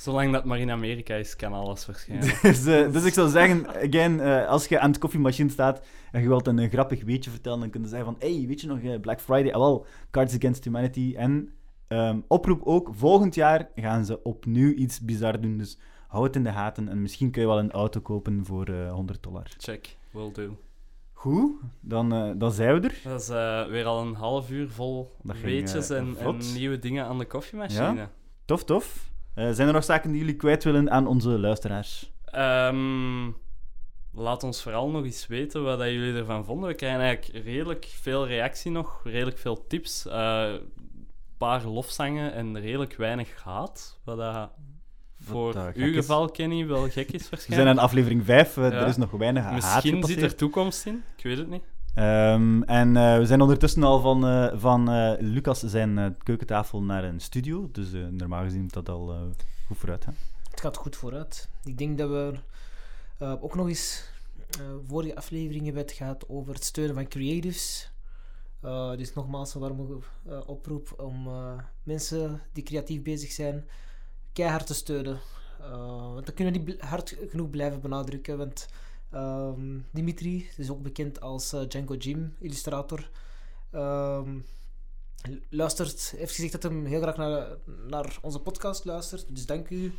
Zolang 0.04 0.32
dat 0.32 0.44
maar 0.44 0.58
in 0.58 0.70
Amerika 0.70 1.14
is, 1.14 1.36
kan 1.36 1.52
alles 1.52 1.86
waarschijnlijk. 1.86 2.42
dus, 2.42 2.66
eh, 2.66 2.92
dus 2.92 3.04
ik 3.04 3.12
zou 3.12 3.28
zeggen, 3.28 3.68
again, 3.68 4.20
eh, 4.20 4.48
als 4.48 4.66
je 4.66 4.80
aan 4.80 4.90
het 4.90 4.98
koffiemachine 4.98 5.50
staat 5.50 5.86
en 6.12 6.22
je 6.22 6.28
wilt 6.28 6.46
een, 6.46 6.58
eh, 6.58 6.70
grappig 6.70 7.04
weetje 7.04 7.30
vertellen, 7.30 7.60
dan 7.60 7.70
kun 7.70 7.82
je 7.82 7.88
zeggen 7.88 8.06
van, 8.06 8.16
hey, 8.18 8.44
weet 8.46 8.60
je 8.60 8.66
nog, 8.66 9.00
Black 9.00 9.20
Friday, 9.20 9.52
ah, 9.52 9.60
wel, 9.60 9.86
Cards 10.10 10.34
Against 10.34 10.64
Humanity. 10.64 11.14
En 11.16 11.52
ehm, 11.88 12.20
oproep 12.28 12.60
ook, 12.64 12.90
volgend 12.92 13.34
jaar 13.34 13.68
gaan 13.74 14.04
ze 14.04 14.22
opnieuw 14.22 14.72
iets 14.72 15.00
bizar 15.00 15.40
doen, 15.40 15.58
dus 15.58 15.78
hou 16.08 16.24
het 16.24 16.36
in 16.36 16.44
de 16.44 16.52
gaten 16.52 16.88
en 16.88 17.02
misschien 17.02 17.30
kun 17.30 17.42
je 17.42 17.48
wel 17.48 17.58
een 17.58 17.72
auto 17.72 18.00
kopen 18.00 18.44
voor 18.44 18.66
eh 18.66 18.92
100 18.92 19.22
dollar. 19.22 19.46
Check, 19.58 19.96
will 20.10 20.32
do. 20.32 20.56
Goed, 21.12 21.52
dan, 21.80 22.38
dan 22.38 22.52
zijn 22.52 22.80
we 22.80 22.88
er. 22.88 23.00
Dat 23.04 23.20
is 23.20 23.28
weer 23.70 23.84
al 23.84 24.00
een 24.00 24.14
half 24.14 24.50
uur 24.50 24.70
vol 24.70 25.16
weetjes 25.22 25.90
en, 25.90 26.16
en 26.18 26.36
nieuwe 26.54 26.78
dingen 26.78 27.04
aan 27.04 27.18
de 27.18 27.26
koffiemachine. 27.26 28.08
Tof, 28.44 28.64
tof. 28.64 29.12
Eh, 29.34 29.50
zijn 29.50 29.68
er 29.68 29.74
nog 29.74 29.84
zaken 29.84 30.10
die 30.10 30.20
jullie 30.20 30.36
kwijt 30.36 30.64
willen 30.64 30.90
aan 30.90 31.06
onze 31.06 31.28
luisteraars? 31.28 32.12
Ehm, 32.24 33.30
laat 34.12 34.42
ons 34.42 34.62
vooral 34.62 34.90
nog 34.90 35.04
eens 35.04 35.26
weten 35.26 35.62
wat 35.62 35.78
dat 35.78 35.88
jullie 35.88 36.14
ervan 36.14 36.44
vonden. 36.44 36.68
We 36.68 36.74
krijgen 36.74 37.00
eigenlijk 37.00 37.44
redelijk 37.44 37.84
veel 38.00 38.26
reactie 38.26 38.70
nog, 38.70 39.00
redelijk 39.04 39.38
veel 39.38 39.66
tips. 39.66 40.06
eh, 40.06 40.52
Een 40.52 41.50
paar 41.50 41.64
lofzangen 41.66 42.32
en 42.32 42.60
redelijk 42.60 42.96
weinig 42.96 43.42
haat. 43.42 44.00
Wat 44.04 44.16
dat 44.16 44.50
voor 45.20 45.54
uw 45.74 45.86
is. 45.90 45.94
geval, 45.96 46.30
Kenny, 46.30 46.66
wel 46.66 46.88
gek 46.90 47.10
is 47.10 47.12
We 47.12 47.18
zijn 47.18 47.30
waarschijnlijk. 47.30 47.68
aan 47.78 47.84
aflevering 47.84 48.24
5, 48.24 48.56
Ja. 48.56 48.62
er 48.62 48.86
is 48.86 48.96
nog 48.96 49.10
weinig 49.10 49.42
haat 49.42 49.52
Misschien 49.52 50.04
zit 50.04 50.22
er 50.22 50.34
toekomst 50.34 50.86
in, 50.86 51.02
ik 51.16 51.22
weet 51.24 51.38
het 51.38 51.48
niet. 51.50 51.64
Ehm, 51.94 52.62
en 52.62 52.96
eh, 52.96 53.18
we 53.18 53.26
zijn 53.26 53.40
ondertussen 53.40 53.82
al 53.82 54.00
van, 54.00 54.26
eh, 54.26 54.52
van 54.54 54.90
eh, 54.90 55.12
Lucas 55.18 55.60
zijn 55.60 56.16
keukentafel 56.22 56.82
naar 56.82 57.04
een 57.04 57.20
studio. 57.20 57.68
Dus 57.72 57.88
normaal 58.10 58.42
gezien 58.42 58.60
moet 58.60 58.72
dat 58.72 58.88
al 58.88 59.34
goed 59.66 59.78
vooruit. 59.78 60.06
Het 60.50 60.60
gaat 60.60 60.76
goed 60.76 60.96
vooruit. 60.96 61.48
Ik 61.64 61.78
denk 61.78 61.98
dat 61.98 62.08
we 62.08 62.34
ook 63.18 63.54
nog 63.54 63.68
eens 63.68 64.12
vorige 64.86 65.16
aflevering 65.16 65.64
hebben 65.64 65.90
gehad 65.90 66.28
over 66.28 66.54
het 66.54 66.64
steunen 66.64 66.94
van 66.94 67.08
creatives. 67.08 67.90
Dus 68.96 69.14
nogmaals 69.14 69.54
een 69.54 69.60
warme 69.60 69.98
oproep 70.46 70.94
om 70.96 71.28
mensen 71.82 72.40
die 72.52 72.64
creatief 72.64 73.02
bezig 73.02 73.32
zijn 73.32 73.68
keihard 74.32 74.66
te 74.66 74.74
steunen. 74.74 75.18
Want 76.14 76.26
dat 76.26 76.34
kunnen 76.34 76.54
we 76.54 76.58
niet 76.58 76.80
hard 76.80 77.16
genoeg 77.28 77.50
blijven 77.50 77.80
benadrukken. 77.80 78.38
Want 78.38 78.68
ehm, 79.14 79.78
Dimitri 79.90 80.48
is 80.56 80.70
ook 80.70 80.82
bekend 80.82 81.20
als 81.20 81.52
eh, 81.52 81.60
Django 81.68 81.94
Jim, 81.94 82.34
illustrator. 82.40 83.10
Ehm, 83.70 84.38
luistert, 85.48 86.14
heeft 86.16 86.34
gezegd 86.34 86.52
dat 86.52 86.62
hij 86.62 86.72
heel 86.84 87.00
graag 87.00 87.16
naar, 87.16 87.56
naar 87.88 88.18
onze 88.22 88.38
podcast 88.40 88.84
luistert. 88.84 89.26
Dus 89.28 89.46
dank 89.46 89.68
u. 89.70 89.92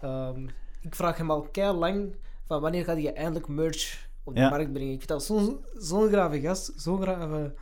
Ehm, 0.00 0.48
ik 0.80 0.94
vraag 0.94 1.16
hem 1.16 1.30
al 1.30 1.42
kei 1.42 1.72
lang 1.76 2.14
van 2.44 2.60
wanneer 2.60 2.84
gaat 2.84 2.96
hij 2.96 3.14
eindelijk 3.14 3.48
merch 3.48 4.08
op 4.24 4.34
de 4.34 4.40
Ja. 4.40 4.48
markt 4.48 4.72
brengen. 4.72 4.92
Ik 4.92 4.98
vind 4.98 5.08
dat 5.08 5.24
zo'n 5.24 5.64
zo'n 5.78 6.08
grave 6.08 6.40
gast, 6.40 6.72
zo'n 6.76 7.02
grave 7.02 7.54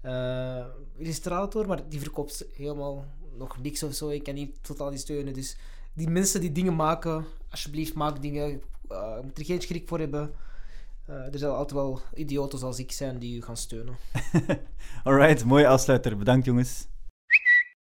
eh, 0.00 0.66
illustrator, 0.96 1.66
maar 1.66 1.88
die 1.88 2.00
verkoopt 2.00 2.44
helemaal 2.54 3.04
nog 3.36 3.62
niks 3.62 3.82
of 3.82 3.94
zo. 3.94 4.08
Ik 4.08 4.22
kan 4.22 4.34
niet 4.34 4.56
totaal 4.62 4.90
niet 4.90 5.00
steunen. 5.00 5.32
Dus 5.32 5.56
die 5.92 6.08
mensen 6.08 6.40
die 6.40 6.52
dingen 6.52 6.76
maken, 6.76 7.24
alsjeblieft 7.56 7.94
maak 7.94 8.22
dingen. 8.22 8.48
Je 8.88 9.20
moet 9.22 9.38
er 9.38 9.44
geen 9.44 9.60
schrik 9.60 9.88
voor 9.88 9.98
hebben. 9.98 10.34
Eh, 11.06 11.14
er 11.14 11.38
zullen 11.38 11.56
altijd 11.56 11.72
wel 11.72 12.00
idioten 12.14 12.58
zoals 12.58 12.78
ik 12.78 12.92
zijn 12.92 13.18
die 13.18 13.36
u 13.36 13.42
gaan 13.42 13.56
steunen. 13.56 13.96
Alright, 15.04 15.44
mooie 15.44 15.68
afsluiter. 15.68 16.16
Bedankt 16.16 16.46
jongens. 16.46 16.88